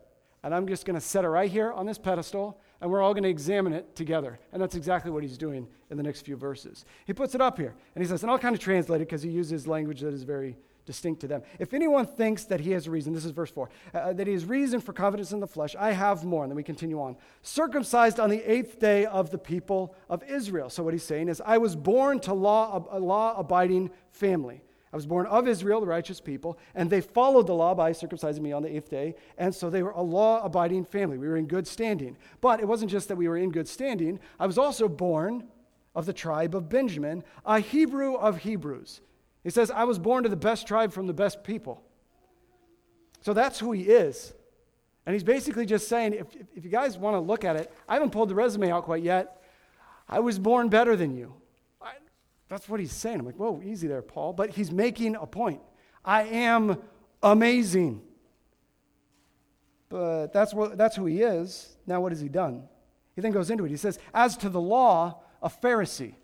And 0.42 0.54
I'm 0.54 0.66
just 0.66 0.86
going 0.86 0.94
to 0.94 1.02
set 1.02 1.26
it 1.26 1.28
right 1.28 1.50
here 1.50 1.70
on 1.70 1.84
this 1.84 1.98
pedestal, 1.98 2.58
and 2.80 2.90
we're 2.90 3.02
all 3.02 3.12
going 3.12 3.24
to 3.24 3.28
examine 3.28 3.74
it 3.74 3.94
together. 3.94 4.38
And 4.54 4.62
that's 4.62 4.74
exactly 4.74 5.10
what 5.10 5.22
he's 5.22 5.36
doing 5.36 5.68
in 5.90 5.98
the 5.98 6.02
next 6.02 6.22
few 6.22 6.36
verses. 6.36 6.86
He 7.04 7.12
puts 7.12 7.34
it 7.34 7.42
up 7.42 7.58
here, 7.58 7.74
and 7.94 8.02
he 8.02 8.08
says, 8.08 8.22
and 8.22 8.32
I'll 8.32 8.38
kind 8.38 8.54
of 8.54 8.60
translate 8.62 9.02
it 9.02 9.04
because 9.04 9.20
he 9.22 9.28
uses 9.28 9.66
language 9.66 10.00
that 10.00 10.14
is 10.14 10.22
very 10.22 10.56
distinct 10.90 11.20
to 11.20 11.28
them. 11.28 11.42
If 11.60 11.72
anyone 11.72 12.04
thinks 12.04 12.44
that 12.46 12.58
he 12.58 12.72
has 12.72 12.88
reason, 12.88 13.12
this 13.12 13.24
is 13.24 13.30
verse 13.30 13.52
4, 13.52 13.70
uh, 13.94 13.98
uh, 13.98 14.12
that 14.14 14.26
he 14.26 14.32
has 14.32 14.44
reason 14.44 14.80
for 14.80 14.92
confidence 14.92 15.30
in 15.30 15.38
the 15.38 15.46
flesh, 15.46 15.76
I 15.78 15.92
have 15.92 16.24
more. 16.24 16.42
And 16.42 16.50
then 16.50 16.56
we 16.56 16.64
continue 16.64 17.00
on. 17.00 17.16
Circumcised 17.42 18.18
on 18.18 18.28
the 18.28 18.42
eighth 18.50 18.80
day 18.80 19.06
of 19.06 19.30
the 19.30 19.38
people 19.38 19.94
of 20.08 20.24
Israel. 20.24 20.68
So 20.68 20.82
what 20.82 20.92
he's 20.92 21.04
saying 21.04 21.28
is, 21.28 21.40
I 21.46 21.58
was 21.58 21.76
born 21.76 22.18
to 22.20 22.34
law, 22.34 22.84
a 22.90 22.98
law 22.98 23.38
abiding 23.38 23.90
family. 24.10 24.62
I 24.92 24.96
was 24.96 25.06
born 25.06 25.26
of 25.26 25.46
Israel, 25.46 25.80
the 25.80 25.86
righteous 25.86 26.20
people, 26.20 26.58
and 26.74 26.90
they 26.90 27.00
followed 27.00 27.46
the 27.46 27.54
law 27.54 27.76
by 27.76 27.92
circumcising 27.92 28.40
me 28.40 28.50
on 28.50 28.64
the 28.64 28.76
eighth 28.76 28.90
day. 28.90 29.14
And 29.38 29.54
so 29.54 29.70
they 29.70 29.84
were 29.84 29.92
a 29.92 30.02
law 30.02 30.42
abiding 30.42 30.86
family. 30.86 31.16
We 31.16 31.28
were 31.28 31.36
in 31.36 31.46
good 31.46 31.68
standing. 31.68 32.16
But 32.40 32.58
it 32.58 32.66
wasn't 32.66 32.90
just 32.90 33.06
that 33.06 33.16
we 33.16 33.28
were 33.28 33.36
in 33.36 33.52
good 33.52 33.68
standing, 33.68 34.18
I 34.40 34.48
was 34.48 34.58
also 34.58 34.88
born 34.88 35.44
of 35.94 36.06
the 36.06 36.12
tribe 36.12 36.56
of 36.56 36.68
Benjamin, 36.68 37.22
a 37.46 37.60
Hebrew 37.60 38.14
of 38.16 38.38
Hebrews. 38.38 39.00
He 39.42 39.50
says, 39.50 39.70
I 39.70 39.84
was 39.84 39.98
born 39.98 40.22
to 40.24 40.28
the 40.28 40.36
best 40.36 40.66
tribe 40.66 40.92
from 40.92 41.06
the 41.06 41.14
best 41.14 41.42
people. 41.44 41.82
So 43.22 43.32
that's 43.32 43.58
who 43.58 43.72
he 43.72 43.82
is. 43.82 44.34
And 45.06 45.14
he's 45.14 45.24
basically 45.24 45.66
just 45.66 45.88
saying, 45.88 46.14
if, 46.14 46.26
if 46.54 46.64
you 46.64 46.70
guys 46.70 46.98
want 46.98 47.14
to 47.14 47.20
look 47.20 47.44
at 47.44 47.56
it, 47.56 47.72
I 47.88 47.94
haven't 47.94 48.10
pulled 48.10 48.28
the 48.28 48.34
resume 48.34 48.70
out 48.70 48.84
quite 48.84 49.02
yet. 49.02 49.42
I 50.08 50.20
was 50.20 50.38
born 50.38 50.68
better 50.68 50.96
than 50.96 51.16
you. 51.16 51.34
That's 52.50 52.68
what 52.68 52.80
he's 52.80 52.92
saying. 52.92 53.20
I'm 53.20 53.26
like, 53.26 53.36
whoa, 53.36 53.62
easy 53.64 53.86
there, 53.86 54.02
Paul. 54.02 54.32
But 54.32 54.50
he's 54.50 54.72
making 54.72 55.14
a 55.14 55.24
point. 55.24 55.60
I 56.04 56.24
am 56.24 56.82
amazing. 57.22 58.02
But 59.88 60.32
that's, 60.32 60.52
what, 60.52 60.76
that's 60.76 60.96
who 60.96 61.06
he 61.06 61.22
is. 61.22 61.76
Now, 61.86 62.00
what 62.00 62.10
has 62.10 62.20
he 62.20 62.28
done? 62.28 62.64
He 63.14 63.20
then 63.20 63.30
goes 63.30 63.50
into 63.50 63.64
it. 63.64 63.70
He 63.70 63.76
says, 63.76 64.00
As 64.12 64.36
to 64.38 64.48
the 64.48 64.60
law, 64.60 65.20
a 65.40 65.48
Pharisee. 65.48 66.14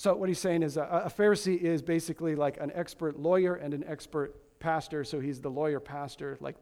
So, 0.00 0.16
what 0.16 0.30
he's 0.30 0.38
saying 0.38 0.62
is 0.62 0.78
a, 0.78 1.02
a 1.04 1.10
Pharisee 1.10 1.60
is 1.60 1.82
basically 1.82 2.34
like 2.34 2.58
an 2.58 2.72
expert 2.74 3.20
lawyer 3.20 3.56
and 3.56 3.74
an 3.74 3.84
expert 3.86 4.34
pastor. 4.58 5.04
So, 5.04 5.20
he's 5.20 5.42
the 5.42 5.50
lawyer 5.50 5.78
pastor. 5.78 6.38
Like, 6.40 6.56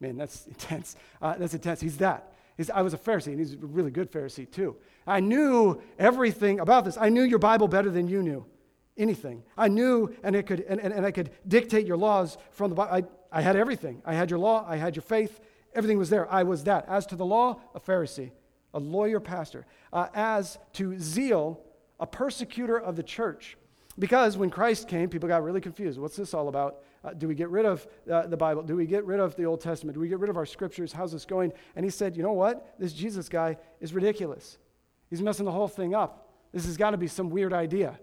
man, 0.00 0.18
that's 0.18 0.46
intense. 0.48 0.94
Uh, 1.22 1.34
that's 1.38 1.54
intense. 1.54 1.80
He's 1.80 1.96
that. 1.96 2.34
He's, 2.58 2.68
I 2.68 2.82
was 2.82 2.92
a 2.92 2.98
Pharisee, 2.98 3.28
and 3.28 3.38
he's 3.38 3.54
a 3.54 3.56
really 3.56 3.90
good 3.90 4.12
Pharisee, 4.12 4.50
too. 4.50 4.76
I 5.06 5.20
knew 5.20 5.80
everything 5.98 6.60
about 6.60 6.84
this. 6.84 6.98
I 6.98 7.08
knew 7.08 7.22
your 7.22 7.38
Bible 7.38 7.68
better 7.68 7.88
than 7.88 8.06
you 8.06 8.22
knew 8.22 8.44
anything. 8.98 9.44
I 9.56 9.68
knew, 9.68 10.14
and, 10.22 10.36
it 10.36 10.46
could, 10.46 10.60
and, 10.60 10.78
and, 10.78 10.92
and 10.92 11.06
I 11.06 11.10
could 11.10 11.30
dictate 11.48 11.86
your 11.86 11.96
laws 11.96 12.36
from 12.50 12.68
the 12.68 12.76
Bible. 12.76 13.08
I, 13.32 13.38
I 13.38 13.40
had 13.40 13.56
everything. 13.56 14.02
I 14.04 14.12
had 14.12 14.28
your 14.28 14.40
law, 14.40 14.62
I 14.68 14.76
had 14.76 14.94
your 14.94 15.04
faith, 15.04 15.40
everything 15.74 15.96
was 15.96 16.10
there. 16.10 16.30
I 16.30 16.42
was 16.42 16.64
that. 16.64 16.84
As 16.86 17.06
to 17.06 17.16
the 17.16 17.24
law, 17.24 17.62
a 17.74 17.80
Pharisee, 17.80 18.32
a 18.74 18.78
lawyer 18.78 19.20
pastor. 19.20 19.64
Uh, 19.90 20.08
as 20.12 20.58
to 20.74 20.98
zeal, 20.98 21.64
a 22.00 22.06
persecutor 22.06 22.78
of 22.78 22.96
the 22.96 23.02
church. 23.02 23.56
Because 23.98 24.36
when 24.36 24.50
Christ 24.50 24.88
came, 24.88 25.08
people 25.08 25.28
got 25.28 25.44
really 25.44 25.60
confused. 25.60 26.00
What's 26.00 26.16
this 26.16 26.34
all 26.34 26.48
about? 26.48 26.82
Uh, 27.04 27.12
do 27.12 27.28
we 27.28 27.34
get 27.34 27.48
rid 27.50 27.64
of 27.64 27.86
uh, 28.10 28.26
the 28.26 28.36
Bible? 28.36 28.62
Do 28.62 28.74
we 28.74 28.86
get 28.86 29.04
rid 29.04 29.20
of 29.20 29.36
the 29.36 29.44
Old 29.44 29.60
Testament? 29.60 29.94
Do 29.94 30.00
we 30.00 30.08
get 30.08 30.18
rid 30.18 30.30
of 30.30 30.36
our 30.36 30.46
scriptures? 30.46 30.92
How's 30.92 31.12
this 31.12 31.24
going? 31.24 31.52
And 31.76 31.84
he 31.84 31.90
said, 31.90 32.16
You 32.16 32.22
know 32.22 32.32
what? 32.32 32.74
This 32.78 32.92
Jesus 32.92 33.28
guy 33.28 33.56
is 33.80 33.92
ridiculous. 33.94 34.58
He's 35.10 35.22
messing 35.22 35.44
the 35.44 35.52
whole 35.52 35.68
thing 35.68 35.94
up. 35.94 36.32
This 36.52 36.66
has 36.66 36.76
got 36.76 36.90
to 36.90 36.96
be 36.96 37.06
some 37.06 37.30
weird 37.30 37.52
idea. 37.52 37.98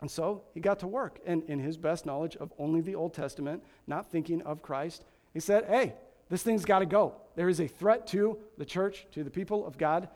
And 0.00 0.10
so 0.10 0.42
he 0.52 0.60
got 0.60 0.80
to 0.80 0.86
work. 0.86 1.20
And 1.24 1.42
in 1.44 1.58
his 1.58 1.78
best 1.78 2.04
knowledge 2.04 2.36
of 2.36 2.52
only 2.58 2.82
the 2.82 2.94
Old 2.94 3.14
Testament, 3.14 3.62
not 3.86 4.10
thinking 4.10 4.42
of 4.42 4.60
Christ, 4.60 5.04
he 5.32 5.40
said, 5.40 5.64
Hey, 5.64 5.94
This 6.28 6.42
thing's 6.42 6.64
got 6.64 6.80
to 6.80 6.86
go. 6.86 7.14
There 7.36 7.48
is 7.48 7.60
a 7.60 7.68
threat 7.68 8.06
to 8.08 8.38
the 8.58 8.64
church, 8.64 9.06
to 9.12 9.24
the 9.24 9.30
people 9.30 9.66
of 9.66 9.78
God. 9.78 10.08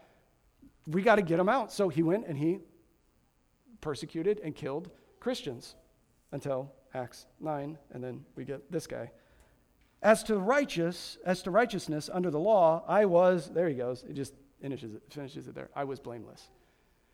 We 0.87 1.03
got 1.03 1.17
to 1.17 1.23
get 1.23 1.37
them 1.37 1.49
out. 1.49 1.73
So 1.73 1.89
he 1.89 2.03
went 2.03 2.27
and 2.27 2.37
he 2.37 2.59
persecuted 3.81 4.41
and 4.45 4.55
killed 4.55 4.91
Christians 5.21 5.75
until 6.33 6.73
Acts 6.95 7.27
9, 7.41 7.79
and 7.93 8.05
then 8.05 8.25
we 8.37 8.45
get 8.45 8.71
this 8.71 8.87
guy. 8.87 9.11
As 10.03 10.23
to 10.25 10.39
righteous, 10.39 11.19
as 11.25 11.43
to 11.43 11.51
righteousness 11.51 12.09
under 12.13 12.31
the 12.31 12.39
law, 12.39 12.85
I 12.87 13.05
was, 13.05 13.51
there 13.51 13.69
he 13.69 13.75
goes, 13.75 14.05
it 14.09 14.15
just 14.15 14.35
finishes 14.61 14.95
it, 14.95 15.03
finishes 15.11 15.49
it 15.49 15.55
there. 15.55 15.71
I 15.75 15.85
was 15.85 15.99
blameless. 15.99 16.49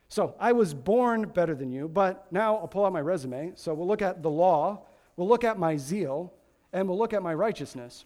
So 0.08 0.34
I 0.38 0.52
was 0.52 0.74
born 0.74 1.28
better 1.28 1.54
than 1.54 1.72
you, 1.72 1.88
but 1.88 2.26
now 2.30 2.56
I'll 2.56 2.68
pull 2.68 2.84
out 2.84 2.92
my 2.92 3.00
resume. 3.00 3.52
So 3.56 3.72
we'll 3.74 3.86
look 3.86 4.02
at 4.02 4.22
the 4.22 4.30
law, 4.30 4.82
we'll 5.16 5.28
look 5.28 5.44
at 5.44 5.58
my 5.58 5.76
zeal, 5.76 6.32
and 6.72 6.88
we'll 6.88 6.98
look 6.98 7.14
at 7.14 7.22
my 7.22 7.32
righteousness. 7.32 8.04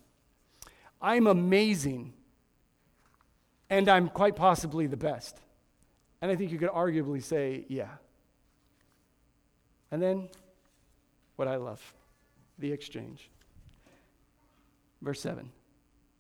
I'm 1.02 1.26
amazing, 1.26 2.12
and 3.68 3.88
I'm 3.88 4.08
quite 4.08 4.36
possibly 4.36 4.86
the 4.86 4.96
best. 4.96 5.40
And 6.20 6.30
I 6.30 6.36
think 6.36 6.52
you 6.52 6.58
could 6.58 6.70
arguably 6.70 7.22
say, 7.22 7.64
yeah. 7.68 7.88
And 9.90 10.03
then 10.03 10.29
what 11.37 11.48
I 11.48 11.57
love 11.57 11.81
the 12.59 12.72
exchange. 12.72 13.31
Verse 15.01 15.20
7 15.20 15.51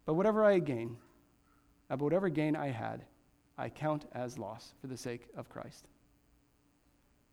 But 0.06 0.14
whatever 0.14 0.44
I 0.44 0.58
gain, 0.58 0.96
uh, 1.90 1.96
but 1.96 2.04
whatever 2.04 2.28
gain 2.28 2.56
I 2.56 2.68
had, 2.68 3.04
I 3.56 3.68
count 3.68 4.06
as 4.12 4.38
loss 4.38 4.72
for 4.80 4.86
the 4.86 4.96
sake 4.96 5.28
of 5.36 5.48
Christ. 5.48 5.86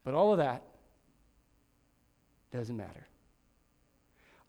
But 0.03 0.13
all 0.13 0.31
of 0.31 0.39
that 0.39 0.63
doesn't 2.51 2.77
matter. 2.77 3.07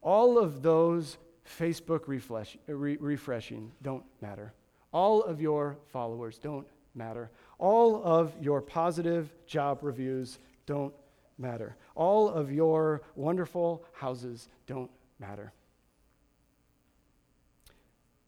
All 0.01 0.39
of 0.39 0.63
those 0.63 1.19
Facebook 1.47 2.03
refresh, 2.07 2.57
re- 2.67 2.97
refreshing 2.97 3.73
don't 3.83 4.05
matter. 4.21 4.53
All 4.93 5.23
of 5.23 5.41
your 5.41 5.77
followers 5.93 6.39
don't 6.39 6.67
matter. 6.95 7.31
All 7.59 8.03
of 8.05 8.33
your 8.41 8.61
positive 8.61 9.33
job 9.47 9.81
reviews 9.83 10.39
don't 10.67 10.95
matter. 11.39 11.77
All 11.95 12.29
of 12.29 12.53
your 12.53 13.03
wonderful 13.15 13.85
houses 13.93 14.49
don't 14.67 14.91
matter 15.19 15.53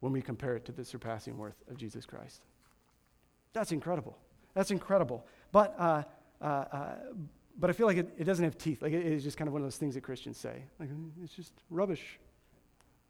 when 0.01 0.12
we 0.12 0.23
compare 0.23 0.57
it 0.57 0.64
to 0.66 0.73
the 0.73 0.85
surpassing 0.85 1.37
worth 1.37 1.57
of 1.71 1.77
Jesus 1.77 2.07
Christ. 2.07 2.42
That's 3.53 3.73
incredible. 3.73 4.16
That's 4.55 4.71
incredible. 4.71 5.27
But, 5.53 5.75
uh, 5.79 6.03
uh, 6.40 6.44
uh, 6.44 6.94
but 7.59 7.71
I 7.71 7.73
feel 7.73 7.87
like 7.87 7.97
it, 7.97 8.14
it 8.18 8.25
doesn't 8.25 8.44
have 8.44 8.57
teeth. 8.57 8.83
Like 8.83 8.92
it, 8.92 9.05
it's 9.05 9.25
just 9.25 9.37
kind 9.37 9.49
of 9.49 9.53
one 9.53 9.62
of 9.62 9.66
those 9.66 9.77
things 9.77 9.94
that 9.94 10.03
Christians 10.03 10.37
say. 10.37 10.62
Like 10.79 10.90
it's 11.23 11.35
just 11.35 11.53
rubbish. 11.71 12.18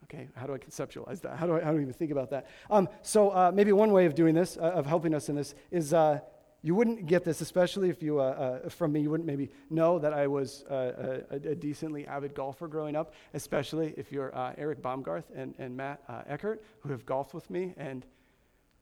Okay, 0.05 0.29
how 0.35 0.47
do 0.47 0.55
I 0.55 0.59
conceptualize 0.59 1.21
that? 1.23 1.37
How 1.37 1.47
do 1.47 1.57
I, 1.57 1.61
how 1.61 1.73
do 1.73 1.79
I 1.79 1.83
even 1.83 1.93
think 1.93 2.13
about 2.13 2.31
that? 2.31 2.47
Um, 2.71 2.89
so 3.03 3.31
uh, 3.31 3.51
maybe 3.53 3.73
one 3.73 3.93
way 3.93 4.07
of 4.07 4.15
doing 4.15 4.35
this, 4.35 4.57
uh, 4.57 4.61
of 4.61 4.87
helping 4.87 5.13
us 5.13 5.29
in 5.29 5.35
this, 5.35 5.55
is 5.71 5.93
uh, 5.93 6.21
you 6.63 6.75
wouldn't 6.75 7.07
get 7.07 7.23
this, 7.25 7.41
especially 7.41 7.89
if 7.89 8.03
you, 8.03 8.21
uh, 8.21 8.61
uh, 8.65 8.69
from 8.69 8.93
me, 8.93 9.01
you 9.01 9.11
wouldn't 9.11 9.27
maybe 9.27 9.51
know 9.71 9.99
that 10.01 10.13
I 10.13 10.27
was 10.27 10.65
uh, 10.69 11.23
a, 11.31 11.37
a, 11.37 11.55
decently 11.55 12.07
avid 12.07 12.35
golfer 12.35 12.67
growing 12.67 12.97
up, 12.97 13.15
especially 13.33 13.95
if 13.97 14.11
you're 14.11 14.37
uh, 14.37 14.55
Eric 14.59 14.83
Baumgarth 14.83 15.25
and, 15.35 15.55
and 15.59 15.77
Matt 15.77 16.03
uh, 16.09 16.23
Eckert, 16.27 16.65
who 16.81 16.91
have 16.91 17.07
golfed 17.07 17.33
with 17.33 17.49
me. 17.49 17.75
And 17.77 18.05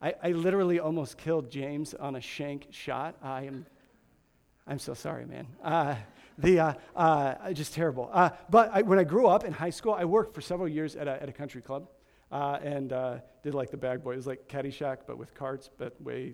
I, 0.01 0.15
I, 0.23 0.31
literally 0.31 0.79
almost 0.79 1.19
killed 1.19 1.51
James 1.51 1.93
on 1.93 2.15
a 2.15 2.21
shank 2.21 2.67
shot. 2.71 3.15
I 3.21 3.43
am, 3.43 3.67
I'm 4.65 4.79
so 4.79 4.95
sorry, 4.95 5.25
man. 5.25 5.47
Uh, 5.63 5.95
the, 6.39 6.75
just 7.53 7.75
terrible. 7.75 8.09
but 8.49 8.71
I, 8.73 8.81
when 8.81 8.97
I 8.97 9.03
grew 9.03 9.27
up 9.27 9.43
in 9.43 9.53
high 9.53 9.69
school, 9.69 9.93
I 9.93 10.05
worked 10.05 10.33
for 10.33 10.41
several 10.41 10.67
years 10.67 10.95
at 10.95 11.07
a, 11.07 11.21
at 11.21 11.29
a 11.29 11.33
country 11.33 11.61
club. 11.61 11.87
and 12.31 12.89
did 13.43 13.53
like 13.53 13.69
the 13.69 13.77
bag 13.77 14.03
boy. 14.03 14.13
It 14.13 14.17
was 14.17 14.27
like 14.27 14.47
Caddyshack, 14.47 14.99
but 15.05 15.19
with 15.19 15.35
carts, 15.35 15.69
but 15.77 15.99
way 16.01 16.33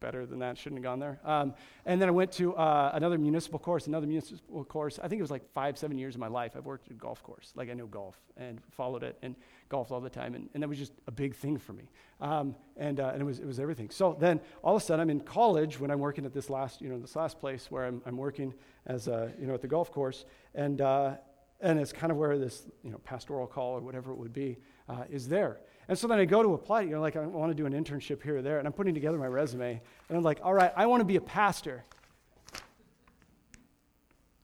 better 0.00 0.24
than 0.24 0.38
that. 0.38 0.56
Shouldn't 0.56 0.78
have 0.78 0.82
gone 0.82 0.98
there. 0.98 1.20
Um, 1.24 1.54
and 1.84 2.00
then 2.00 2.08
I 2.08 2.12
went 2.12 2.32
to 2.32 2.54
uh, 2.54 2.90
another 2.94 3.18
municipal 3.18 3.58
course, 3.58 3.86
another 3.86 4.06
municipal 4.06 4.64
course. 4.64 4.98
I 4.98 5.08
think 5.08 5.18
it 5.18 5.22
was 5.22 5.30
like 5.30 5.48
five, 5.52 5.76
seven 5.76 5.98
years 5.98 6.14
of 6.14 6.20
my 6.20 6.28
life. 6.28 6.52
I've 6.56 6.64
worked 6.64 6.86
at 6.86 6.92
a 6.92 6.94
golf 6.94 7.22
course. 7.22 7.52
Like 7.54 7.70
I 7.70 7.74
know 7.74 7.86
golf 7.86 8.16
and 8.36 8.60
followed 8.70 9.02
it 9.02 9.18
and 9.22 9.36
golfed 9.68 9.92
all 9.92 10.00
the 10.00 10.10
time. 10.10 10.34
And, 10.34 10.48
and 10.54 10.62
that 10.62 10.68
was 10.68 10.78
just 10.78 10.92
a 11.06 11.10
big 11.10 11.34
thing 11.34 11.58
for 11.58 11.74
me. 11.74 11.90
Um, 12.20 12.56
and 12.76 12.98
uh, 12.98 13.10
and 13.12 13.20
it, 13.20 13.24
was, 13.24 13.38
it 13.38 13.46
was 13.46 13.60
everything. 13.60 13.90
So 13.90 14.16
then 14.18 14.40
all 14.62 14.76
of 14.76 14.82
a 14.82 14.84
sudden 14.84 15.00
I'm 15.02 15.10
in 15.10 15.20
college 15.20 15.78
when 15.78 15.90
I'm 15.90 16.00
working 16.00 16.24
at 16.24 16.32
this 16.32 16.48
last, 16.48 16.80
you 16.80 16.88
know, 16.88 16.98
this 16.98 17.14
last 17.14 17.38
place 17.38 17.70
where 17.70 17.84
I'm, 17.84 18.02
I'm 18.06 18.16
working 18.16 18.54
as, 18.86 19.06
a, 19.06 19.32
you 19.38 19.46
know, 19.46 19.54
at 19.54 19.60
the 19.60 19.68
golf 19.68 19.92
course. 19.92 20.24
And, 20.54 20.80
uh, 20.80 21.16
and 21.60 21.78
it's 21.78 21.92
kind 21.92 22.10
of 22.10 22.16
where 22.16 22.38
this, 22.38 22.62
you 22.82 22.90
know, 22.90 22.98
pastoral 22.98 23.46
call 23.46 23.76
or 23.76 23.80
whatever 23.80 24.12
it 24.12 24.16
would 24.16 24.32
be 24.32 24.56
uh, 24.88 25.04
is 25.10 25.28
there. 25.28 25.60
And 25.90 25.98
so 25.98 26.06
then 26.06 26.20
I 26.20 26.24
go 26.24 26.40
to 26.40 26.54
apply, 26.54 26.82
you 26.82 26.90
know, 26.90 27.00
like 27.00 27.16
I 27.16 27.26
want 27.26 27.50
to 27.50 27.54
do 27.54 27.66
an 27.66 27.72
internship 27.72 28.22
here 28.22 28.36
or 28.36 28.42
there, 28.42 28.60
and 28.60 28.66
I'm 28.68 28.72
putting 28.72 28.94
together 28.94 29.18
my 29.18 29.26
resume, 29.26 29.82
and 30.08 30.16
I'm 30.16 30.22
like, 30.22 30.38
all 30.40 30.54
right, 30.54 30.72
I 30.76 30.86
want 30.86 31.00
to 31.00 31.04
be 31.04 31.16
a 31.16 31.20
pastor. 31.20 31.82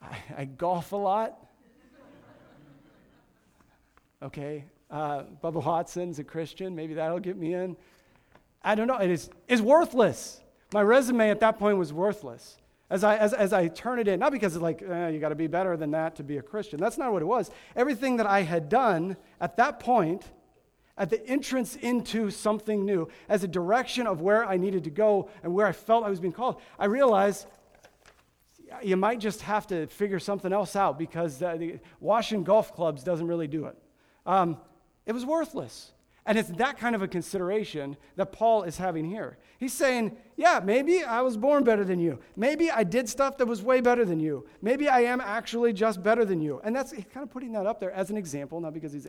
I, 0.03 0.17
I 0.39 0.45
golf 0.47 0.91
a 0.91 0.97
lot. 0.97 1.39
Okay, 4.25 4.65
uh, 4.91 5.23
Bubba 5.41 5.65
Watson's 5.65 6.19
a 6.19 6.25
Christian. 6.25 6.75
Maybe 6.75 6.95
that'll 6.95 7.21
get 7.21 7.37
me 7.37 7.55
in. 7.55 7.77
I 8.65 8.75
don't 8.75 8.89
know. 8.89 8.99
It 8.99 9.11
is 9.11 9.31
is 9.47 9.63
worthless. 9.63 10.41
My 10.75 10.83
resume 10.83 11.31
at 11.31 11.39
that 11.39 11.61
point 11.61 11.79
was 11.79 11.93
worthless. 11.93 12.57
As 12.91 13.05
I, 13.05 13.19
as, 13.19 13.33
as 13.33 13.53
I 13.53 13.69
turn 13.69 14.01
it 14.01 14.09
in, 14.09 14.19
not 14.19 14.33
because 14.33 14.57
it's 14.57 14.63
like, 14.63 14.83
eh, 14.83 15.09
you 15.09 15.21
got 15.21 15.29
to 15.29 15.37
be 15.37 15.47
better 15.47 15.77
than 15.77 15.93
that 15.93 16.17
to 16.17 16.25
be 16.25 16.39
a 16.39 16.43
Christian. 16.43 16.81
That's 16.81 16.99
not 16.99 17.13
what 17.13 17.23
it 17.23 17.27
was. 17.27 17.51
Everything 17.77 18.17
that 18.17 18.27
I 18.27 18.43
had 18.43 18.69
done 18.69 19.17
at 19.41 19.57
that 19.57 19.81
point 19.81 20.25
at 20.99 21.11
the 21.11 21.25
entrance 21.27 21.77
into 21.77 22.31
something 22.31 22.85
new, 22.85 23.09
as 23.29 23.45
a 23.45 23.49
direction 23.49 24.07
of 24.07 24.21
where 24.21 24.45
I 24.45 24.57
needed 24.57 24.85
to 24.85 24.91
go 24.91 25.29
and 25.43 25.53
where 25.53 25.67
I 25.67 25.73
felt 25.73 26.05
I 26.05 26.11
was 26.11 26.21
being 26.21 26.33
called, 26.33 26.61
I 26.79 26.87
realized 26.87 27.47
you 28.83 28.97
might 28.97 29.21
just 29.21 29.43
have 29.43 29.67
to 29.69 29.87
figure 29.87 30.19
something 30.19 30.53
else 30.53 30.75
out 30.75 30.99
because 30.99 31.43
uh, 31.43 31.57
the 31.57 31.79
washing 32.01 32.45
golf 32.45 32.75
clubs 32.75 33.03
doesn't 33.03 33.27
really 33.27 33.47
do 33.47 33.67
it. 33.67 33.77
Um, 34.25 34.59
it 35.05 35.13
was 35.13 35.25
worthless. 35.25 35.93
And 36.29 36.37
it's 36.37 36.49
that 36.51 36.77
kind 36.77 36.97
of 36.97 37.03
a 37.03 37.09
consideration 37.09 37.97
that 38.17 38.33
Paul 38.33 38.65
is 38.65 38.77
having 38.77 39.05
here. 39.05 39.39
He's 39.59 39.73
saying, 39.73 40.17
Yeah, 40.37 40.61
maybe 40.63 41.05
I 41.05 41.21
was 41.21 41.37
born 41.37 41.63
better 41.63 41.85
than 41.85 42.01
you. 42.01 42.19
Maybe 42.35 42.69
I 42.69 42.83
did 42.83 43.09
stuff 43.09 43.39
that 43.39 43.47
was 43.47 43.63
way 43.63 43.81
better 43.81 44.05
than 44.05 44.19
you. 44.19 44.45
Maybe 44.61 44.89
I 44.89 45.03
am 45.03 45.21
actually 45.21 45.73
just 45.73 46.03
better 46.03 46.25
than 46.25 46.41
you. 46.41 46.61
And 46.65 46.75
that's 46.75 46.93
kind 46.93 47.23
of 47.23 47.31
putting 47.31 47.53
that 47.53 47.65
up 47.65 47.79
there 47.79 47.93
as 47.93 48.11
an 48.11 48.17
example, 48.17 48.61
not 48.61 48.75
because 48.75 48.93
he's 48.93 49.07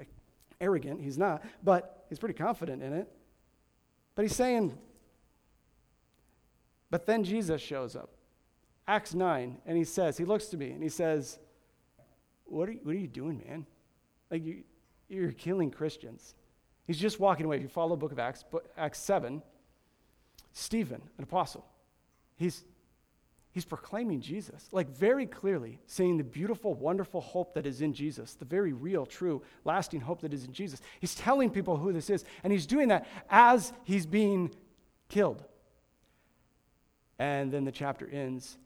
arrogant, 0.60 1.02
he's 1.02 1.18
not, 1.18 1.44
but 1.64 2.06
he's 2.10 2.20
pretty 2.20 2.34
confident 2.34 2.82
in 2.82 2.94
it. 2.94 3.08
But 4.16 4.24
he's 4.24 4.36
saying, 4.36 4.78
but 6.90 7.06
then 7.06 7.24
Jesus 7.24 7.62
shows 7.62 7.96
up. 7.96 8.10
Acts 8.88 9.14
9, 9.14 9.58
and 9.66 9.78
he 9.78 9.84
says, 9.84 10.18
he 10.18 10.26
looks 10.26 10.48
to 10.48 10.58
me 10.58 10.72
and 10.72 10.82
he 10.82 10.90
says, 10.90 11.40
What 12.46 12.70
are 12.70 12.72
you, 12.72 12.80
what 12.84 12.96
are 12.96 13.00
you 13.00 13.08
doing, 13.08 13.44
man? 13.48 13.66
Like, 14.32 14.46
you, 14.46 14.64
you're 15.10 15.32
killing 15.34 15.72
Christians. 15.72 16.36
He's 16.86 16.98
just 16.98 17.20
walking 17.20 17.46
away. 17.46 17.58
If 17.58 17.64
you 17.64 17.68
follow 17.68 17.92
the 17.92 18.00
book 18.00 18.14
of 18.14 18.20
Acts, 18.20 18.46
Acts 18.78 19.00
7, 19.00 19.42
Stephen, 20.54 21.02
an 21.18 21.24
apostle, 21.24 21.66
he's 22.38 22.64
He's 23.58 23.66
proclaiming 23.66 24.22
Jesus, 24.22 24.70
like 24.72 24.88
very 24.88 25.26
clearly 25.26 25.80
saying 25.88 26.18
the 26.18 26.24
beautiful, 26.24 26.76
wonderful 26.76 27.22
hope 27.22 27.56
that 27.56 27.66
is 27.66 27.82
in 27.82 27.92
Jesus, 27.92 28.36
the 28.36 28.46
very 28.46 28.72
real, 28.72 29.04
true, 29.04 29.42
lasting 29.66 30.00
hope 30.00 30.22
that 30.22 30.32
is 30.32 30.46
in 30.46 30.54
Jesus. 30.54 30.80
He's 31.00 31.16
telling 31.16 31.50
people 31.50 31.76
who 31.76 31.92
this 31.92 32.12
is, 32.12 32.24
and 32.44 32.54
he's 32.54 32.68
doing 32.68 32.90
that 32.90 33.08
as 33.32 33.74
he's 33.84 34.06
being 34.06 34.54
killed. 35.10 35.44
And 37.18 37.52
then 37.52 37.64
the 37.64 37.72
chapter 37.72 38.08
ends, 38.08 38.60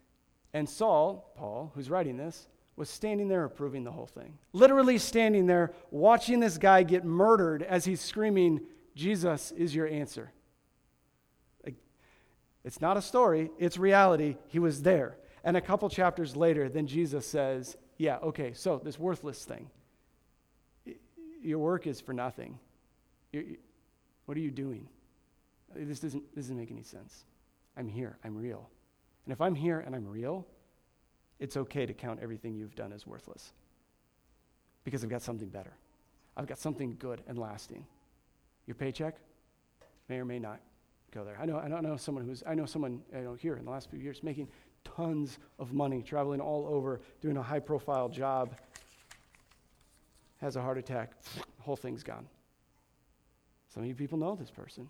and 0.54 0.68
Saul, 0.68 1.32
Paul, 1.38 1.72
who's 1.74 1.90
writing 1.90 2.18
this, 2.18 2.50
was 2.76 2.90
standing 2.90 3.30
there 3.30 3.46
approving 3.46 3.86
the 3.86 3.94
whole 3.94 4.08
thing. 4.08 4.38
Literally 4.52 4.98
standing 4.98 5.46
there 5.46 5.72
watching 5.90 6.42
this 6.42 6.58
guy 6.58 6.84
get 6.84 7.06
murdered 7.06 7.64
as 7.64 7.86
he's 7.86 8.02
screaming, 8.02 8.60
Jesus 8.94 9.54
is 9.54 9.74
your 9.74 9.88
answer. 9.88 10.34
It's 12.64 12.82
not 12.82 12.98
a 12.98 13.02
story, 13.02 13.50
it's 13.58 13.78
reality. 13.78 14.38
He 14.48 14.60
was 14.60 14.84
there. 14.84 15.18
And 15.44 15.58
a 15.58 15.62
couple 15.62 15.90
chapters 15.90 16.36
later, 16.36 16.70
then 16.70 16.86
Jesus 16.86 17.26
says, 17.26 17.76
Yeah, 17.98 18.18
okay, 18.18 18.54
so 18.54 18.80
this 18.84 19.00
worthless 19.00 19.44
thing, 19.44 19.70
your 21.42 21.60
work 21.60 21.88
is 21.88 22.00
for 22.00 22.14
nothing. 22.14 22.60
You're, 23.32 23.44
what 24.26 24.38
are 24.38 24.42
you 24.42 24.52
doing? 24.52 24.88
This 25.76 26.00
doesn't, 26.00 26.24
this 26.36 26.46
doesn't 26.46 26.58
make 26.58 26.72
any 26.72 26.84
sense. 26.84 27.26
I'm 27.76 27.88
here, 27.88 28.18
I'm 28.24 28.38
real. 28.38 28.70
And 29.26 29.34
if 29.34 29.42
I'm 29.42 29.56
here 29.56 29.80
and 29.80 29.96
I'm 29.96 30.08
real, 30.08 30.46
it's 31.40 31.58
okay 31.58 31.86
to 31.86 31.94
count 31.94 32.20
everything 32.22 32.54
you've 32.54 32.76
done 32.76 32.94
as 32.94 33.08
worthless 33.08 33.54
because 34.84 35.04
I've 35.04 35.10
got 35.10 35.22
something 35.22 35.50
better. 35.50 35.74
I've 36.38 36.48
got 36.48 36.60
something 36.60 36.96
good 37.00 37.22
and 37.28 37.38
lasting. 37.38 37.86
Your 38.68 38.76
paycheck 38.76 39.16
may 40.08 40.18
or 40.18 40.26
may 40.26 40.40
not 40.40 40.60
go 41.12 41.24
there. 41.24 41.38
I 41.40 41.46
know, 41.46 41.58
I 41.58 41.68
know 41.68 41.98
someone 41.98 42.26
who's, 42.26 42.44
I 42.46 42.56
know 42.56 42.66
someone 42.66 43.02
I 43.16 43.20
know 43.20 43.34
here 43.34 43.58
in 43.58 43.66
the 43.66 43.72
last 43.72 43.90
few 43.90 44.00
years 44.00 44.24
making 44.24 44.48
tons 44.84 45.38
of 45.60 45.74
money, 45.74 46.02
traveling 46.02 46.40
all 46.40 46.66
over, 46.68 47.02
doing 47.22 47.38
a 47.38 47.44
high 47.44 47.60
profile 47.60 48.10
job, 48.10 48.58
has 50.40 50.56
a 50.56 50.62
heart 50.62 50.78
attack, 50.78 51.12
whole 51.60 51.76
thing's 51.76 52.04
gone. 52.04 52.28
Some 53.74 53.84
of 53.84 53.90
you 53.90 53.96
people 53.96 54.18
know 54.18 54.36
this 54.36 54.52
person. 54.52 54.90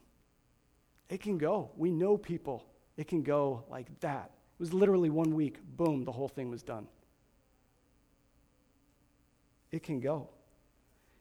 It 1.09 1.21
can 1.21 1.37
go. 1.37 1.71
We 1.75 1.91
know 1.91 2.17
people. 2.17 2.65
It 2.97 3.07
can 3.07 3.21
go 3.21 3.63
like 3.69 3.87
that. 3.99 4.31
It 4.57 4.59
was 4.59 4.73
literally 4.73 5.09
one 5.09 5.35
week, 5.35 5.59
boom, 5.75 6.03
the 6.03 6.11
whole 6.11 6.27
thing 6.27 6.49
was 6.49 6.63
done. 6.63 6.87
It 9.71 9.83
can 9.83 9.99
go. 9.99 10.29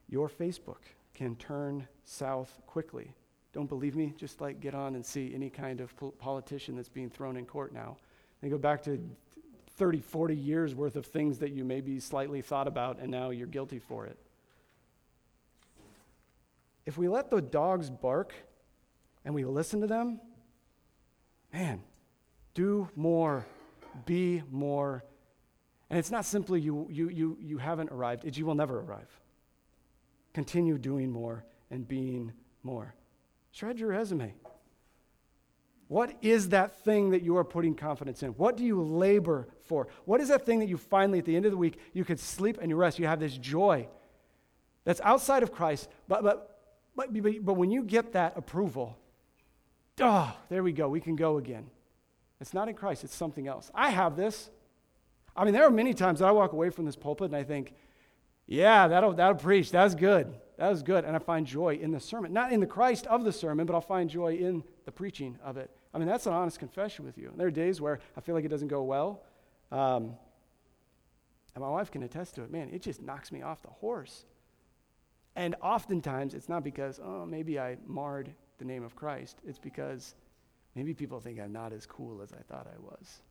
Your 0.08 0.28
Facebook 0.28 0.82
can 1.14 1.36
turn 1.36 1.86
south 2.04 2.60
quickly. 2.66 3.14
Don't 3.52 3.68
believe 3.68 3.96
me? 3.96 4.14
Just 4.16 4.40
like 4.40 4.60
get 4.60 4.74
on 4.74 4.94
and 4.94 5.04
see 5.04 5.32
any 5.34 5.50
kind 5.50 5.80
of 5.80 5.92
politician 6.18 6.76
that's 6.76 6.88
being 6.88 7.10
thrown 7.10 7.36
in 7.36 7.44
court 7.44 7.72
now. 7.72 7.96
And 8.42 8.50
go 8.50 8.58
back 8.58 8.82
to 8.84 8.98
30, 9.76 10.00
40 10.00 10.36
years 10.36 10.74
worth 10.74 10.96
of 10.96 11.06
things 11.06 11.38
that 11.38 11.52
you 11.52 11.64
maybe 11.64 11.98
slightly 12.00 12.42
thought 12.42 12.68
about 12.68 12.98
and 12.98 13.10
now 13.10 13.30
you're 13.30 13.46
guilty 13.46 13.78
for 13.78 14.06
it. 14.06 14.18
If 16.86 16.96
we 16.96 17.08
let 17.08 17.30
the 17.30 17.40
dogs 17.40 17.90
bark 17.90 18.34
and 19.24 19.34
we 19.34 19.44
listen 19.44 19.80
to 19.80 19.86
them, 19.86 20.20
man, 21.52 21.82
do 22.54 22.88
more, 22.94 23.46
be 24.06 24.42
more. 24.50 25.04
And 25.88 25.98
it's 25.98 26.10
not 26.10 26.24
simply 26.24 26.60
you, 26.60 26.86
you, 26.90 27.08
you, 27.08 27.38
you 27.40 27.58
haven't 27.58 27.90
arrived, 27.90 28.24
it's 28.24 28.38
you 28.38 28.46
will 28.46 28.54
never 28.54 28.80
arrive. 28.80 29.08
Continue 30.32 30.78
doing 30.78 31.10
more 31.10 31.44
and 31.70 31.86
being 31.86 32.32
more. 32.62 32.94
Shred 33.50 33.78
your 33.78 33.90
resume. 33.90 34.34
What 35.88 36.16
is 36.22 36.50
that 36.50 36.84
thing 36.84 37.10
that 37.10 37.22
you 37.22 37.36
are 37.36 37.44
putting 37.44 37.74
confidence 37.74 38.22
in? 38.22 38.30
What 38.30 38.56
do 38.56 38.64
you 38.64 38.80
labor 38.80 39.48
for? 39.64 39.88
What 40.04 40.20
is 40.20 40.28
that 40.28 40.46
thing 40.46 40.60
that 40.60 40.68
you 40.68 40.76
finally, 40.76 41.18
at 41.18 41.24
the 41.24 41.34
end 41.34 41.46
of 41.46 41.50
the 41.50 41.56
week, 41.56 41.78
you 41.92 42.04
could 42.04 42.20
sleep 42.20 42.58
and 42.60 42.70
you 42.70 42.76
rest? 42.76 43.00
You 43.00 43.08
have 43.08 43.18
this 43.18 43.36
joy 43.36 43.88
that's 44.84 45.00
outside 45.00 45.42
of 45.42 45.50
Christ, 45.50 45.88
but, 46.06 46.22
but, 46.22 46.60
but, 46.94 47.12
but, 47.44 47.54
when 47.54 47.72
you 47.72 47.82
get 47.82 48.12
that 48.12 48.36
approval, 48.36 48.96
oh, 50.00 50.32
there 50.48 50.62
we 50.62 50.72
go, 50.72 50.88
we 50.88 51.00
can 51.00 51.16
go 51.16 51.38
again. 51.38 51.66
It's 52.40 52.54
not 52.54 52.68
in 52.68 52.76
Christ, 52.76 53.02
it's 53.02 53.14
something 53.14 53.48
else. 53.48 53.68
I 53.74 53.90
have 53.90 54.16
this. 54.16 54.48
I 55.34 55.44
mean, 55.44 55.54
there 55.54 55.64
are 55.64 55.70
many 55.70 55.92
times 55.92 56.20
that 56.20 56.26
I 56.26 56.30
walk 56.30 56.52
away 56.52 56.70
from 56.70 56.84
this 56.84 56.96
pulpit 56.96 57.26
and 57.26 57.36
I 57.36 57.42
think, 57.42 57.74
yeah, 58.46 58.86
that'll, 58.86 59.14
that'll 59.14 59.34
preach. 59.34 59.72
That's 59.72 59.96
good. 59.96 60.32
That 60.60 60.68
was 60.68 60.82
good. 60.82 61.06
And 61.06 61.16
I 61.16 61.18
find 61.18 61.46
joy 61.46 61.76
in 61.76 61.90
the 61.90 61.98
sermon. 61.98 62.34
Not 62.34 62.52
in 62.52 62.60
the 62.60 62.66
Christ 62.66 63.06
of 63.06 63.24
the 63.24 63.32
sermon, 63.32 63.64
but 63.64 63.72
I'll 63.72 63.80
find 63.80 64.10
joy 64.10 64.34
in 64.34 64.62
the 64.84 64.92
preaching 64.92 65.38
of 65.42 65.56
it. 65.56 65.70
I 65.94 65.98
mean, 65.98 66.06
that's 66.06 66.26
an 66.26 66.34
honest 66.34 66.58
confession 66.58 67.06
with 67.06 67.16
you. 67.16 67.32
There 67.34 67.46
are 67.46 67.50
days 67.50 67.80
where 67.80 67.98
I 68.14 68.20
feel 68.20 68.34
like 68.34 68.44
it 68.44 68.50
doesn't 68.50 68.68
go 68.68 68.82
well. 68.82 69.22
Um, 69.72 70.16
and 71.54 71.64
my 71.64 71.70
wife 71.70 71.90
can 71.90 72.02
attest 72.02 72.34
to 72.34 72.42
it. 72.42 72.52
Man, 72.52 72.68
it 72.74 72.82
just 72.82 73.00
knocks 73.00 73.32
me 73.32 73.40
off 73.40 73.62
the 73.62 73.70
horse. 73.70 74.26
And 75.34 75.54
oftentimes, 75.62 76.34
it's 76.34 76.50
not 76.50 76.62
because, 76.62 77.00
oh, 77.02 77.24
maybe 77.24 77.58
I 77.58 77.78
marred 77.86 78.30
the 78.58 78.66
name 78.66 78.84
of 78.84 78.94
Christ. 78.94 79.38
It's 79.46 79.58
because 79.58 80.14
maybe 80.74 80.92
people 80.92 81.20
think 81.20 81.40
I'm 81.40 81.54
not 81.54 81.72
as 81.72 81.86
cool 81.86 82.20
as 82.20 82.34
I 82.34 82.42
thought 82.52 82.66
I 82.66 82.78
was. 82.78 83.22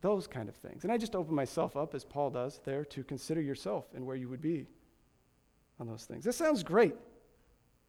Those 0.00 0.26
kind 0.26 0.48
of 0.48 0.56
things. 0.56 0.84
And 0.84 0.90
I 0.90 0.96
just 0.96 1.14
open 1.14 1.34
myself 1.34 1.76
up, 1.76 1.94
as 1.94 2.06
Paul 2.06 2.30
does 2.30 2.62
there, 2.64 2.86
to 2.86 3.04
consider 3.04 3.42
yourself 3.42 3.84
and 3.94 4.06
where 4.06 4.16
you 4.16 4.30
would 4.30 4.40
be 4.40 4.66
on 5.80 5.86
those 5.86 6.04
things. 6.04 6.24
This 6.24 6.36
sounds 6.36 6.62
great. 6.62 6.94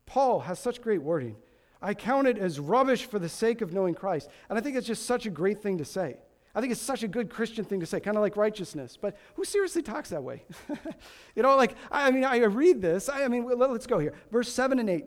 Paul 0.06 0.41
has 0.41 0.60
such 0.60 0.82
great 0.82 1.02
wording. 1.02 1.36
I 1.82 1.93
count 1.93 2.28
it 2.28 2.38
as 2.38 2.60
rubbish 2.60 3.06
for 3.06 3.19
the 3.19 3.30
sake 3.30 3.62
of 3.62 3.74
knowing 3.74 3.93
Christ. 3.93 4.30
And 4.50 4.58
I 4.58 4.62
think 4.62 4.76
it's 4.76 4.88
just 4.88 5.06
such 5.06 5.26
a 5.26 5.30
great 5.30 5.62
thing 5.62 5.78
to 5.78 5.86
say. 5.86 6.17
I 6.56 6.62
think 6.62 6.71
it's 6.71 6.82
such 6.82 7.04
a 7.04 7.08
good 7.08 7.30
Christian 7.30 7.65
thing 7.65 7.82
to 7.82 7.86
say, 7.86 8.00
kind 8.00 8.15
of 8.15 8.21
like 8.21 8.38
righteousness. 8.38 8.98
But 9.00 9.17
who 9.36 9.43
seriously 9.43 9.82
talks 9.82 10.10
that 10.10 10.24
way? 10.24 10.43
you 11.36 11.43
know, 11.43 11.56
like, 11.58 11.76
I 11.91 12.12
mean, 12.12 12.24
I 12.24 12.38
read 12.38 12.82
this. 12.82 13.10
I 13.10 13.28
mean, 13.28 13.45
let's 13.45 13.88
go 13.88 14.00
here. 14.00 14.13
Verse 14.32 14.52
7 14.52 14.80
and 14.80 14.89
8. 14.89 15.06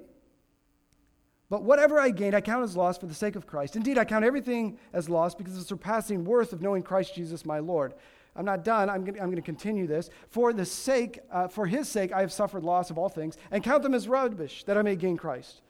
But 1.51 1.63
whatever 1.63 1.99
I 1.99 2.11
gain, 2.11 2.35
I 2.35 2.43
count 2.43 2.63
as 2.65 2.77
loss 2.77 2.99
for 2.99 3.07
the 3.07 3.15
sake 3.15 3.35
of 3.35 3.47
Christ. 3.47 3.77
Indeed, 3.77 3.97
I 3.97 4.05
count 4.05 4.25
everything 4.25 4.79
as 4.93 5.09
loss 5.09 5.35
because 5.35 5.55
of 5.55 5.61
the 5.61 5.65
surpassing 5.65 6.25
worth 6.25 6.53
of 6.53 6.61
knowing 6.61 6.83
Christ 6.83 7.15
Jesus 7.15 7.47
my 7.47 7.59
Lord. 7.59 7.95
I'm 8.39 8.45
not 8.45 8.63
done. 8.63 8.89
I'm 8.89 9.05
going 9.05 9.35
to 9.35 9.43
continue 9.43 9.89
this. 9.89 10.11
For 10.29 10.53
the 10.53 10.65
sake, 10.65 11.19
uh, 11.31 11.49
for 11.49 11.67
his 11.67 11.89
sake, 11.89 12.13
I 12.13 12.21
have 12.21 12.33
suffered 12.33 12.63
loss 12.63 12.89
of 12.89 12.97
all 12.97 13.09
things 13.09 13.37
and 13.51 13.65
count 13.65 13.83
them 13.83 13.95
as 13.95 14.07
rubbish 14.07 14.63
that 14.65 14.79
I 14.79 14.83
may 14.83 14.95
gain 14.95 15.17
Christ. 15.17 15.61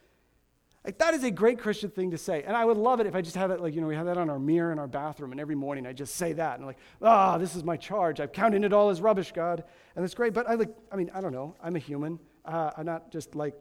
Like, 0.85 0.99
that 0.99 1.15
is 1.15 1.25
a 1.25 1.31
great 1.31 1.59
Christian 1.59 1.91
thing 1.91 2.11
to 2.11 2.19
say. 2.19 2.45
And 2.47 2.55
I 2.55 2.67
would 2.67 2.77
love 2.77 3.01
it 3.01 3.07
if 3.07 3.15
I 3.15 3.23
just 3.23 3.37
had 3.37 3.51
it, 3.51 3.61
like, 3.61 3.75
you 3.75 3.81
know, 3.81 3.87
we 3.87 3.97
have 3.97 4.07
that 4.07 4.19
on 4.19 4.29
our 4.29 4.39
mirror 4.39 4.71
in 4.71 4.79
our 4.79 4.87
bathroom, 4.87 5.33
and 5.33 5.41
every 5.41 5.55
morning 5.55 5.87
I 5.87 5.93
just 5.95 6.17
say 6.17 6.35
that. 6.35 6.59
And 6.59 6.67
like, 6.67 6.79
ah, 7.03 7.35
oh, 7.35 7.39
this 7.39 7.57
is 7.57 7.65
my 7.65 7.77
charge. 7.77 8.21
I've 8.21 8.33
counted 8.33 8.63
it 8.65 8.73
all 8.75 8.91
as 8.91 9.01
rubbish, 9.01 9.33
God. 9.33 9.65
And 9.97 10.05
it's 10.05 10.15
great. 10.15 10.35
But 10.35 10.47
I 10.47 10.55
like, 10.55 10.75
I 10.93 10.97
mean, 10.97 11.11
I 11.15 11.23
don't 11.23 11.33
know. 11.33 11.57
I'm 11.63 11.75
a 11.75 11.81
human. 11.81 12.19
Uh, 12.45 12.71
I'm 12.77 12.87
not 12.87 13.11
just 13.11 13.35
like 13.35 13.55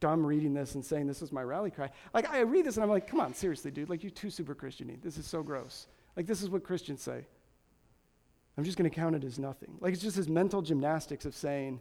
dumb 0.00 0.24
reading 0.24 0.52
this 0.52 0.74
and 0.74 0.84
saying 0.84 1.06
this 1.06 1.22
is 1.22 1.32
my 1.32 1.42
rally 1.42 1.70
cry. 1.70 1.88
Like 2.12 2.28
I 2.28 2.40
read 2.40 2.66
this 2.66 2.76
and 2.76 2.84
I'm 2.84 2.90
like, 2.90 3.06
come 3.06 3.20
on, 3.20 3.32
seriously, 3.32 3.70
dude. 3.70 3.88
Like 3.88 4.02
you're 4.02 4.10
too 4.10 4.30
super 4.30 4.54
Christiany. 4.54 5.00
This 5.00 5.16
is 5.16 5.26
so 5.26 5.42
gross. 5.42 5.86
Like 6.16 6.26
this 6.26 6.42
is 6.42 6.50
what 6.50 6.62
Christians 6.62 7.02
say. 7.02 7.26
I'm 8.56 8.64
just 8.64 8.78
going 8.78 8.88
to 8.88 8.94
count 8.94 9.16
it 9.16 9.24
as 9.24 9.38
nothing. 9.38 9.76
Like 9.80 9.92
it's 9.92 10.02
just 10.02 10.16
this 10.16 10.28
mental 10.28 10.62
gymnastics 10.62 11.24
of 11.24 11.34
saying 11.34 11.80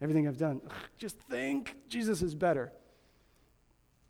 everything 0.00 0.26
I've 0.26 0.38
done. 0.38 0.60
Ugh, 0.64 0.72
just 0.96 1.16
think 1.30 1.76
Jesus 1.88 2.22
is 2.22 2.34
better. 2.34 2.72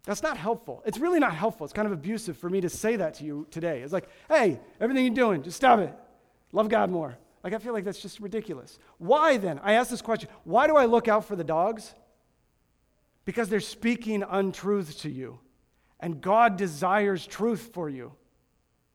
That's 0.05 0.23
not 0.23 0.39
helpful. 0.39 0.83
It's 0.87 0.99
really 0.99 1.19
not 1.19 1.35
helpful. 1.35 1.65
It's 1.65 1.73
kind 1.75 1.87
of 1.87 1.93
abusive 1.93 2.39
for 2.39 2.49
me 2.49 2.63
to 2.63 2.71
say 2.71 2.97
that 2.97 3.15
to 3.15 3.25
you 3.25 3.47
today. 3.51 3.83
It's 3.83 3.93
like, 3.93 4.09
hey, 4.29 4.59
everything 4.81 5.05
you're 5.05 5.15
doing, 5.15 5.43
just 5.43 5.57
stop 5.57 5.81
it. 5.81 5.95
Love 6.53 6.69
God 6.69 6.91
more. 6.91 7.19
Like, 7.45 7.53
I 7.53 7.59
feel 7.59 7.75
like 7.75 7.85
that's 7.85 8.01
just 8.01 8.19
ridiculous. 8.21 8.79
Why 8.97 9.37
then? 9.37 9.61
I 9.63 9.75
ask 9.75 9.91
this 9.91 10.03
question 10.03 10.31
why 10.45 10.67
do 10.67 10.77
I 10.77 10.87
look 10.87 11.09
out 11.09 11.27
for 11.27 11.37
the 11.37 11.45
dogs? 11.45 11.95
because 13.29 13.51
they're 13.51 13.61
speaking 13.61 14.25
untruth 14.27 15.03
to 15.03 15.11
you. 15.11 15.39
And 16.01 16.19
God 16.19 16.57
desires 16.57 17.27
truth 17.27 17.73
for 17.75 17.91
you. 17.91 18.15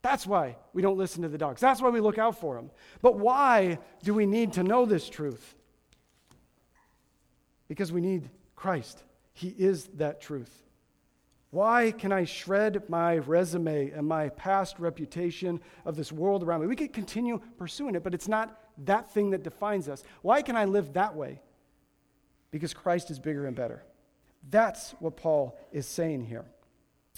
That's 0.03 0.27
why 0.27 0.57
we 0.73 0.81
don't 0.81 0.97
listen 0.97 1.23
to 1.23 1.29
the 1.29 1.37
dogs. 1.37 1.61
That's 1.61 1.81
why 1.81 1.89
we 1.89 2.01
look 2.01 2.17
out 2.17 2.37
for 2.39 2.55
them. 2.55 2.69
But 3.01 3.17
why 3.17 3.79
do 4.03 4.13
we 4.13 4.25
need 4.25 4.53
to 4.53 4.63
know 4.63 4.85
this 4.85 5.09
truth? 5.09 5.55
Because 7.69 7.91
we 7.91 8.01
need 8.01 8.29
Christ. 8.55 9.01
He 9.31 9.47
is 9.47 9.85
that 9.95 10.21
truth. 10.21 10.51
Why 11.51 11.91
can 11.91 12.11
I 12.11 12.25
shred 12.25 12.83
my 12.89 13.17
resume 13.17 13.91
and 13.91 14.05
my 14.05 14.29
past 14.29 14.77
reputation 14.77 15.61
of 15.85 15.95
this 15.95 16.11
world 16.11 16.43
around 16.43 16.61
me? 16.61 16.67
We 16.67 16.75
could 16.75 16.93
continue 16.93 17.39
pursuing 17.57 17.95
it, 17.95 18.03
but 18.03 18.13
it's 18.13 18.27
not 18.27 18.59
that 18.85 19.13
thing 19.13 19.29
that 19.29 19.43
defines 19.43 19.87
us. 19.87 20.03
Why 20.21 20.41
can 20.41 20.57
I 20.57 20.65
live 20.65 20.93
that 20.93 21.15
way? 21.15 21.39
Because 22.51 22.73
Christ 22.73 23.09
is 23.09 23.19
bigger 23.19 23.45
and 23.45 23.55
better. 23.55 23.83
That's 24.49 24.91
what 24.99 25.15
Paul 25.15 25.57
is 25.71 25.85
saying 25.85 26.25
here. 26.25 26.45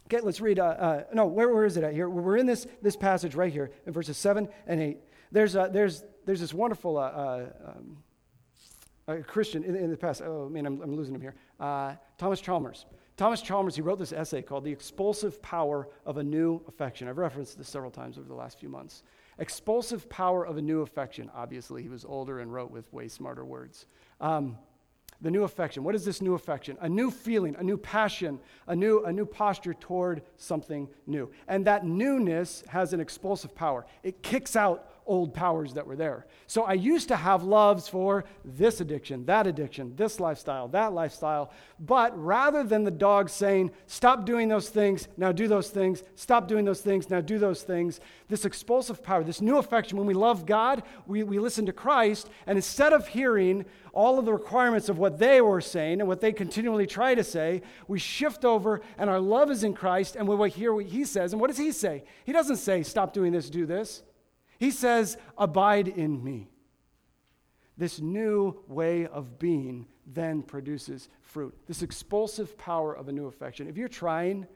Okay, 0.07 0.23
let's 0.23 0.39
read. 0.39 0.59
Uh, 0.59 0.65
uh, 0.65 1.03
no, 1.13 1.25
where, 1.25 1.49
where 1.49 1.65
is 1.65 1.77
it 1.77 1.83
at 1.83 1.93
here? 1.93 2.07
We're 2.07 2.37
in 2.37 2.45
this, 2.45 2.67
this 2.81 2.95
passage 2.95 3.33
right 3.33 3.51
here 3.51 3.71
in 3.87 3.93
verses 3.93 4.17
7 4.17 4.47
and 4.67 4.81
8. 4.81 4.97
There's, 5.31 5.55
uh, 5.55 5.67
there's, 5.67 6.03
there's 6.25 6.39
this 6.39 6.53
wonderful 6.53 6.97
uh, 6.97 7.01
uh 7.01 7.45
um, 9.07 9.23
Christian 9.23 9.63
in, 9.63 9.75
in, 9.75 9.91
the 9.91 9.97
past. 9.97 10.21
Oh, 10.21 10.49
man, 10.49 10.65
I'm, 10.65 10.81
I'm 10.81 10.95
losing 10.95 11.13
him 11.13 11.21
here. 11.21 11.35
Uh, 11.59 11.93
Thomas 12.17 12.41
Chalmers. 12.41 12.85
Thomas 13.17 13.41
Chalmers, 13.41 13.75
he 13.75 13.81
wrote 13.81 13.97
this 13.97 14.11
essay 14.11 14.41
called 14.41 14.63
The 14.63 14.71
Expulsive 14.71 15.41
Power 15.41 15.87
of 16.05 16.17
a 16.17 16.23
New 16.23 16.61
Affection. 16.67 17.07
I've 17.07 17.17
referenced 17.17 17.57
this 17.57 17.69
several 17.69 17.91
times 17.91 18.17
over 18.17 18.27
the 18.27 18.35
last 18.35 18.59
few 18.59 18.67
months. 18.67 19.03
Expulsive 19.37 20.09
power 20.09 20.45
of 20.45 20.57
a 20.57 20.61
new 20.61 20.81
affection. 20.81 21.31
Obviously, 21.33 21.81
he 21.81 21.89
was 21.89 22.03
older 22.03 22.39
and 22.39 22.53
wrote 22.53 22.71
with 22.71 22.91
way 22.93 23.07
smarter 23.07 23.45
words. 23.45 23.85
Um, 24.21 24.57
the 25.21 25.31
new 25.31 25.43
affection. 25.43 25.83
What 25.83 25.95
is 25.95 26.05
this 26.05 26.21
new 26.21 26.33
affection? 26.33 26.77
A 26.81 26.89
new 26.89 27.09
feeling, 27.11 27.55
a 27.57 27.63
new 27.63 27.77
passion, 27.77 28.39
a 28.67 28.75
new, 28.75 29.03
a 29.05 29.11
new 29.11 29.25
posture 29.25 29.73
toward 29.73 30.21
something 30.37 30.87
new. 31.07 31.31
And 31.47 31.65
that 31.65 31.85
newness 31.85 32.63
has 32.67 32.93
an 32.93 32.99
expulsive 32.99 33.55
power. 33.55 33.85
It 34.03 34.21
kicks 34.21 34.55
out 34.55 34.89
old 35.05 35.33
powers 35.33 35.73
that 35.73 35.85
were 35.85 35.95
there. 35.95 36.25
So 36.47 36.63
I 36.63 36.73
used 36.73 37.07
to 37.09 37.15
have 37.15 37.43
loves 37.43 37.87
for 37.87 38.25
this 38.43 38.81
addiction, 38.81 39.25
that 39.25 39.47
addiction, 39.47 39.95
this 39.95 40.19
lifestyle, 40.19 40.67
that 40.69 40.93
lifestyle. 40.93 41.51
But 41.79 42.17
rather 42.21 42.63
than 42.63 42.83
the 42.83 42.91
dog 42.91 43.29
saying, 43.29 43.71
stop 43.87 44.25
doing 44.25 44.47
those 44.47 44.69
things, 44.69 45.07
now 45.17 45.31
do 45.31 45.47
those 45.47 45.69
things, 45.69 46.03
stop 46.15 46.47
doing 46.47 46.65
those 46.65 46.81
things, 46.81 47.09
now 47.09 47.21
do 47.21 47.37
those 47.37 47.63
things, 47.63 47.99
this 48.29 48.45
expulsive 48.45 49.03
power, 49.03 49.23
this 49.23 49.41
new 49.41 49.57
affection, 49.57 49.97
when 49.97 50.07
we 50.07 50.13
love 50.13 50.45
God, 50.45 50.83
we, 51.05 51.23
we 51.23 51.39
listen 51.39 51.65
to 51.67 51.73
Christ, 51.73 52.29
and 52.47 52.57
instead 52.57 52.93
of 52.93 53.07
hearing 53.07 53.65
all 53.93 54.19
of 54.19 54.25
the 54.25 54.33
requirements 54.33 54.89
of 54.89 54.97
what 54.97 55.19
they 55.19 55.39
were 55.39 55.61
saying 55.61 56.01
and 56.01 56.07
what 56.07 56.19
they 56.19 56.33
continually 56.33 56.87
try 56.87 57.15
to 57.15 57.23
say, 57.23 57.61
we 57.87 57.99
shift 57.99 58.43
over 58.43 58.81
and 58.97 59.09
our 59.09 59.19
love 59.19 59.51
is 59.51 59.63
in 59.63 59.73
Christ, 59.73 60.15
and 60.15 60.27
we 60.27 60.49
hear 60.49 60.73
what 60.73 60.85
He 60.85 61.05
says. 61.05 61.31
And 61.31 61.39
what 61.39 61.47
does 61.47 61.57
He 61.57 61.71
say? 61.71 62.03
He 62.25 62.31
doesn't 62.31 62.57
say, 62.57 62.83
stop 62.83 63.13
doing 63.13 63.31
this, 63.31 63.49
do 63.49 63.65
this. 63.65 64.03
He 64.59 64.71
says, 64.71 65.17
Abide 65.37 65.87
in 65.87 66.23
me. 66.23 66.49
This 67.77 67.99
new 67.99 68.63
way 68.67 69.05
of 69.05 69.37
being 69.37 69.87
then 70.05 70.43
produces 70.43 71.09
fruit. 71.21 71.53
This 71.67 71.81
expulsive 71.81 72.57
power 72.57 72.93
of 72.93 73.09
a 73.09 73.11
new 73.11 73.27
affection. 73.27 73.67
If 73.67 73.75
you're 73.75 73.87
trying 73.87 74.47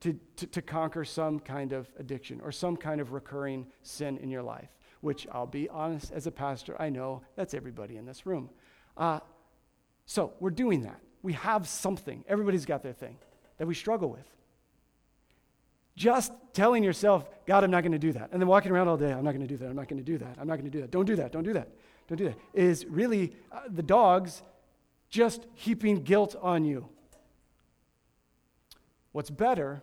to, 0.00 0.18
to, 0.36 0.46
to, 0.46 0.62
conquer 0.62 1.04
some 1.04 1.40
kind 1.40 1.72
of 1.72 1.90
addiction 1.98 2.40
or 2.42 2.52
some 2.52 2.76
kind 2.76 3.00
of 3.00 3.12
recurring 3.12 3.66
sin 3.82 4.18
in 4.18 4.30
your 4.30 4.42
life, 4.42 4.68
which 5.00 5.26
I'll 5.32 5.46
be 5.46 5.68
honest, 5.70 6.12
as 6.12 6.26
a 6.26 6.30
pastor, 6.30 6.80
I 6.80 6.90
know 6.90 7.22
that's 7.36 7.54
everybody 7.54 7.96
in 7.96 8.04
this 8.04 8.26
room. 8.26 8.50
Uh, 8.96 9.20
so 10.04 10.34
we're 10.40 10.50
doing 10.50 10.82
that. 10.82 11.00
we 11.22 11.32
have 11.32 11.66
something. 11.66 12.22
Everybody's 12.28 12.66
got 12.66 12.82
their 12.82 12.92
thing 12.92 13.16
that 13.56 13.66
we 13.66 13.74
struggle 13.74 14.10
with. 14.10 14.33
Just 15.96 16.32
telling 16.52 16.82
yourself, 16.82 17.28
God, 17.46 17.62
I'm 17.64 17.70
not 17.70 17.82
going 17.82 17.92
to 17.92 17.98
do 17.98 18.12
that. 18.12 18.30
And 18.32 18.40
then 18.40 18.48
walking 18.48 18.72
around 18.72 18.88
all 18.88 18.96
day, 18.96 19.12
I'm 19.12 19.24
not 19.24 19.32
going 19.32 19.46
to 19.46 19.46
do 19.46 19.56
that. 19.58 19.68
I'm 19.68 19.76
not 19.76 19.88
going 19.88 20.02
to 20.02 20.04
do 20.04 20.18
that. 20.18 20.36
I'm 20.40 20.48
not 20.48 20.54
going 20.54 20.64
to 20.64 20.70
do 20.70 20.80
that. 20.80 20.90
Don't 20.90 21.04
do 21.04 21.16
that. 21.16 21.32
Don't 21.32 21.44
do 21.44 21.52
that. 21.52 21.68
Don't 22.08 22.18
do 22.18 22.24
that. 22.24 22.36
Is 22.52 22.84
really 22.86 23.34
uh, 23.52 23.60
the 23.68 23.82
dogs 23.82 24.42
just 25.08 25.46
heaping 25.54 26.02
guilt 26.02 26.34
on 26.42 26.64
you. 26.64 26.88
What's 29.12 29.30
better 29.30 29.82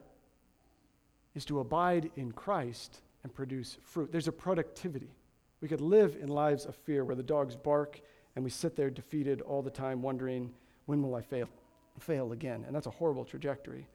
is 1.36 1.46
to 1.46 1.60
abide 1.60 2.12
in 2.18 2.34
Christ 2.34 3.00
and 3.24 3.34
produce 3.34 3.78
fruit. 3.82 4.12
There's 4.12 4.28
a 4.28 4.34
productivity. 4.34 5.10
We 5.62 5.68
could 5.68 5.80
live 5.80 6.18
in 6.22 6.28
lives 6.28 6.66
of 6.66 6.76
fear 6.76 7.06
where 7.06 7.16
the 7.16 7.24
dogs 7.24 7.56
bark 7.56 8.02
and 8.36 8.44
we 8.44 8.50
sit 8.50 8.76
there 8.76 8.90
defeated 8.90 9.42
all 9.42 9.62
the 9.62 9.70
time 9.70 10.02
wondering, 10.02 10.52
when 10.86 11.02
will 11.02 11.16
I 11.16 11.22
fail? 11.22 11.48
Fail 12.00 12.32
again. 12.32 12.64
And 12.66 12.76
that's 12.76 12.88
a 12.88 12.92
horrible 12.92 13.26
trajectory. 13.26 13.88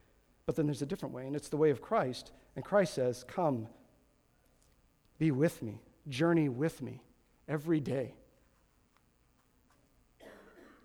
But 0.46 0.54
then 0.54 0.66
there's 0.66 0.82
a 0.82 0.86
different 0.86 1.14
way, 1.14 1.26
and 1.26 1.34
it's 1.34 1.48
the 1.48 1.56
way 1.56 1.70
of 1.70 1.82
Christ. 1.82 2.32
And 2.54 2.64
Christ 2.64 2.94
says, 2.94 3.24
Come, 3.26 3.66
be 5.18 5.32
with 5.32 5.60
me, 5.62 5.80
journey 6.08 6.48
with 6.48 6.80
me 6.80 7.02
every 7.48 7.80
day. 7.80 8.14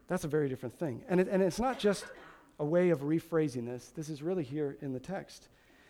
That's 0.07 0.23
a 0.25 0.27
very 0.27 0.49
different 0.49 0.77
thing. 0.77 1.03
And, 1.07 1.21
it, 1.21 1.29
and 1.29 1.41
it's 1.41 1.59
not 1.59 1.79
just 1.79 2.05
a 2.59 2.65
way 2.65 2.89
of 2.89 2.99
rephrasing 2.99 3.65
this, 3.65 3.93
this 3.95 4.09
is 4.09 4.21
really 4.21 4.43
here 4.43 4.77
in 4.81 4.91
the 4.91 4.99
text. 4.99 5.47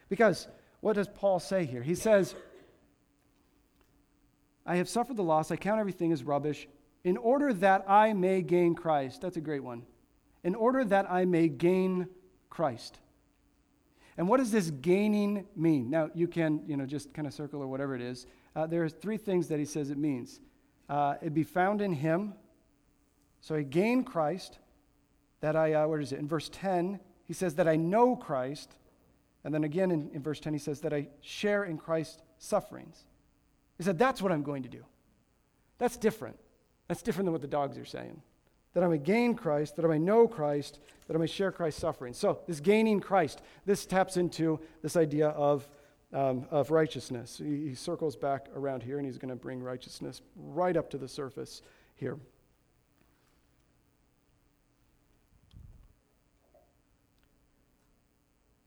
Because 0.10 0.48
what 0.82 0.94
does 0.94 1.08
Paul 1.08 1.40
say 1.40 1.66
here? 1.66 1.82
He 1.82 1.96
says, 1.96 2.36
I 4.66 4.76
have 4.76 4.88
suffered 4.88 5.18
the 5.18 5.24
loss, 5.24 5.50
I 5.50 5.56
count 5.56 5.80
everything 5.80 6.12
as 6.12 6.24
rubbish, 6.24 6.68
in 7.04 7.18
order 7.18 7.52
that 7.52 7.90
I 7.90 8.14
may 8.14 8.42
gain 8.42 8.76
Christ. 8.76 9.22
That's 9.22 9.38
a 9.38 9.42
great 9.42 9.64
one. 9.64 9.84
In 10.44 10.56
order 10.56 10.84
that 10.86 11.10
I 11.10 11.26
may 11.26 11.48
gain 11.48 12.08
Christ. 12.50 13.00
And 14.18 14.28
what 14.28 14.38
does 14.38 14.52
this 14.52 14.70
gaining 14.70 15.46
mean? 15.56 15.90
Now, 15.90 16.10
you 16.14 16.28
can, 16.28 16.62
you 16.68 16.78
know, 16.78 16.86
just 16.86 17.14
kind 17.14 17.28
of 17.28 17.34
circle 17.34 17.62
or 17.62 17.68
whatever 17.68 17.96
it 17.96 18.02
is. 18.02 18.28
Uh, 18.56 18.68
there 18.68 18.84
are 18.84 18.90
three 18.90 19.18
things 19.18 19.48
that 19.48 19.60
he 19.60 19.66
says 19.66 19.90
it 19.90 19.98
means. 19.98 20.42
Uh, 20.90 21.16
it 21.22 21.34
be 21.34 21.44
found 21.44 21.82
in 21.82 21.94
him. 21.94 22.34
So 23.40 23.56
I 23.56 23.64
gain 23.64 24.04
Christ. 24.04 24.60
That 25.40 25.56
I, 25.56 25.74
uh, 25.74 25.88
where 25.88 26.00
is 26.00 26.12
it? 26.12 26.20
In 26.20 26.28
verse 26.28 26.50
10, 26.50 27.00
he 27.26 27.34
says 27.34 27.56
that 27.56 27.68
I 27.68 27.76
know 27.76 28.16
Christ. 28.16 28.76
And 29.44 29.54
then 29.54 29.64
again 29.64 29.90
in, 29.90 30.12
in 30.14 30.22
verse 30.22 30.40
10, 30.40 30.54
he 30.54 30.60
says 30.60 30.82
that 30.82 30.94
I 30.94 31.08
share 31.22 31.64
in 31.64 31.78
Christ's 31.78 32.22
sufferings. 32.38 33.06
He 33.78 33.84
said, 33.84 33.98
that's 33.98 34.22
what 34.22 34.32
I'm 34.32 34.44
going 34.44 34.64
to 34.64 34.70
do. 34.70 34.86
That's 35.80 35.98
different. 35.98 36.38
That's 36.88 37.02
different 37.02 37.26
than 37.26 37.32
what 37.32 37.42
the 37.42 37.48
dogs 37.48 37.78
are 37.78 37.86
saying 37.86 38.22
that 38.74 38.84
I 38.84 38.88
may 38.88 38.98
gain 38.98 39.36
Christ, 39.36 39.76
that 39.76 39.86
I 39.86 39.88
may 39.88 40.00
know 40.00 40.28
Christ, 40.28 40.80
that 41.08 41.16
I 41.16 41.20
may 41.20 41.28
share 41.28 41.52
Christ's 41.52 41.82
suffering. 41.82 42.14
So, 42.14 42.40
this 42.48 42.60
gaining 42.60 43.00
Christ, 43.00 43.42
this 43.66 43.86
taps 43.86 44.18
into 44.18 44.60
this 44.82 44.96
idea 44.96 45.30
of, 45.30 45.68
um, 46.14 46.46
of 46.52 46.72
righteousness. 46.72 47.42
He, 47.44 47.70
he 47.70 47.76
circles 47.76 48.16
back 48.16 48.48
around 48.56 48.84
here, 48.84 48.98
and 48.98 49.06
he's 49.06 49.18
going 49.18 49.30
to 49.30 49.36
bring 49.36 49.62
righteousness 49.62 50.22
right 50.36 50.78
up 50.78 50.90
to 50.92 50.98
the 50.98 51.08
surface 51.08 51.62
here. 51.96 52.18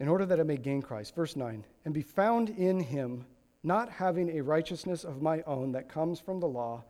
In 0.01 0.09
order 0.09 0.27
that 0.27 0.38
I 0.38 0.43
may 0.43 0.59
gain 0.59 0.83
Christ, 0.83 1.14
verse 1.14 1.35
9, 1.35 1.64
and 1.85 1.95
be 1.95 2.03
found 2.03 2.51
in 2.51 2.81
him, 2.81 3.25
not 3.62 3.88
having 3.88 4.37
a 4.37 4.43
righteousness 4.43 5.03
of 5.03 5.23
my 5.23 5.40
own 5.47 5.73
that 5.73 5.88
comes 5.88 6.21
from 6.21 6.40
the 6.40 6.47
law 6.47 6.85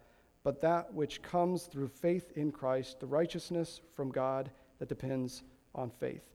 but 0.45 0.61
that 0.61 0.93
which 0.93 1.23
comes 1.23 1.65
through 1.65 1.89
faith 1.89 2.31
in 2.37 2.53
Christ, 2.53 3.01
the 3.01 3.07
righteousness 3.07 3.81
from 3.95 4.11
God 4.11 4.51
that 4.79 4.89
depends 4.89 5.43
on 5.75 5.91
faith. 5.91 6.29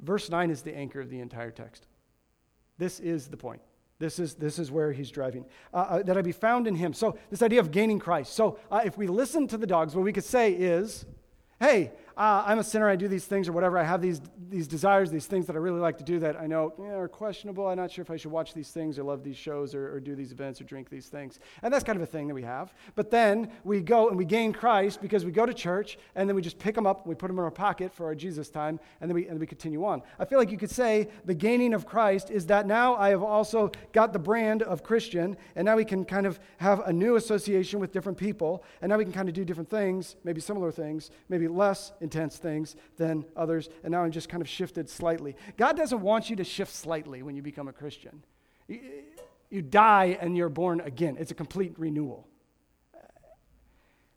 Verse 0.00 0.30
9 0.30 0.50
is 0.50 0.62
the 0.62 0.74
anchor 0.74 1.00
of 1.00 1.10
the 1.10 1.20
entire 1.20 1.50
text. 1.50 1.86
This 2.78 2.98
is 2.98 3.28
the 3.28 3.36
point. 3.36 3.60
This 3.98 4.18
is, 4.18 4.34
this 4.34 4.58
is 4.58 4.72
where 4.72 4.92
he's 4.92 5.10
driving. 5.10 5.44
Uh, 5.74 5.76
uh, 5.76 6.02
that 6.02 6.16
I 6.16 6.22
be 6.22 6.32
found 6.32 6.66
in 6.66 6.74
him. 6.74 6.94
So, 6.94 7.18
this 7.28 7.42
idea 7.42 7.60
of 7.60 7.70
gaining 7.70 7.98
Christ. 7.98 8.32
So, 8.32 8.58
uh, 8.70 8.80
if 8.82 8.96
we 8.96 9.06
listen 9.06 9.46
to 9.48 9.58
the 9.58 9.66
dogs, 9.66 9.94
what 9.94 10.06
we 10.06 10.12
could 10.14 10.24
say 10.24 10.52
is, 10.52 11.04
hey, 11.60 11.92
uh, 12.20 12.44
I'm 12.46 12.58
a 12.58 12.64
sinner, 12.64 12.86
I 12.86 12.96
do 12.96 13.08
these 13.08 13.24
things 13.24 13.48
or 13.48 13.52
whatever, 13.52 13.78
I 13.78 13.82
have 13.82 14.02
these, 14.02 14.20
these 14.50 14.68
desires, 14.68 15.10
these 15.10 15.24
things 15.24 15.46
that 15.46 15.56
I 15.56 15.58
really 15.58 15.80
like 15.80 15.96
to 15.98 16.04
do 16.04 16.18
that 16.18 16.38
I 16.38 16.46
know 16.46 16.74
are 16.78 17.08
questionable. 17.08 17.66
I'm 17.66 17.78
not 17.78 17.90
sure 17.90 18.02
if 18.02 18.10
I 18.10 18.18
should 18.18 18.30
watch 18.30 18.52
these 18.52 18.70
things 18.70 18.98
or 18.98 19.04
love 19.04 19.24
these 19.24 19.38
shows 19.38 19.74
or, 19.74 19.94
or 19.94 20.00
do 20.00 20.14
these 20.14 20.30
events 20.30 20.60
or 20.60 20.64
drink 20.64 20.90
these 20.90 21.08
things. 21.08 21.40
And 21.62 21.72
that's 21.72 21.82
kind 21.82 21.96
of 21.96 22.02
a 22.02 22.06
thing 22.06 22.28
that 22.28 22.34
we 22.34 22.42
have. 22.42 22.74
But 22.94 23.10
then 23.10 23.50
we 23.64 23.80
go 23.80 24.10
and 24.10 24.18
we 24.18 24.26
gain 24.26 24.52
Christ 24.52 25.00
because 25.00 25.24
we 25.24 25.32
go 25.32 25.46
to 25.46 25.54
church 25.54 25.96
and 26.14 26.28
then 26.28 26.36
we 26.36 26.42
just 26.42 26.58
pick 26.58 26.74
them 26.74 26.86
up, 26.86 27.06
we 27.06 27.14
put 27.14 27.28
them 27.28 27.38
in 27.38 27.44
our 27.44 27.50
pocket 27.50 27.90
for 27.90 28.04
our 28.04 28.14
Jesus 28.14 28.50
time, 28.50 28.78
and 29.00 29.08
then 29.08 29.14
we, 29.14 29.26
and 29.26 29.40
we 29.40 29.46
continue 29.46 29.86
on. 29.86 30.02
I 30.18 30.26
feel 30.26 30.38
like 30.38 30.50
you 30.50 30.58
could 30.58 30.70
say 30.70 31.08
the 31.24 31.34
gaining 31.34 31.72
of 31.72 31.86
Christ 31.86 32.30
is 32.30 32.44
that 32.46 32.66
now 32.66 32.96
I 32.96 33.08
have 33.08 33.22
also 33.22 33.72
got 33.92 34.12
the 34.12 34.18
brand 34.18 34.62
of 34.62 34.82
Christian, 34.82 35.38
and 35.56 35.64
now 35.64 35.76
we 35.76 35.86
can 35.86 36.04
kind 36.04 36.26
of 36.26 36.38
have 36.58 36.80
a 36.80 36.92
new 36.92 37.16
association 37.16 37.80
with 37.80 37.92
different 37.92 38.18
people, 38.18 38.62
and 38.82 38.90
now 38.90 38.98
we 38.98 39.04
can 39.04 39.12
kind 39.14 39.30
of 39.30 39.34
do 39.34 39.42
different 39.42 39.70
things, 39.70 40.16
maybe 40.22 40.42
similar 40.42 40.70
things, 40.70 41.10
maybe 41.30 41.48
less 41.48 41.92
intense 42.10 42.38
things 42.38 42.74
than 42.96 43.24
others, 43.36 43.68
and 43.84 43.92
now 43.92 44.02
I'm 44.02 44.10
just 44.10 44.28
kind 44.28 44.40
of 44.40 44.48
shifted 44.48 44.90
slightly. 44.90 45.36
God 45.56 45.76
doesn't 45.76 46.00
want 46.00 46.28
you 46.28 46.34
to 46.36 46.44
shift 46.44 46.74
slightly 46.74 47.22
when 47.22 47.36
you 47.36 47.42
become 47.42 47.68
a 47.68 47.72
Christian. 47.72 48.24
You, 48.66 49.62
die 49.62 50.18
and 50.20 50.36
you're 50.36 50.48
born 50.48 50.80
again, 50.80 51.16
it's 51.20 51.30
a 51.30 51.34
complete 51.34 51.74
renewal. 51.78 52.26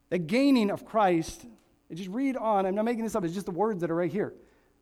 The 0.09 0.17
gaining 0.17 0.71
of 0.71 0.85
Christ, 0.85 1.45
just 1.93 2.09
read 2.09 2.35
on, 2.35 2.65
I'm 2.65 2.73
not 2.73 2.85
making 2.85 3.03
this 3.03 3.15
up, 3.15 3.23
it's 3.23 3.33
just 3.35 3.45
the 3.45 3.51
words 3.51 3.81
that 3.81 3.91
are 3.91 3.95
right 3.95 4.11
here. 4.11 4.33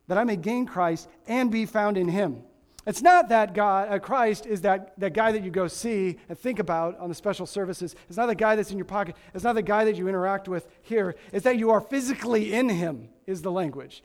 That 0.08 0.18
I 0.18 0.24
may 0.24 0.38
gain 0.38 0.66
Christ 0.66 1.10
and 1.28 1.52
be 1.52 1.66
found 1.66 1.98
in 1.98 2.08
him. 2.08 2.44
It's 2.86 3.02
not 3.02 3.30
that 3.30 3.54
God, 3.54 3.90
uh, 3.90 4.00
Christ 4.00 4.46
is 4.46 4.62
that, 4.62 5.00
that 5.00 5.14
guy 5.14 5.32
that 5.32 5.44
you 5.44 5.52
go 5.52 5.68
see 5.68 6.18
and 6.28 6.38
think 6.38 6.58
about 6.60 6.98
on 7.00 7.10
the 7.10 7.16
special 7.16 7.46
services. 7.46 7.96
It's 8.08 8.18
not 8.18 8.26
the 8.26 8.36
guy 8.36 8.56
that's 8.56 8.72
in 8.72 8.78
your 8.78 8.86
pocket. 8.86 9.16
It's 9.34 9.44
not 9.44 9.54
the 9.54 9.62
guy 9.62 9.86
that 9.86 9.98
you 9.98 10.08
interact 10.08 10.48
with 10.48 10.68
here. 10.82 11.16
It's 11.32 11.44
that 11.44 11.58
you 11.58 11.70
are 11.70 11.82
physically 11.82 12.54
in 12.54 12.70
him, 12.70 13.10
is 13.28 13.42
the 13.44 13.52
language. 13.52 14.04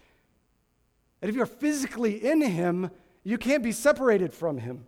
And 1.22 1.30
if 1.30 1.34
you're 1.34 1.46
physically 1.46 2.24
in 2.24 2.42
him, 2.42 2.90
you 3.24 3.38
can't 3.38 3.62
be 3.62 3.72
separated 3.72 4.34
from 4.34 4.58
him. 4.58 4.86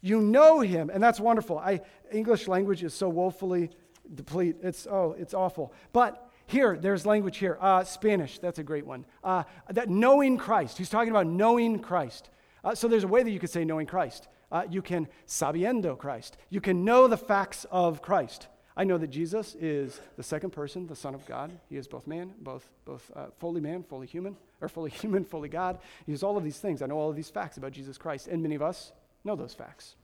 You 0.00 0.20
know 0.20 0.60
him, 0.60 0.90
and 0.92 1.02
that's 1.02 1.20
wonderful. 1.20 1.58
I, 1.58 1.80
English 2.12 2.48
language 2.48 2.82
is 2.82 2.94
so 2.94 3.08
woefully 3.08 3.70
deplete. 4.14 4.56
It's, 4.62 4.86
oh, 4.86 5.14
it's 5.18 5.34
awful. 5.34 5.72
But 5.92 6.28
here, 6.46 6.76
there's 6.76 7.06
language 7.06 7.38
here. 7.38 7.58
Uh, 7.60 7.84
Spanish, 7.84 8.38
that's 8.38 8.58
a 8.58 8.62
great 8.62 8.86
one. 8.86 9.04
Uh, 9.22 9.44
that 9.70 9.88
knowing 9.88 10.38
Christ. 10.38 10.78
He's 10.78 10.90
talking 10.90 11.10
about 11.10 11.26
knowing 11.26 11.78
Christ. 11.78 12.30
Uh, 12.64 12.74
so 12.74 12.88
there's 12.88 13.04
a 13.04 13.08
way 13.08 13.22
that 13.22 13.30
you 13.30 13.40
could 13.40 13.50
say 13.50 13.64
knowing 13.64 13.86
Christ. 13.86 14.28
Uh, 14.50 14.64
you 14.70 14.82
can 14.82 15.08
sabiendo 15.26 15.96
Christ. 15.96 16.36
You 16.50 16.60
can 16.60 16.84
know 16.84 17.06
the 17.06 17.16
facts 17.16 17.66
of 17.70 18.02
Christ. 18.02 18.48
I 18.76 18.84
know 18.84 18.96
that 18.96 19.08
Jesus 19.08 19.56
is 19.56 20.00
the 20.16 20.22
second 20.22 20.50
person, 20.50 20.86
the 20.86 20.94
Son 20.94 21.14
of 21.14 21.26
God. 21.26 21.50
He 21.68 21.76
is 21.76 21.88
both 21.88 22.06
man, 22.06 22.32
both, 22.40 22.70
both 22.84 23.10
uh, 23.14 23.26
fully 23.38 23.60
man, 23.60 23.82
fully 23.82 24.06
human, 24.06 24.36
or 24.60 24.68
fully 24.68 24.90
human, 25.02 25.24
fully 25.24 25.48
God. 25.48 25.78
He 26.06 26.12
is 26.12 26.22
all 26.22 26.36
of 26.36 26.44
these 26.44 26.58
things. 26.58 26.80
I 26.80 26.86
know 26.86 26.96
all 26.96 27.10
of 27.10 27.16
these 27.16 27.28
facts 27.28 27.56
about 27.56 27.72
Jesus 27.72 27.98
Christ, 27.98 28.28
and 28.28 28.40
many 28.40 28.54
of 28.54 28.62
us 28.62 28.92
know 29.24 29.34
those 29.34 29.52
facts. 29.52 29.96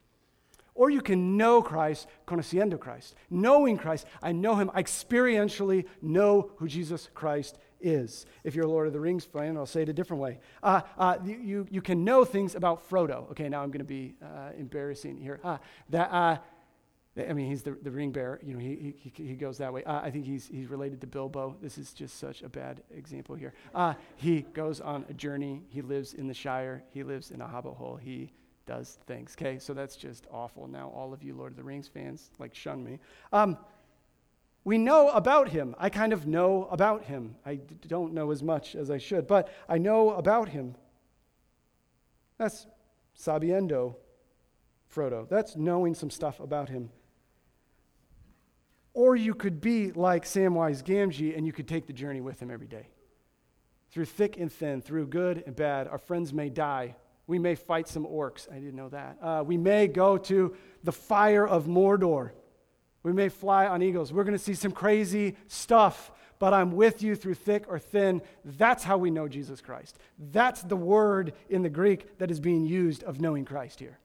Or 0.74 0.90
you 0.90 1.00
can 1.00 1.36
know 1.36 1.62
Christ, 1.62 2.08
conociendo 2.26 2.78
Christ. 2.78 3.14
Knowing 3.30 3.78
Christ, 3.78 4.06
I 4.20 4.32
know 4.32 4.56
him. 4.56 4.70
I 4.74 4.82
experientially 4.82 5.84
know 6.02 6.50
who 6.56 6.66
Jesus 6.66 7.08
Christ 7.14 7.58
is. 7.80 8.26
If 8.42 8.54
you're 8.54 8.64
a 8.64 8.68
Lord 8.68 8.86
of 8.86 8.92
the 8.92 9.00
Rings 9.00 9.24
fan, 9.24 9.56
I'll 9.56 9.66
say 9.66 9.82
it 9.82 9.88
a 9.88 9.92
different 9.92 10.22
way. 10.22 10.38
Uh, 10.62 10.82
uh, 10.98 11.18
you, 11.24 11.66
you 11.70 11.82
can 11.82 12.04
know 12.04 12.24
things 12.24 12.54
about 12.54 12.88
Frodo. 12.88 13.30
Okay, 13.30 13.48
now 13.48 13.62
I'm 13.62 13.70
going 13.70 13.78
to 13.78 13.84
be 13.84 14.14
uh, 14.22 14.50
embarrassing 14.58 15.18
here. 15.18 15.40
Uh, 15.44 15.58
that, 15.90 16.10
uh, 16.12 16.38
I 17.16 17.32
mean, 17.32 17.48
he's 17.48 17.62
the, 17.62 17.76
the 17.82 17.90
ring 17.90 18.10
bearer. 18.10 18.40
You 18.42 18.54
know, 18.54 18.60
he, 18.60 18.94
he, 18.98 19.12
he 19.24 19.34
goes 19.34 19.58
that 19.58 19.72
way. 19.72 19.84
Uh, 19.84 20.00
I 20.00 20.10
think 20.10 20.24
he's, 20.24 20.46
he's 20.46 20.68
related 20.68 21.00
to 21.02 21.06
Bilbo. 21.06 21.56
This 21.62 21.78
is 21.78 21.92
just 21.92 22.18
such 22.18 22.42
a 22.42 22.48
bad 22.48 22.82
example 22.94 23.34
here. 23.34 23.54
he 24.16 24.42
goes 24.52 24.80
on 24.80 25.04
a 25.08 25.14
journey. 25.14 25.62
He 25.68 25.82
lives 25.82 26.14
in 26.14 26.26
the 26.26 26.34
Shire. 26.34 26.82
He 26.90 27.02
lives 27.02 27.30
in 27.30 27.40
a 27.40 27.46
hobbit 27.46 27.74
hole. 27.74 27.96
He 27.96 28.32
does 28.66 28.98
things. 29.06 29.36
Okay, 29.38 29.58
so 29.58 29.74
that's 29.74 29.96
just 29.96 30.26
awful. 30.30 30.66
Now, 30.66 30.88
all 30.94 31.12
of 31.12 31.22
you 31.22 31.34
Lord 31.34 31.52
of 31.52 31.56
the 31.56 31.64
Rings 31.64 31.88
fans, 31.88 32.30
like, 32.38 32.54
shun 32.54 32.82
me. 32.82 32.98
Um, 33.32 33.58
we 34.64 34.78
know 34.78 35.10
about 35.10 35.50
him. 35.50 35.74
I 35.78 35.90
kind 35.90 36.12
of 36.12 36.26
know 36.26 36.68
about 36.70 37.04
him. 37.04 37.36
I 37.44 37.56
don't 37.86 38.14
know 38.14 38.30
as 38.30 38.42
much 38.42 38.74
as 38.74 38.90
I 38.90 38.98
should, 38.98 39.26
but 39.26 39.48
I 39.68 39.76
know 39.76 40.10
about 40.10 40.48
him. 40.48 40.74
That's 42.38 42.66
sabiendo 43.18 43.96
Frodo. 44.92 45.28
That's 45.28 45.54
knowing 45.56 45.94
some 45.94 46.10
stuff 46.10 46.40
about 46.40 46.70
him. 46.70 46.90
Or 48.94 49.16
you 49.16 49.34
could 49.34 49.60
be 49.60 49.92
like 49.92 50.24
Samwise 50.24 50.82
Gamgee 50.82 51.36
and 51.36 51.46
you 51.46 51.52
could 51.52 51.68
take 51.68 51.86
the 51.86 51.92
journey 51.92 52.20
with 52.20 52.40
him 52.40 52.50
every 52.50 52.68
day. 52.68 52.88
Through 53.90 54.06
thick 54.06 54.38
and 54.38 54.50
thin, 54.50 54.80
through 54.80 55.08
good 55.08 55.42
and 55.46 55.54
bad, 55.54 55.88
our 55.88 55.98
friends 55.98 56.32
may 56.32 56.48
die. 56.48 56.96
We 57.26 57.38
may 57.38 57.54
fight 57.54 57.88
some 57.88 58.06
orcs. 58.06 58.50
I 58.50 58.54
didn't 58.54 58.76
know 58.76 58.88
that. 58.90 59.18
Uh, 59.20 59.42
we 59.44 59.56
may 59.56 59.88
go 59.88 60.16
to 60.18 60.56
the 60.84 60.92
fire 60.92 61.46
of 61.46 61.66
Mordor. 61.66 62.30
We 63.04 63.12
may 63.12 63.28
fly 63.28 63.66
on 63.66 63.82
eagles. 63.82 64.12
We're 64.12 64.24
going 64.24 64.36
to 64.36 64.42
see 64.42 64.54
some 64.54 64.72
crazy 64.72 65.36
stuff. 65.46 66.10
but 66.40 66.52
I'm 66.52 66.72
with 66.72 67.02
you 67.02 67.14
through 67.14 67.34
thick 67.34 67.64
or 67.68 67.78
thin. 67.78 68.20
That's 68.44 68.82
how 68.82 68.98
we 68.98 69.10
know 69.10 69.28
Jesus 69.28 69.60
Christ. 69.60 69.96
That's 70.18 70.62
the 70.62 70.76
word 70.76 71.32
in 71.48 71.62
the 71.62 71.70
Greek 71.70 72.18
that 72.18 72.30
is 72.30 72.40
being 72.40 72.66
used 72.66 73.04
of 73.04 73.20
knowing 73.20 73.44
Christ 73.44 73.78
here. 73.78 73.98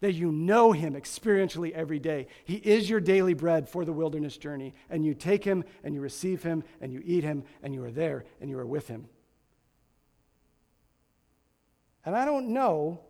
That 0.00 0.12
you 0.12 0.30
know 0.30 0.72
him 0.72 0.94
experientially 0.94 1.72
every 1.72 1.98
day. 1.98 2.26
He 2.44 2.56
is 2.56 2.90
your 2.90 3.00
daily 3.00 3.34
bread 3.34 3.68
for 3.68 3.84
the 3.84 3.92
wilderness 3.92 4.36
journey, 4.36 4.74
and 4.90 5.04
you 5.04 5.14
take 5.14 5.44
him 5.44 5.64
and 5.82 5.94
you 5.94 6.00
receive 6.00 6.42
him 6.42 6.62
and 6.80 6.92
you 6.92 7.00
eat 7.04 7.24
him 7.24 7.44
and 7.62 7.74
you 7.74 7.82
are 7.84 7.90
there 7.90 8.24
and 8.40 8.50
you 8.50 8.58
are 8.58 8.66
with 8.66 8.88
him. 8.88 9.08
And 12.04 12.16
I 12.16 12.24
don't 12.24 12.48
know 12.48 13.00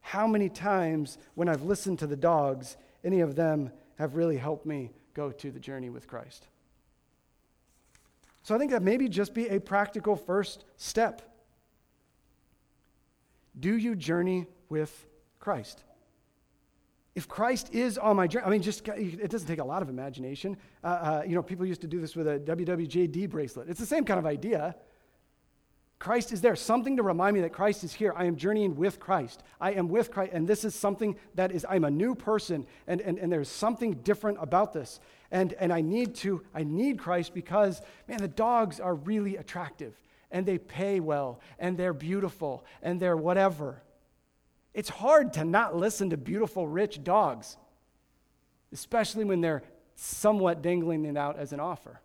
how 0.00 0.26
many 0.26 0.48
times 0.48 1.18
when 1.34 1.48
I've 1.48 1.62
listened 1.62 1.98
to 2.00 2.06
the 2.06 2.16
dogs, 2.16 2.76
any 3.04 3.20
of 3.20 3.36
them 3.36 3.70
have 3.98 4.16
really 4.16 4.36
helped 4.36 4.66
me 4.66 4.90
go 5.14 5.30
to 5.30 5.50
the 5.50 5.60
journey 5.60 5.90
with 5.90 6.06
Christ. 6.06 6.46
So 8.42 8.54
I 8.54 8.58
think 8.58 8.72
that 8.72 8.82
maybe 8.82 9.08
just 9.08 9.32
be 9.32 9.48
a 9.48 9.58
practical 9.58 10.16
first 10.16 10.64
step. 10.76 11.22
Do 13.58 13.76
you 13.76 13.94
journey 13.94 14.46
with 14.68 15.06
Christ? 15.40 15.82
If 17.14 17.28
Christ 17.28 17.72
is 17.72 17.96
on 17.96 18.16
my 18.16 18.26
journey, 18.26 18.44
I 18.44 18.50
mean, 18.50 18.60
just 18.60 18.86
it 18.88 19.30
doesn't 19.30 19.46
take 19.46 19.60
a 19.60 19.64
lot 19.64 19.82
of 19.82 19.88
imagination. 19.88 20.56
Uh, 20.82 20.86
uh, 20.86 21.22
you 21.26 21.36
know, 21.36 21.42
people 21.42 21.64
used 21.64 21.80
to 21.82 21.86
do 21.86 22.00
this 22.00 22.16
with 22.16 22.26
a 22.26 22.40
WWJD 22.40 23.30
bracelet. 23.30 23.68
It's 23.68 23.78
the 23.78 23.86
same 23.86 24.04
kind 24.04 24.18
of 24.18 24.26
idea. 24.26 24.74
Christ 25.98 26.32
is 26.32 26.40
there. 26.40 26.56
Something 26.56 26.96
to 26.96 27.02
remind 27.02 27.34
me 27.34 27.40
that 27.42 27.52
Christ 27.52 27.84
is 27.84 27.92
here. 27.92 28.12
I 28.16 28.24
am 28.24 28.36
journeying 28.36 28.76
with 28.76 29.00
Christ. 29.00 29.42
I 29.60 29.72
am 29.72 29.88
with 29.88 30.10
Christ. 30.10 30.32
And 30.34 30.46
this 30.46 30.64
is 30.64 30.74
something 30.74 31.16
that 31.34 31.52
is, 31.52 31.64
I'm 31.68 31.84
a 31.84 31.90
new 31.90 32.14
person, 32.14 32.66
and, 32.86 33.00
and, 33.00 33.18
and 33.18 33.32
there's 33.32 33.48
something 33.48 33.94
different 33.94 34.38
about 34.40 34.72
this. 34.72 35.00
And, 35.30 35.54
and 35.54 35.72
I 35.72 35.80
need 35.80 36.14
to, 36.16 36.42
I 36.54 36.62
need 36.62 36.98
Christ 36.98 37.32
because, 37.32 37.80
man, 38.06 38.18
the 38.18 38.28
dogs 38.28 38.80
are 38.80 38.94
really 38.94 39.36
attractive, 39.36 39.94
and 40.30 40.44
they 40.44 40.58
pay 40.58 41.00
well, 41.00 41.40
and 41.58 41.78
they're 41.78 41.94
beautiful, 41.94 42.64
and 42.82 43.00
they're 43.00 43.16
whatever. 43.16 43.82
It's 44.74 44.90
hard 44.90 45.32
to 45.34 45.44
not 45.44 45.76
listen 45.76 46.10
to 46.10 46.16
beautiful, 46.16 46.66
rich 46.66 47.02
dogs, 47.02 47.56
especially 48.72 49.24
when 49.24 49.40
they're 49.40 49.62
somewhat 49.94 50.60
dangling 50.60 51.04
it 51.04 51.16
out 51.16 51.38
as 51.38 51.52
an 51.52 51.60
offer. 51.60 52.00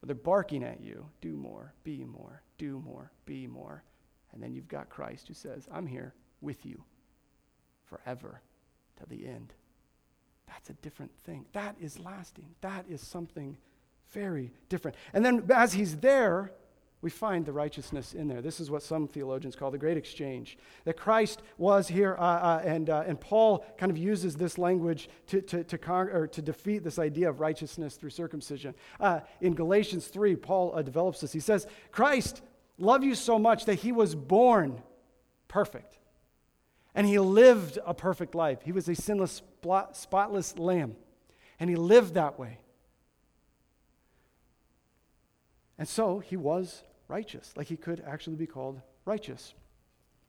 But 0.00 0.08
they're 0.08 0.14
barking 0.14 0.62
at 0.64 0.80
you 0.80 1.06
do 1.20 1.32
more, 1.32 1.74
be 1.84 2.04
more, 2.04 2.42
do 2.58 2.80
more, 2.80 3.12
be 3.26 3.46
more. 3.46 3.84
And 4.32 4.42
then 4.42 4.54
you've 4.54 4.68
got 4.68 4.88
Christ 4.88 5.28
who 5.28 5.34
says, 5.34 5.68
I'm 5.70 5.86
here 5.86 6.14
with 6.40 6.64
you 6.64 6.82
forever 7.84 8.40
to 8.98 9.06
the 9.06 9.26
end. 9.26 9.52
That's 10.46 10.70
a 10.70 10.74
different 10.74 11.12
thing. 11.24 11.46
That 11.52 11.76
is 11.80 11.98
lasting. 11.98 12.54
That 12.60 12.86
is 12.88 13.00
something 13.00 13.56
very 14.12 14.52
different. 14.68 14.96
And 15.12 15.24
then 15.24 15.44
as 15.54 15.72
he's 15.72 15.96
there, 15.98 16.52
we 17.02 17.08
find 17.08 17.46
the 17.46 17.52
righteousness 17.52 18.12
in 18.12 18.28
there. 18.28 18.42
This 18.42 18.60
is 18.60 18.70
what 18.70 18.82
some 18.82 19.08
theologians 19.08 19.56
call 19.56 19.70
the 19.70 19.78
great 19.78 19.96
exchange. 19.96 20.58
That 20.84 20.98
Christ 20.98 21.40
was 21.56 21.88
here, 21.88 22.14
uh, 22.18 22.22
uh, 22.22 22.62
and, 22.62 22.90
uh, 22.90 23.04
and 23.06 23.18
Paul 23.18 23.64
kind 23.78 23.90
of 23.90 23.96
uses 23.96 24.36
this 24.36 24.58
language 24.58 25.08
to, 25.28 25.40
to, 25.40 25.64
to, 25.64 25.78
con- 25.78 26.10
or 26.10 26.26
to 26.26 26.42
defeat 26.42 26.84
this 26.84 26.98
idea 26.98 27.30
of 27.30 27.40
righteousness 27.40 27.96
through 27.96 28.10
circumcision. 28.10 28.74
Uh, 28.98 29.20
in 29.40 29.54
Galatians 29.54 30.08
3, 30.08 30.36
Paul 30.36 30.74
uh, 30.74 30.82
develops 30.82 31.20
this. 31.20 31.32
He 31.32 31.40
says, 31.40 31.66
Christ 31.90 32.42
loved 32.76 33.04
you 33.04 33.14
so 33.14 33.38
much 33.38 33.64
that 33.64 33.76
he 33.76 33.92
was 33.92 34.14
born 34.14 34.82
perfect, 35.48 35.98
and 36.94 37.06
he 37.06 37.18
lived 37.18 37.78
a 37.86 37.94
perfect 37.94 38.34
life. 38.34 38.58
He 38.62 38.72
was 38.72 38.88
a 38.90 38.94
sinless, 38.94 39.40
spotless 39.92 40.58
lamb, 40.58 40.96
and 41.58 41.70
he 41.70 41.76
lived 41.76 42.12
that 42.14 42.38
way. 42.38 42.58
And 45.78 45.88
so 45.88 46.18
he 46.18 46.36
was 46.36 46.82
righteous, 47.10 47.52
like 47.56 47.66
he 47.66 47.76
could 47.76 48.02
actually 48.06 48.36
be 48.36 48.46
called 48.46 48.80
righteous. 49.04 49.54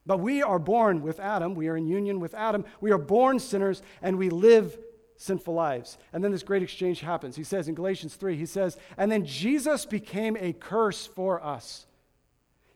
But 0.06 0.20
we 0.20 0.42
are 0.42 0.60
born 0.60 1.02
with 1.02 1.20
Adam. 1.20 1.54
We 1.54 1.68
are 1.68 1.78
in 1.78 1.88
union 1.88 2.20
with 2.20 2.34
Adam. 2.34 2.66
We 2.82 2.92
are 2.92 2.98
born 2.98 3.40
sinners 3.40 3.84
and 4.02 4.18
we 4.18 4.30
live 4.30 4.78
sinful 5.16 5.54
lives. 5.54 6.00
And 6.12 6.24
then 6.24 6.32
this 6.32 6.42
great 6.42 6.64
exchange 6.64 7.02
happens. 7.02 7.36
He 7.36 7.44
says 7.44 7.68
in 7.68 7.76
Galatians 7.76 8.16
3, 8.16 8.36
he 8.36 8.48
says, 8.48 8.78
And 8.98 9.12
then 9.12 9.26
Jesus 9.26 9.86
became 9.86 10.36
a 10.40 10.54
curse 10.54 11.06
for 11.06 11.44
us. 11.44 11.86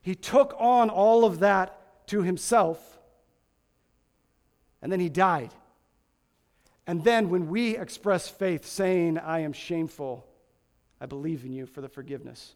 He 0.04 0.14
took 0.14 0.56
on 0.60 0.92
all 0.92 1.26
of 1.26 1.40
that 1.40 2.08
to 2.08 2.22
himself, 2.22 3.00
and 4.84 4.92
then 4.92 5.00
he 5.00 5.10
died. 5.10 5.52
And 6.86 7.04
then 7.04 7.30
when 7.30 7.48
we 7.48 7.76
express 7.76 8.30
faith, 8.30 8.68
saying, 8.68 9.18
I 9.18 9.40
am 9.40 9.52
shameful, 9.52 10.28
I 11.02 11.08
believe 11.08 11.44
in 11.44 11.52
you 11.52 11.66
for 11.66 11.82
the 11.82 11.90
forgiveness 11.90 12.54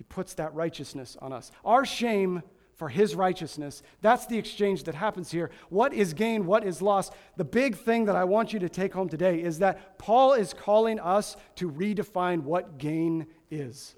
he 0.00 0.04
puts 0.04 0.32
that 0.32 0.54
righteousness 0.54 1.18
on 1.20 1.30
us. 1.30 1.52
Our 1.62 1.84
shame 1.84 2.42
for 2.74 2.88
his 2.88 3.14
righteousness. 3.14 3.82
That's 4.00 4.24
the 4.24 4.38
exchange 4.38 4.84
that 4.84 4.94
happens 4.94 5.30
here. 5.30 5.50
What 5.68 5.92
is 5.92 6.14
gain? 6.14 6.46
What 6.46 6.64
is 6.64 6.80
loss? 6.80 7.10
The 7.36 7.44
big 7.44 7.76
thing 7.76 8.06
that 8.06 8.16
I 8.16 8.24
want 8.24 8.54
you 8.54 8.60
to 8.60 8.70
take 8.70 8.94
home 8.94 9.10
today 9.10 9.42
is 9.42 9.58
that 9.58 9.98
Paul 9.98 10.32
is 10.32 10.54
calling 10.54 10.98
us 10.98 11.36
to 11.56 11.70
redefine 11.70 12.44
what 12.44 12.78
gain 12.78 13.26
is. 13.50 13.94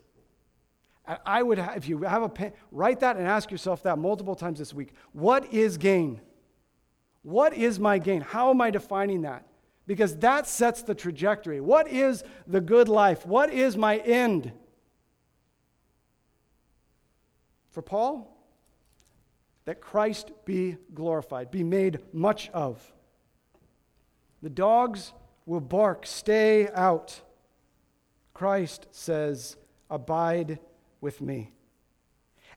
I 1.24 1.40
would, 1.40 1.60
if 1.60 1.88
you 1.88 2.02
have 2.02 2.24
a 2.24 2.28
pen, 2.28 2.52
write 2.72 2.98
that 2.98 3.16
and 3.16 3.24
ask 3.24 3.52
yourself 3.52 3.84
that 3.84 3.96
multiple 3.96 4.34
times 4.34 4.58
this 4.58 4.74
week. 4.74 4.94
What 5.12 5.54
is 5.54 5.76
gain? 5.76 6.20
What 7.22 7.54
is 7.54 7.78
my 7.78 7.98
gain? 8.00 8.22
How 8.22 8.50
am 8.50 8.60
I 8.60 8.72
defining 8.72 9.22
that? 9.22 9.46
Because 9.86 10.16
that 10.16 10.48
sets 10.48 10.82
the 10.82 10.96
trajectory. 10.96 11.60
What 11.60 11.86
is 11.86 12.24
the 12.48 12.60
good 12.60 12.88
life? 12.88 13.24
What 13.24 13.52
is 13.52 13.76
my 13.76 13.98
end? 13.98 14.50
For 17.72 17.82
Paul? 17.82 18.28
That 19.64 19.80
Christ 19.80 20.30
be 20.44 20.76
glorified, 20.94 21.50
be 21.50 21.64
made 21.64 21.98
much 22.12 22.48
of. 22.50 22.80
The 24.42 24.50
dogs 24.50 25.12
will 25.46 25.60
bark, 25.60 26.06
stay 26.06 26.68
out. 26.68 27.20
Christ 28.34 28.86
says, 28.90 29.56
Abide 29.90 30.58
with 31.00 31.20
me. 31.20 31.52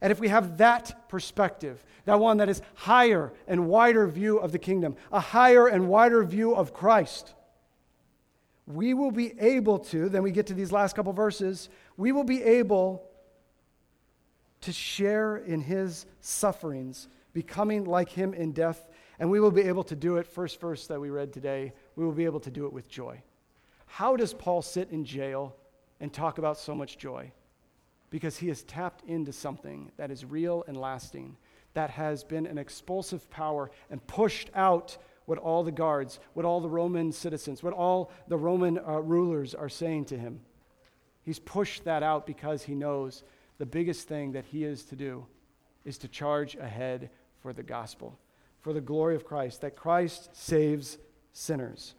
And 0.01 0.11
if 0.11 0.20
we 0.20 0.28
have 0.30 0.57
that 0.57 1.09
perspective, 1.09 1.84
that 2.05 2.20
one 2.20 2.38
that 2.38 2.49
is 2.49 2.61
higher 2.76 3.34
and 3.47 3.68
wider 3.68 4.07
view 4.07 4.38
of 4.38 4.51
the 4.51 4.59
kingdom, 4.59 4.95
a 5.11 5.20
higher 5.20 5.68
and 5.68 5.88
wider 5.88 6.24
view 6.24 6.55
of 6.55 6.74
Christ, 6.74 7.34
we 8.68 8.93
will 8.93 9.11
be 9.11 9.34
able 9.39 9.80
to, 9.80 10.09
then 10.09 10.24
we 10.24 10.32
get 10.32 10.47
to 10.47 10.53
these 10.53 10.72
last 10.72 10.95
couple 10.95 11.13
verses, 11.13 11.70
we 11.97 12.11
will 12.11 12.24
be 12.24 12.41
able 12.43 13.05
to 14.66 14.74
share 14.74 15.38
in 15.38 15.61
his 15.61 16.05
sufferings, 16.22 17.07
becoming 17.34 17.86
like 17.86 18.09
him 18.09 18.34
in 18.34 18.51
death. 18.51 18.89
And 19.20 19.30
we 19.30 19.39
will 19.39 19.51
be 19.51 19.61
able 19.61 19.84
to 19.86 19.95
do 19.95 20.18
it, 20.18 20.28
first 20.28 20.59
verse 20.59 20.88
that 20.88 20.99
we 20.99 21.09
read 21.09 21.32
today, 21.32 21.74
we 21.95 22.03
will 22.03 22.11
be 22.11 22.26
able 22.26 22.39
to 22.41 22.51
do 22.51 22.66
it 22.66 22.74
with 22.74 22.89
joy. 22.89 23.22
How 23.86 24.16
does 24.16 24.34
Paul 24.34 24.61
sit 24.61 24.89
in 24.89 25.05
jail 25.05 25.55
and 25.99 26.11
talk 26.11 26.38
about 26.38 26.57
so 26.57 26.76
much 26.76 26.97
joy? 26.97 27.32
Because 28.09 28.38
he 28.38 28.47
has 28.49 28.63
tapped 28.63 29.07
into 29.07 29.32
something 29.32 29.91
that 29.97 30.11
is 30.11 30.26
real 30.26 30.63
and 30.68 30.76
lasting, 30.76 31.38
that 31.74 31.91
has 31.91 32.24
been 32.24 32.47
an 32.47 32.57
expulsive 32.57 33.30
power 33.30 33.70
and 33.89 34.05
pushed 34.07 34.49
out 34.55 34.97
what 35.26 35.38
all 35.38 35.63
the 35.63 35.72
guards, 35.72 36.20
what 36.34 36.45
all 36.45 36.59
the 36.59 36.70
Roman 36.70 37.11
citizens, 37.11 37.61
what 37.61 37.74
all 37.74 38.11
the 38.28 38.38
Roman 38.38 38.80
uh, 38.80 38.99
rulers 38.99 39.53
are 39.53 39.70
saying 39.70 40.05
to 40.05 40.18
him. 40.18 40.41
He's 41.22 41.39
pushed 41.39 41.86
that 41.86 42.03
out 42.03 42.28
because 42.28 42.63
he 42.63 42.76
knows 42.76 43.24
the 43.58 43.66
biggest 43.66 44.08
thing 44.08 44.34
that 44.34 44.45
he 44.45 44.64
is 44.64 44.84
to 44.86 44.95
do 44.95 45.26
is 45.86 45.97
to 45.99 46.08
charge 46.08 46.56
ahead 46.56 47.10
for 47.41 47.53
the 47.53 47.64
gospel, 47.64 48.18
for 48.62 48.74
the 48.74 48.82
glory 48.82 49.16
of 49.16 49.26
Christ, 49.26 49.62
that 49.62 49.76
Christ 49.76 50.30
saves 50.34 50.97
sinners. 51.32 51.95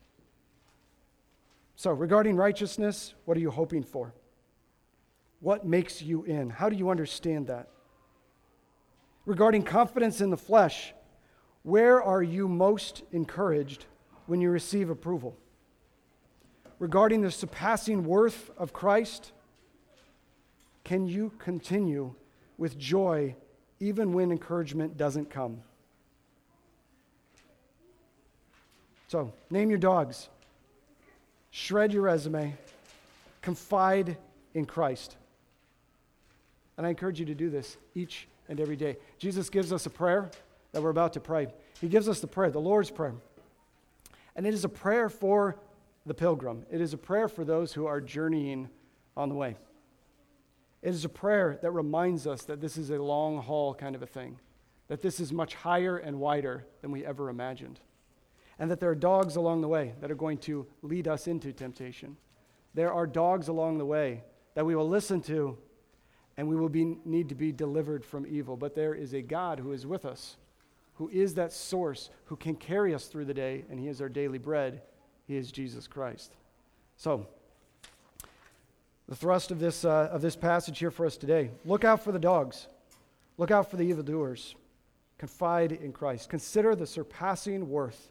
So, 1.77 1.93
regarding 1.93 2.37
righteousness, 2.37 3.15
what 3.25 3.37
are 3.37 3.41
you 3.41 3.51
hoping 3.51 3.83
for? 3.83 4.15
What 5.41 5.67
makes 5.67 6.01
you 6.03 6.25
in? 6.25 6.51
How 6.51 6.69
do 6.69 6.77
you 6.77 6.91
understand 6.91 7.49
that? 7.49 7.69
Regarding 9.27 9.63
confidence 9.63 10.21
in 10.21 10.31
the 10.31 10.37
flesh, 10.37 10.95
where 11.63 12.03
are 12.03 12.23
you 12.23 12.49
most 12.49 13.03
encouraged 13.13 13.87
when 14.27 14.41
you 14.41 14.51
receive 14.51 14.89
approval? 14.89 15.37
Regarding 16.79 17.21
the 17.21 17.31
surpassing 17.31 18.05
worth 18.05 18.51
of 18.57 18.73
Christ, 18.73 19.33
can 20.87 21.09
you 21.09 21.33
continue 21.41 22.15
with 22.59 22.79
joy 22.79 23.35
even 23.81 24.13
when 24.13 24.31
encouragement 24.31 24.97
doesn't 24.97 25.29
come? 25.29 25.61
So, 29.09 29.33
name 29.51 29.69
your 29.69 29.81
dogs, 29.81 30.29
shred 31.51 31.93
your 31.93 32.03
resume, 32.03 32.57
confide 33.43 34.17
in 34.55 34.65
Christ. 34.65 35.17
And 36.77 36.87
I 36.87 36.91
encourage 36.91 37.19
you 37.19 37.27
to 37.27 37.35
do 37.35 37.51
this 37.51 37.77
each 37.97 38.29
and 38.49 38.61
every 38.61 38.77
day. 38.77 38.97
Jesus 39.19 39.51
gives 39.51 39.73
us 39.73 39.87
a 39.87 39.91
prayer 39.91 40.31
that 40.71 40.81
we're 40.81 40.91
about 40.91 41.15
to 41.15 41.21
pray. 41.21 41.49
He 41.81 41.89
gives 41.89 42.09
us 42.09 42.21
the 42.21 42.29
prayer, 42.29 42.53
the 42.53 42.61
Lord's 42.61 42.93
Prayer. 42.93 43.15
And 44.37 44.47
it 44.47 44.55
is 44.55 44.65
a 44.65 44.69
prayer 44.69 45.09
for 45.09 45.57
the 46.05 46.15
pilgrim, 46.15 46.65
it 46.71 46.81
is 46.81 46.95
a 46.95 46.99
prayer 46.99 47.27
for 47.27 47.45
those 47.45 47.73
who 47.73 47.87
are 47.87 48.01
journeying 48.01 48.69
on 49.17 49.29
the 49.29 49.35
way. 49.35 49.57
It 50.87 50.95
is 50.95 51.05
a 51.05 51.09
prayer 51.09 51.59
that 51.63 51.73
reminds 51.73 52.29
us 52.29 52.45
that 52.45 52.61
this 52.61 52.77
is 52.77 52.91
a 52.91 53.03
long 53.03 53.43
haul 53.43 53.75
kind 53.75 53.97
of 53.97 54.05
a 54.05 54.07
thing, 54.07 54.39
that 54.87 55.03
this 55.03 55.19
is 55.19 55.33
much 55.33 55.57
higher 55.57 55.97
and 55.97 56.21
wider 56.21 56.65
than 56.81 56.93
we 56.93 57.05
ever 57.05 57.29
imagined, 57.29 57.81
and 58.57 58.71
that 58.71 58.79
there 58.79 58.91
are 58.91 58.95
dogs 58.95 59.35
along 59.35 59.63
the 59.63 59.69
way 59.69 59.95
that 60.01 60.13
are 60.13 60.15
going 60.15 60.39
to 60.39 60.65
lead 60.83 61.09
us 61.09 61.27
into 61.27 61.53
temptation. 61.53 62.17
There 62.75 62.93
are 62.93 63.05
dogs 63.05 63.49
along 63.49 63.79
the 63.79 63.85
way 63.85 64.23
that 64.55 64.65
we 64.65 64.77
will 64.77 64.89
listen 64.89 65.21
to, 65.23 65.59
and 66.37 66.47
we 66.47 66.55
will 66.55 66.69
be, 66.69 66.97
need 67.05 67.31
to 67.31 67.35
be 67.35 67.51
delivered 67.51 68.05
from 68.05 68.25
evil. 68.25 68.57
But 68.57 68.77
there 68.77 68.95
is 68.95 69.13
a 69.13 69.23
God 69.23 69.59
who 69.59 69.73
is 69.73 69.89
with 69.89 70.05
us, 70.05 70.37
who 70.95 71.09
is 71.09 71.35
that 71.35 71.53
source, 71.53 72.11
who 72.27 72.37
can 72.37 72.55
carry 72.55 72.95
us 72.95 73.07
through 73.07 73.25
the 73.25 73.35
day, 73.35 73.65
and 73.69 73.81
He 73.81 73.89
is 73.89 74.01
our 74.01 74.09
daily 74.09 74.39
bread. 74.39 74.83
He 75.27 75.37
is 75.37 75.51
Jesus 75.51 75.89
Christ. 75.89 76.37
So, 76.97 77.27
the 79.09 79.17
thrust 79.17 79.51
of 79.51 79.59
this, 79.59 79.85
uh, 79.85 80.09
of 80.11 80.21
this 80.21 80.37
passage 80.37 80.79
here 80.79 80.91
for 80.91 81.07
us 81.07 81.17
today 81.17 81.51
look 81.65 81.85
out 81.85 82.03
for 82.03 82.13
the 82.13 82.19
dogs, 82.19 82.69
look 83.39 83.51
out 83.51 83.71
for 83.71 83.77
the 83.77 83.85
evildoers. 83.85 84.55
Confide 85.19 85.73
in 85.73 85.93
Christ. 85.93 86.29
Consider 86.29 86.75
the 86.75 86.87
surpassing 86.87 87.71
worth 87.71 88.11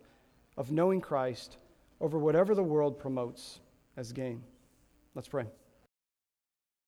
of 0.58 0.72
knowing 0.72 1.02
Christ 1.02 1.58
over 2.02 2.18
whatever 2.18 2.56
the 2.56 2.64
world 2.64 2.98
promotes 2.98 3.60
as 3.96 4.12
gain. 4.12 4.42
Let's 5.14 5.28
pray. 5.28 5.46